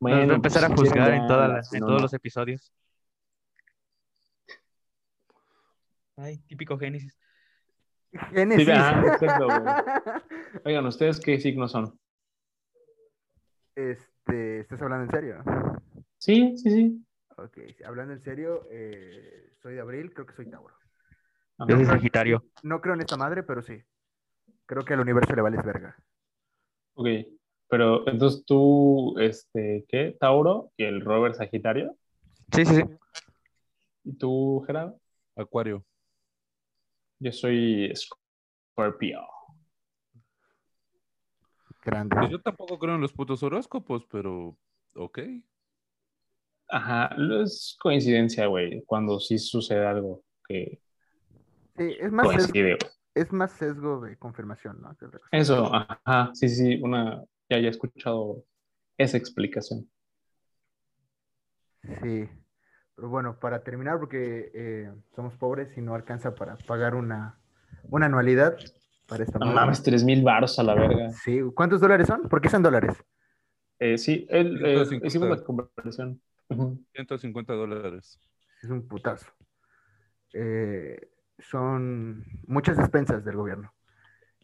Nos 0.00 0.12
va 0.12 0.32
a 0.32 0.34
empezar 0.34 0.62
pues, 0.74 0.88
a 0.90 0.92
juzgar 0.94 1.14
en, 1.14 1.26
todas 1.26 1.48
las- 1.50 1.72
en 1.74 1.80
todos 1.80 1.92
no. 1.92 1.98
los 2.00 2.14
episodios. 2.14 2.72
Ay, 6.16 6.38
típico 6.46 6.78
Génesis. 6.78 7.18
Génesis. 8.32 8.66
Sí, 8.66 9.26
güey. 9.26 9.60
Oigan, 10.64 10.86
¿ustedes 10.86 11.20
qué 11.20 11.40
signos 11.40 11.72
son? 11.72 11.98
Este, 13.74 14.60
¿estás 14.60 14.80
hablando 14.82 15.04
en 15.04 15.10
serio? 15.10 15.44
Sí, 16.18 16.56
sí, 16.56 16.70
sí. 16.70 17.04
Ok, 17.36 17.58
hablando 17.84 18.12
en 18.12 18.20
serio, 18.20 18.66
eh, 18.70 19.52
soy 19.60 19.74
de 19.74 19.80
abril, 19.80 20.12
creo 20.14 20.26
que 20.26 20.34
soy 20.34 20.48
Tauro. 20.48 20.74
Ajá. 21.58 21.68
Yo 21.68 21.76
soy 21.76 21.86
Sagitario. 21.86 22.44
No 22.62 22.80
creo 22.80 22.94
en 22.94 23.00
esta 23.00 23.16
madre, 23.16 23.42
pero 23.42 23.62
sí. 23.62 23.82
Creo 24.66 24.84
que 24.84 24.94
al 24.94 25.00
universo 25.00 25.34
le 25.34 25.42
vales 25.42 25.64
verga. 25.64 25.96
Ok, 26.94 27.08
pero 27.68 28.06
entonces 28.08 28.44
tú, 28.46 29.16
este, 29.18 29.84
¿qué? 29.88 30.16
Tauro 30.20 30.70
y 30.76 30.84
el 30.84 31.00
Robert 31.00 31.34
Sagitario. 31.34 31.96
Sí, 32.52 32.64
sí, 32.64 32.76
sí. 32.76 32.84
¿Y 34.04 34.16
tú, 34.16 34.62
Gerardo? 34.66 35.00
Acuario. 35.34 35.84
Yo 37.24 37.32
soy 37.32 37.90
Scorpio. 37.96 39.18
Grande. 41.82 42.14
Pues 42.14 42.30
yo 42.30 42.40
tampoco 42.42 42.78
creo 42.78 42.96
en 42.96 43.00
los 43.00 43.14
putos 43.14 43.42
horóscopos, 43.42 44.04
pero. 44.10 44.58
Ok. 44.94 45.20
Ajá, 46.68 47.16
es 47.42 47.78
coincidencia, 47.80 48.46
güey, 48.46 48.82
cuando 48.84 49.18
sí 49.20 49.38
sucede 49.38 49.86
algo 49.86 50.22
que 50.46 50.82
Sí, 51.78 51.96
es 51.98 52.12
más, 52.12 52.26
sesgo, 52.28 52.52
coincide. 52.52 52.76
güey. 52.76 52.92
es 53.14 53.32
más 53.32 53.52
sesgo 53.52 54.00
de 54.02 54.18
confirmación, 54.18 54.82
¿no? 54.82 54.94
Eso, 55.30 55.70
ajá, 55.74 56.30
sí, 56.34 56.48
sí, 56.50 56.78
una, 56.82 57.24
ya 57.48 57.58
ya 57.58 57.68
he 57.68 57.70
escuchado 57.70 58.44
esa 58.98 59.16
explicación. 59.16 59.90
Sí. 62.02 62.28
Pero 62.96 63.08
bueno, 63.08 63.38
para 63.40 63.62
terminar, 63.62 63.98
porque 63.98 64.50
eh, 64.54 64.92
somos 65.14 65.34
pobres 65.34 65.76
y 65.76 65.80
no 65.80 65.94
alcanza 65.94 66.34
para 66.34 66.56
pagar 66.56 66.94
una, 66.94 67.38
una 67.90 68.06
anualidad 68.06 68.56
para 69.08 69.24
esta 69.24 69.38
No 69.38 69.46
mames, 69.52 69.82
tres 69.82 70.04
mil 70.04 70.22
baros 70.22 70.58
a 70.58 70.62
la 70.62 70.74
verga. 70.74 71.10
Sí, 71.10 71.40
¿cuántos 71.54 71.80
dólares 71.80 72.06
son? 72.06 72.22
¿Por 72.28 72.40
qué 72.40 72.48
son 72.48 72.62
dólares? 72.62 72.96
Eh, 73.80 73.98
sí, 73.98 74.26
él, 74.30 74.60
eh, 74.64 74.84
150. 74.86 75.06
hicimos 75.06 75.28
la 75.28 75.44
conversión. 75.44 76.20
Ujú. 76.48 76.78
150 76.92 77.52
dólares. 77.54 78.20
Es 78.62 78.70
un 78.70 78.86
putazo. 78.86 79.26
Eh, 80.32 81.10
son 81.38 82.24
muchas 82.46 82.76
despensas 82.76 83.24
del 83.24 83.36
gobierno. 83.36 83.72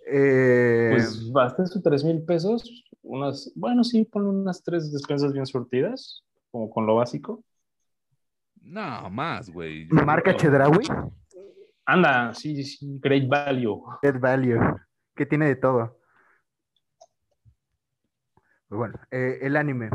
Eh, 0.07 0.89
Pues 0.91 1.33
basta 1.33 1.63
esos 1.63 1.83
tres 1.83 2.05
mil 2.05 2.23
pesos, 2.25 2.85
unas, 3.03 3.53
bueno, 3.55 3.85
sí, 3.85 4.05
pon 4.05 4.27
unas 4.27 4.63
tres 4.63 4.93
despensas 4.93 5.33
bien 5.33 5.47
surtidas, 5.47 6.25
como 6.51 6.69
con 6.71 6.87
lo 6.87 6.97
básico. 6.97 7.45
No, 8.61 9.11
más, 9.11 9.51
güey. 9.51 9.87
marca 9.89 10.37
Chedraui, 10.37 10.87
Anda, 11.87 12.35
sí, 12.35 12.57
sí, 12.57 12.65
sí, 12.65 12.99
great 13.01 13.27
value. 13.29 13.83
Dead 14.03 14.19
Value, 14.21 14.61
que 15.17 15.27
tiene 15.27 15.47
de 15.47 15.57
todo. 15.57 15.99
Pues 18.69 18.79
bueno, 18.79 19.01
eh, 19.11 19.39
el 19.43 19.57
anime. 19.57 19.91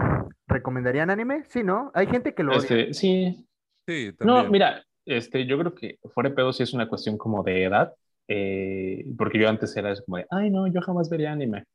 ¿Recomendarían 0.47 1.09
anime? 1.09 1.45
Sí, 1.47 1.63
¿no? 1.63 1.91
Hay 1.93 2.07
gente 2.07 2.33
que 2.33 2.43
lo 2.43 2.51
odia. 2.51 2.59
Este, 2.59 2.93
sí, 2.93 3.47
Sí, 3.87 4.11
no, 4.21 4.49
mira, 4.49 4.83
este, 5.05 5.45
yo 5.45 5.59
creo 5.59 5.75
que 5.75 5.99
fuera 6.11 6.29
de 6.29 6.35
pedo 6.35 6.51
sí 6.51 6.63
es 6.63 6.73
una 6.73 6.87
cuestión 6.87 7.17
como 7.17 7.43
de 7.43 7.65
edad, 7.65 7.93
eh, 8.27 9.05
porque 9.15 9.37
yo 9.37 9.47
antes 9.47 9.75
era 9.77 9.93
como 10.03 10.17
de, 10.17 10.25
ay, 10.31 10.49
no, 10.49 10.65
yo 10.67 10.81
jamás 10.81 11.09
vería 11.09 11.31
anime. 11.31 11.65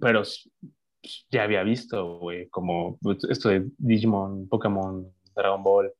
Pero 0.00 0.22
ya 1.30 1.42
había 1.42 1.62
visto, 1.62 2.18
güey, 2.18 2.48
como 2.48 2.98
esto 3.28 3.50
de 3.50 3.66
Digimon, 3.76 4.48
Pokémon, 4.48 5.12
Dragon 5.34 5.62
Ball, 5.62 5.92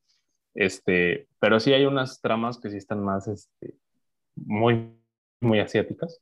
este, 0.55 1.29
pero 1.39 1.61
sí 1.61 1.73
hay 1.73 1.87
unas 1.87 2.21
tramas 2.21 2.59
que 2.59 2.71
sí 2.71 2.77
están 2.77 3.03
más, 3.03 3.29
este, 3.29 3.77
muy, 4.37 4.93
muy 5.41 5.61
asiáticas. 5.61 6.21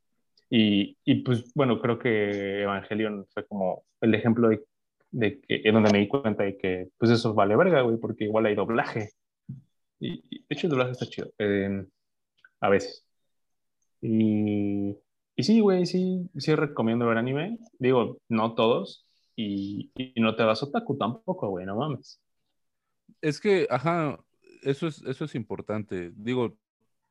Y, 0.51 0.97
y 1.05 1.17
pues 1.23 1.53
bueno, 1.55 1.81
creo 1.81 1.99
que 1.99 2.63
Evangelion 2.63 3.27
fue 3.29 3.47
como 3.47 3.85
el 4.01 4.15
ejemplo 4.15 4.49
de, 4.49 4.65
de 5.11 5.41
que, 5.41 5.63
en 5.65 5.75
donde 5.75 5.93
me 5.93 5.99
di 6.01 6.09
cuenta 6.09 6.45
de 6.45 6.57
que 6.57 6.89
pues 6.99 7.11
eso 7.11 7.35
vale 7.35 7.57
verga, 7.57 7.83
güey, 7.83 7.99
porque 7.99 8.25
igual 8.25 8.47
hay 8.47 8.55
doblaje. 8.55 9.11
Y, 10.01 10.25
y, 10.31 10.39
de 10.41 10.47
hecho 10.51 10.67
el 10.67 10.71
doblaje 10.71 10.93
está 10.93 11.07
chido, 11.07 11.33
eh, 11.39 11.87
a 12.61 12.69
veces. 12.69 13.05
Y, 14.01 14.97
y 15.37 15.43
sí, 15.43 15.61
güey, 15.61 15.87
sí, 15.87 16.29
sí 16.37 16.55
recomiendo 16.55 17.07
ver 17.07 17.19
anime. 17.19 17.59
Digo, 17.79 18.19
no 18.29 18.55
todos. 18.55 19.07
Y, 19.37 19.91
y 19.95 20.21
no 20.21 20.35
te 20.37 20.45
das 20.45 20.63
otaku 20.63 20.97
tampoco, 20.97 21.49
güey, 21.49 21.67
no 21.67 21.77
mames. 21.77 22.21
Es 23.21 23.41
que, 23.41 23.67
ajá, 23.71 24.19
eso 24.63 24.87
es, 24.87 25.03
eso 25.03 25.25
es 25.25 25.35
importante. 25.35 26.13
Digo, 26.15 26.57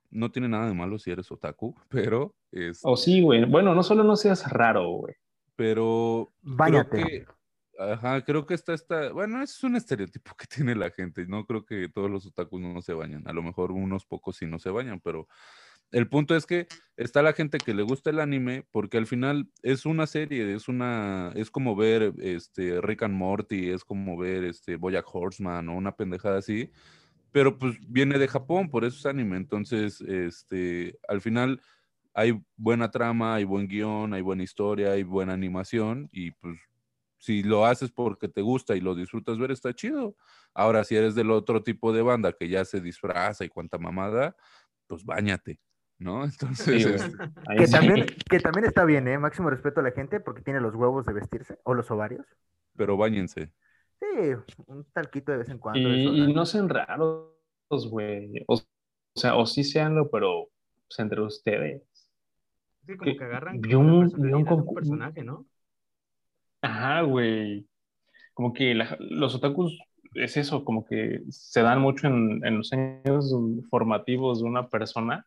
no 0.09 0.31
tiene 0.31 0.47
nada 0.49 0.67
de 0.67 0.73
malo 0.73 0.99
si 0.99 1.11
eres 1.11 1.31
otaku, 1.31 1.75
pero... 1.89 2.35
Es, 2.51 2.79
O 2.83 2.95
sí, 2.95 3.21
güey. 3.21 3.45
Bueno, 3.45 3.75
no 3.75 3.83
solo 3.83 4.03
no 4.03 4.15
seas 4.15 4.49
raro, 4.49 4.89
güey. 4.89 5.15
pero 5.55 6.31
creo 6.57 6.89
que, 6.89 7.25
ajá, 7.77 8.23
creo 8.23 8.45
que 8.45 8.53
está 8.53 8.73
esta, 8.73 9.11
bueno, 9.11 9.41
es 9.43 9.61
un 9.63 9.75
estereotipo 9.75 10.31
que 10.37 10.47
tiene 10.47 10.75
la 10.75 10.89
gente. 10.91 11.25
No 11.27 11.45
creo 11.45 11.65
que 11.65 11.89
todos 11.89 12.09
los 12.09 12.25
otakus 12.25 12.61
no 12.61 12.81
se 12.81 12.93
bañan. 12.93 13.27
A 13.27 13.33
lo 13.33 13.43
mejor 13.43 13.71
unos 13.71 14.05
pocos 14.05 14.37
sí 14.37 14.45
no 14.45 14.59
se 14.59 14.69
bañan, 14.69 14.99
pero 15.01 15.27
el 15.91 16.09
punto 16.09 16.35
es 16.35 16.45
que 16.45 16.67
está 16.97 17.21
la 17.21 17.33
gente 17.33 17.57
que 17.59 17.73
le 17.73 17.83
gusta 17.83 18.09
el 18.09 18.19
anime 18.19 18.65
porque 18.71 18.97
al 18.97 19.07
final 19.07 19.49
es 19.61 19.85
una 19.85 20.07
serie, 20.07 20.53
es 20.53 20.67
una, 20.67 21.31
es 21.35 21.51
como 21.51 21.75
ver 21.75 22.13
este 22.19 22.81
Rick 22.81 23.03
and 23.03 23.15
Morty, 23.15 23.69
es 23.69 23.83
como 23.83 24.17
ver 24.17 24.43
este 24.43 24.75
BoJack 24.75 25.05
Horseman 25.13 25.69
o 25.69 25.75
una 25.75 25.95
pendejada 25.95 26.39
así, 26.39 26.71
pero 27.31 27.57
pues 27.57 27.77
viene 27.87 28.17
de 28.17 28.27
Japón, 28.27 28.69
por 28.69 28.83
eso 28.85 28.97
es 28.97 29.05
anime. 29.05 29.37
Entonces, 29.37 30.01
este, 30.01 30.97
al 31.07 31.21
final 31.21 31.61
hay 32.13 32.41
buena 32.55 32.89
trama, 32.91 33.35
hay 33.35 33.43
buen 33.43 33.67
guion, 33.67 34.13
hay 34.13 34.21
buena 34.21 34.43
historia, 34.43 34.91
hay 34.91 35.03
buena 35.03 35.33
animación 35.33 36.09
y 36.11 36.31
pues 36.31 36.59
si 37.19 37.43
lo 37.43 37.65
haces 37.65 37.91
porque 37.91 38.27
te 38.27 38.41
gusta 38.41 38.75
y 38.75 38.81
lo 38.81 38.95
disfrutas 38.95 39.37
ver, 39.37 39.51
está 39.51 39.73
chido. 39.73 40.15
Ahora, 40.53 40.83
si 40.83 40.95
eres 40.95 41.15
del 41.15 41.31
otro 41.31 41.63
tipo 41.63 41.93
de 41.93 42.01
banda 42.01 42.33
que 42.33 42.49
ya 42.49 42.65
se 42.65 42.81
disfraza 42.81 43.45
y 43.45 43.49
cuanta 43.49 43.77
mamada, 43.77 44.35
pues 44.87 45.03
bañate, 45.05 45.59
¿no? 45.99 46.23
Entonces, 46.25 46.65
Sí, 46.65 46.89
este, 46.89 47.17
Que 47.57 47.67
sí. 47.67 47.71
también, 47.71 48.05
que 48.29 48.39
también 48.39 48.65
está 48.65 48.85
bien, 48.85 49.07
¿eh? 49.07 49.17
Máximo 49.17 49.49
respeto 49.49 49.79
a 49.79 49.83
la 49.83 49.91
gente 49.91 50.19
porque 50.19 50.41
tiene 50.41 50.61
los 50.61 50.75
huevos 50.75 51.05
de 51.05 51.13
vestirse 51.13 51.57
o 51.63 51.73
los 51.73 51.89
ovarios. 51.91 52.25
pero 52.75 52.97
bañense. 52.97 53.51
Sí, 53.99 54.05
un 54.67 54.85
talquito 54.93 55.31
de 55.31 55.39
vez 55.39 55.49
en 55.49 55.57
cuando. 55.57 55.79
Y, 55.79 56.01
eso, 56.05 56.13
y 56.13 56.33
¿no? 56.33 56.45
sean 56.45 56.69
raros, 56.69 57.31
güey. 57.89 58.43
O, 58.47 58.55
o 58.55 58.59
sea, 59.19 59.35
o 59.35 59.45
sí 59.47 59.63
seanlo, 59.63 60.09
pero 60.11 60.49
pues, 60.87 60.99
entre 60.99 61.21
ustedes. 61.21 61.81
Sí, 62.85 62.95
como 62.95 63.17
que 63.17 63.23
agarran 63.23 63.59
vi 63.59 63.73
un- 63.73 64.07
vi 64.09 64.31
un 64.33 64.73
personaje, 64.75 65.23
¿no? 65.23 65.45
Ajá, 66.61 67.01
güey. 67.01 67.67
Como 68.33 68.53
que 68.53 68.75
la- 68.75 68.95
los 68.99 69.33
otakus 69.35 69.77
es 70.13 70.37
eso, 70.37 70.63
como 70.63 70.85
que 70.85 71.21
se 71.29 71.61
dan 71.61 71.81
mucho 71.81 72.07
en, 72.07 72.45
en 72.45 72.57
los 72.57 72.71
años 72.73 73.33
formativos 73.69 74.41
de 74.41 74.45
una 74.47 74.69
persona 74.69 75.25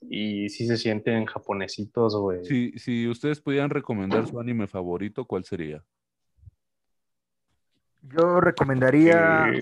y 0.00 0.48
sí 0.48 0.66
se 0.66 0.76
sienten 0.76 1.26
japonesitos, 1.26 2.16
güey. 2.16 2.44
Si, 2.44 2.72
si 2.78 3.08
ustedes 3.08 3.40
pudieran 3.40 3.70
recomendar 3.70 4.26
su 4.26 4.38
anime 4.38 4.66
favorito, 4.66 5.24
¿cuál 5.24 5.44
sería? 5.44 5.84
Yo 8.02 8.40
recomendaría 8.40 9.48
Eh, 9.52 9.60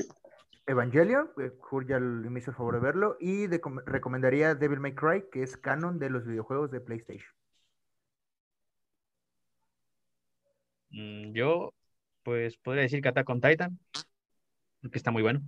Evangelion, 0.66 1.30
que 1.36 1.52
Jur 1.60 1.86
ya 1.86 1.98
me 1.98 2.38
hizo 2.38 2.50
el 2.50 2.56
favor 2.56 2.74
de 2.74 2.80
verlo, 2.80 3.16
y 3.20 3.46
de- 3.46 3.60
recomendaría 3.86 4.54
Devil 4.54 4.80
May 4.80 4.94
Cry, 4.94 5.24
que 5.30 5.42
es 5.42 5.56
canon 5.56 5.98
de 5.98 6.10
los 6.10 6.26
videojuegos 6.26 6.70
de 6.70 6.80
PlayStation. 6.80 7.32
Mm, 10.90 11.32
yo, 11.32 11.74
pues, 12.22 12.56
podría 12.58 12.82
decir 12.82 13.02
que 13.02 13.08
Attack 13.08 13.28
on 13.28 13.40
Titan, 13.40 13.78
que 14.82 14.98
está 14.98 15.10
muy 15.10 15.22
bueno. 15.22 15.40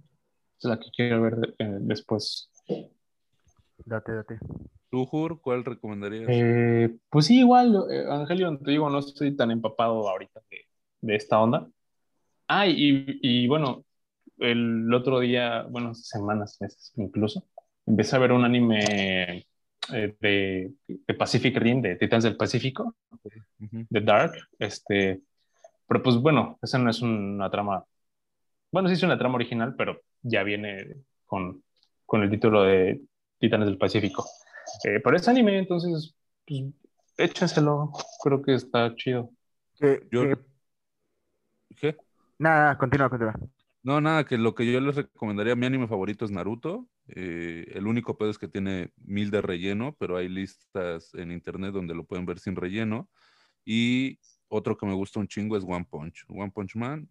es 0.59 0.65
la 0.65 0.79
que 0.79 0.87
quiero 0.95 1.21
ver 1.21 1.55
eh, 1.59 1.77
después. 1.81 2.51
Date, 3.87 4.13
date. 4.13 4.39
¿Tú, 4.91 5.07
Jur, 5.07 5.41
cuál 5.41 5.65
recomendarías? 5.65 6.27
Eh, 6.29 6.97
pues 7.09 7.27
sí, 7.27 7.39
igual, 7.39 7.75
eh, 7.89 8.03
Evangelion, 8.03 8.61
te 8.63 8.73
digo, 8.73 8.91
no 8.91 8.99
estoy 8.99 9.37
tan 9.37 9.53
empapado 9.53 10.09
ahorita 10.09 10.41
de, 10.51 10.67
de 11.03 11.15
esta 11.15 11.41
onda. 11.41 11.69
Ah, 12.49 12.67
y, 12.67 13.19
y 13.23 13.47
bueno, 13.47 13.85
el 14.39 14.93
otro 14.93 15.21
día, 15.21 15.63
bueno, 15.71 15.95
semanas, 15.95 16.59
meses 16.61 16.93
incluso, 16.97 17.45
empecé 17.87 18.17
a 18.17 18.19
ver 18.19 18.33
un 18.33 18.45
anime 18.45 19.47
eh, 19.93 20.17
de, 20.21 20.73
de 20.89 21.15
Pacific 21.15 21.57
Rim, 21.57 21.81
de 21.81 21.95
Titans 21.95 22.25
del 22.25 22.37
Pacífico, 22.37 22.97
de 23.59 24.01
Dark, 24.01 24.33
este, 24.59 25.21
pero 25.87 26.03
pues 26.03 26.17
bueno, 26.17 26.59
esa 26.61 26.79
no 26.79 26.91
es 26.91 27.03
una 27.03 27.49
trama, 27.51 27.85
bueno, 28.73 28.89
sí 28.89 28.95
es 28.95 29.03
una 29.05 29.19
trama 29.19 29.37
original, 29.37 29.75
pero 29.77 30.01
ya 30.23 30.43
viene 30.43 30.97
con, 31.25 31.63
con 32.05 32.23
el 32.23 32.31
título 32.31 32.65
de 32.65 33.01
Titanes 33.39 33.67
del 33.69 33.79
Pacífico. 33.79 34.25
Eh, 34.85 35.01
pero 35.03 35.17
es 35.17 35.29
anime, 35.29 35.59
entonces, 35.59 36.15
pues, 36.47 36.63
échenselo, 37.17 37.93
creo 38.23 38.43
que 38.43 38.55
está 38.55 38.95
chido. 38.95 39.31
Yo- 40.11 40.25
¿Qué? 41.77 41.97
Nada, 42.39 42.77
continúa, 42.79 43.09
continúa. 43.11 43.35
No, 43.83 44.01
nada, 44.01 44.25
que 44.25 44.37
lo 44.37 44.55
que 44.55 44.71
yo 44.71 44.81
les 44.81 44.97
recomendaría, 44.97 45.55
mi 45.55 45.67
anime 45.67 45.87
favorito 45.87 46.25
es 46.25 46.31
Naruto. 46.31 46.89
Eh, 47.09 47.67
el 47.75 47.87
único 47.87 48.19
pedo 48.19 48.31
es 48.31 48.39
que 48.39 48.49
tiene 48.49 48.91
mil 48.97 49.31
de 49.31 49.43
relleno, 49.43 49.95
pero 49.99 50.17
hay 50.17 50.29
listas 50.29 51.15
en 51.15 51.31
internet 51.31 51.73
donde 51.73 51.95
lo 51.95 52.05
pueden 52.05 52.27
ver 52.27 52.39
sin 52.41 52.57
relleno. 52.57 53.09
Y 53.65 54.19
otro 54.49 54.77
que 54.77 54.87
me 54.87 54.95
gusta 54.95 55.21
un 55.21 55.29
chingo 55.29 55.57
es 55.57 55.63
One 55.65 55.87
Punch. 55.89 56.25
One 56.29 56.51
Punch 56.51 56.75
Man, 56.75 57.09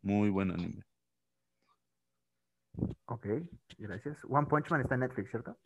muy 0.00 0.30
buen 0.30 0.50
anime. 0.50 0.82
Ok, 3.06 3.26
gracias. 3.78 4.18
One 4.28 4.46
Punch 4.46 4.70
Man 4.70 4.80
está 4.80 4.94
en 4.94 5.00
Netflix, 5.00 5.30
¿cierto? 5.30 5.56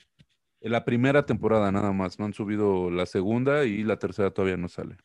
En 0.61 0.73
la 0.73 0.85
primera 0.85 1.25
temporada 1.25 1.73
nada 1.73 1.93
más, 1.93 2.19
no 2.19 2.27
han 2.27 2.35
subido 2.35 2.91
la 2.91 3.07
segunda 3.07 3.65
y 3.65 3.83
la 3.83 3.99
tercera 3.99 4.31
todavía 4.31 4.57
no 4.57 4.69
sale. 4.69 4.97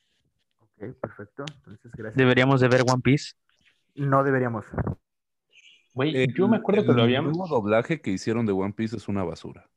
Ok, 0.60 0.96
perfecto. 1.02 1.46
Entonces, 1.56 1.92
gracias. 1.94 2.16
Deberíamos 2.18 2.60
de 2.62 2.68
ver 2.68 2.82
One 2.82 3.02
Piece. 3.02 3.34
No 3.96 4.24
deberíamos. 4.24 4.66
Güey, 5.94 6.28
yo 6.34 6.50
me 6.50 6.58
acuerdo 6.58 6.82
que 6.82 6.88
lo 6.90 6.94
El 6.96 7.04
habíamos... 7.04 7.38
nuevo 7.38 7.48
doblaje 7.48 8.02
que 8.02 8.12
hicieron 8.12 8.46
de 8.46 8.52
One 8.52 8.74
Piece 8.74 8.98
es 8.98 9.08
una 9.08 9.24
basura. 9.24 9.70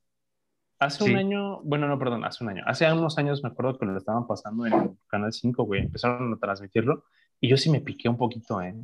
Hace 0.80 1.04
Sí. 1.04 1.10
un 1.12 1.16
año, 1.16 1.60
bueno, 1.62 1.86
no, 1.88 1.98
perdón, 1.98 2.24
hace 2.24 2.42
un 2.42 2.50
año. 2.50 2.62
Hace 2.66 2.92
unos 2.92 3.16
años 3.18 3.42
me 3.42 3.48
acuerdo 3.50 3.78
que 3.78 3.86
lo 3.86 3.96
estaban 3.96 4.26
pasando 4.26 4.66
en 4.66 4.98
Canal 5.06 5.32
5, 5.32 5.62
güey. 5.64 5.82
Empezaron 5.82 6.32
a 6.32 6.36
transmitirlo 6.38 7.04
y 7.40 7.48
yo 7.48 7.56
sí 7.56 7.70
me 7.70 7.80
piqué 7.80 8.08
un 8.08 8.16
poquito, 8.16 8.60
¿eh? 8.62 8.74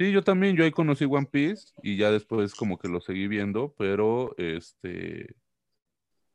Sí, 0.00 0.12
yo 0.12 0.24
también, 0.24 0.56
yo 0.56 0.64
ahí 0.64 0.70
conocí 0.70 1.04
One 1.04 1.28
Piece 1.30 1.74
y 1.82 1.98
ya 1.98 2.10
después 2.10 2.54
como 2.54 2.78
que 2.78 2.88
lo 2.88 3.02
seguí 3.02 3.28
viendo, 3.28 3.74
pero 3.76 4.34
este 4.38 5.36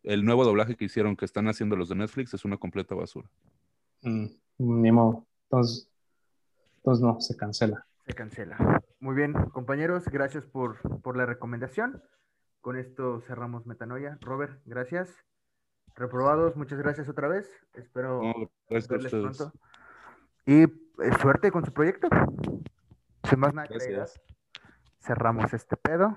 el 0.03 0.23
nuevo 0.23 0.45
doblaje 0.45 0.75
que 0.75 0.85
hicieron 0.85 1.15
que 1.15 1.25
están 1.25 1.47
haciendo 1.47 1.75
los 1.75 1.89
de 1.89 1.95
Netflix 1.95 2.35
es 2.35 2.45
una 2.45 2.57
completa 2.57 2.93
basura. 2.93 3.27
Mm, 4.03 4.25
ni 4.59 4.91
modo. 4.91 5.25
Entonces, 5.45 5.89
entonces 6.77 7.03
no, 7.03 7.19
se 7.19 7.35
cancela. 7.35 7.87
Se 8.05 8.13
cancela. 8.13 8.83
Muy 8.99 9.15
bien, 9.15 9.33
compañeros, 9.33 10.05
gracias 10.09 10.45
por, 10.45 10.77
por 11.01 11.17
la 11.17 11.25
recomendación. 11.25 12.03
Con 12.61 12.77
esto 12.77 13.21
cerramos 13.21 13.65
Metanoia. 13.65 14.19
Robert, 14.21 14.61
gracias. 14.65 15.09
Reprobados, 15.95 16.55
muchas 16.55 16.77
gracias 16.77 17.09
otra 17.09 17.27
vez. 17.29 17.49
Espero 17.73 18.21
No, 18.21 18.51
gracias 18.69 18.91
a 18.91 18.93
verles 18.93 19.11
ustedes. 19.11 19.37
pronto. 19.37 19.57
Y 20.45 20.61
eh, 20.61 21.17
suerte 21.19 21.51
con 21.51 21.65
su 21.65 21.73
proyecto. 21.73 22.09
Sin 23.29 23.39
más 23.39 23.53
nada 23.53 23.67
Gracias. 23.69 24.21
cerramos 24.99 25.53
este 25.53 25.77
pedo. 25.77 26.15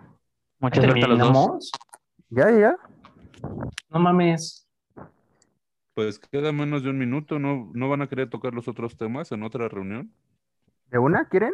Muchas 0.61 0.85
suerte 0.85 1.05
a 1.05 1.09
los 1.09 1.33
dos. 1.33 1.73
Ya, 2.31 2.51
ya, 2.51 2.59
ya. 2.59 2.77
No 3.91 4.01
mames. 4.01 4.69
Pues 5.95 6.19
queda 6.19 6.53
menos 6.53 6.83
de 6.83 6.91
un 6.91 6.99
minuto, 6.99 7.39
¿no, 7.39 7.71
no 7.75 7.89
van 7.89 8.03
a 8.03 8.09
querer 8.09 8.31
tocar 8.31 8.55
los 8.55 8.69
otros 8.69 8.97
temas 8.97 9.33
en 9.33 9.43
otra 9.43 9.69
reunión? 9.69 10.13
¿De 10.91 10.99
una 10.99 11.29
quieren? 11.29 11.53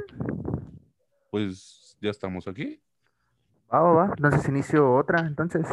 Pues 1.30 1.96
ya 2.00 2.11
estamos 2.11 2.46
aquí. 2.46 2.80
Va, 3.72 3.80
va, 3.80 3.92
va. 3.92 4.05
Entonces 4.16 4.48
inicio 4.48 4.94
otra, 4.94 5.20
entonces. 5.20 5.66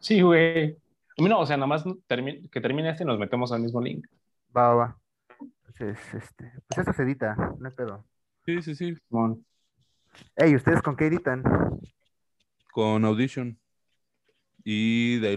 Sí, 0.00 0.20
güey. 0.22 0.76
No, 1.18 1.40
o 1.40 1.46
sea, 1.46 1.56
nada 1.56 1.66
más 1.66 1.84
termi- 1.84 2.48
que 2.50 2.60
termine 2.60 2.90
este 2.90 3.04
y 3.04 3.06
nos 3.06 3.18
metemos 3.18 3.52
al 3.52 3.60
mismo 3.62 3.80
link. 3.80 4.06
Va, 4.54 4.68
va, 4.68 4.74
va. 4.74 4.96
Entonces, 5.78 6.14
este, 6.14 6.52
pues 6.68 6.78
eso 6.78 6.92
se 6.92 7.02
edita, 7.02 7.34
no 7.36 7.68
hay 7.68 7.74
pedo. 7.74 8.06
Sí, 8.44 8.62
sí, 8.62 8.74
sí, 8.74 8.96
Simón. 9.08 9.44
Ey, 10.36 10.54
¿ustedes 10.56 10.80
con 10.80 10.96
qué 10.96 11.06
editan? 11.06 11.42
con 12.76 13.06
Audition. 13.06 13.58
Y 14.62 15.18
de 15.20 15.28
ahí 15.28 15.34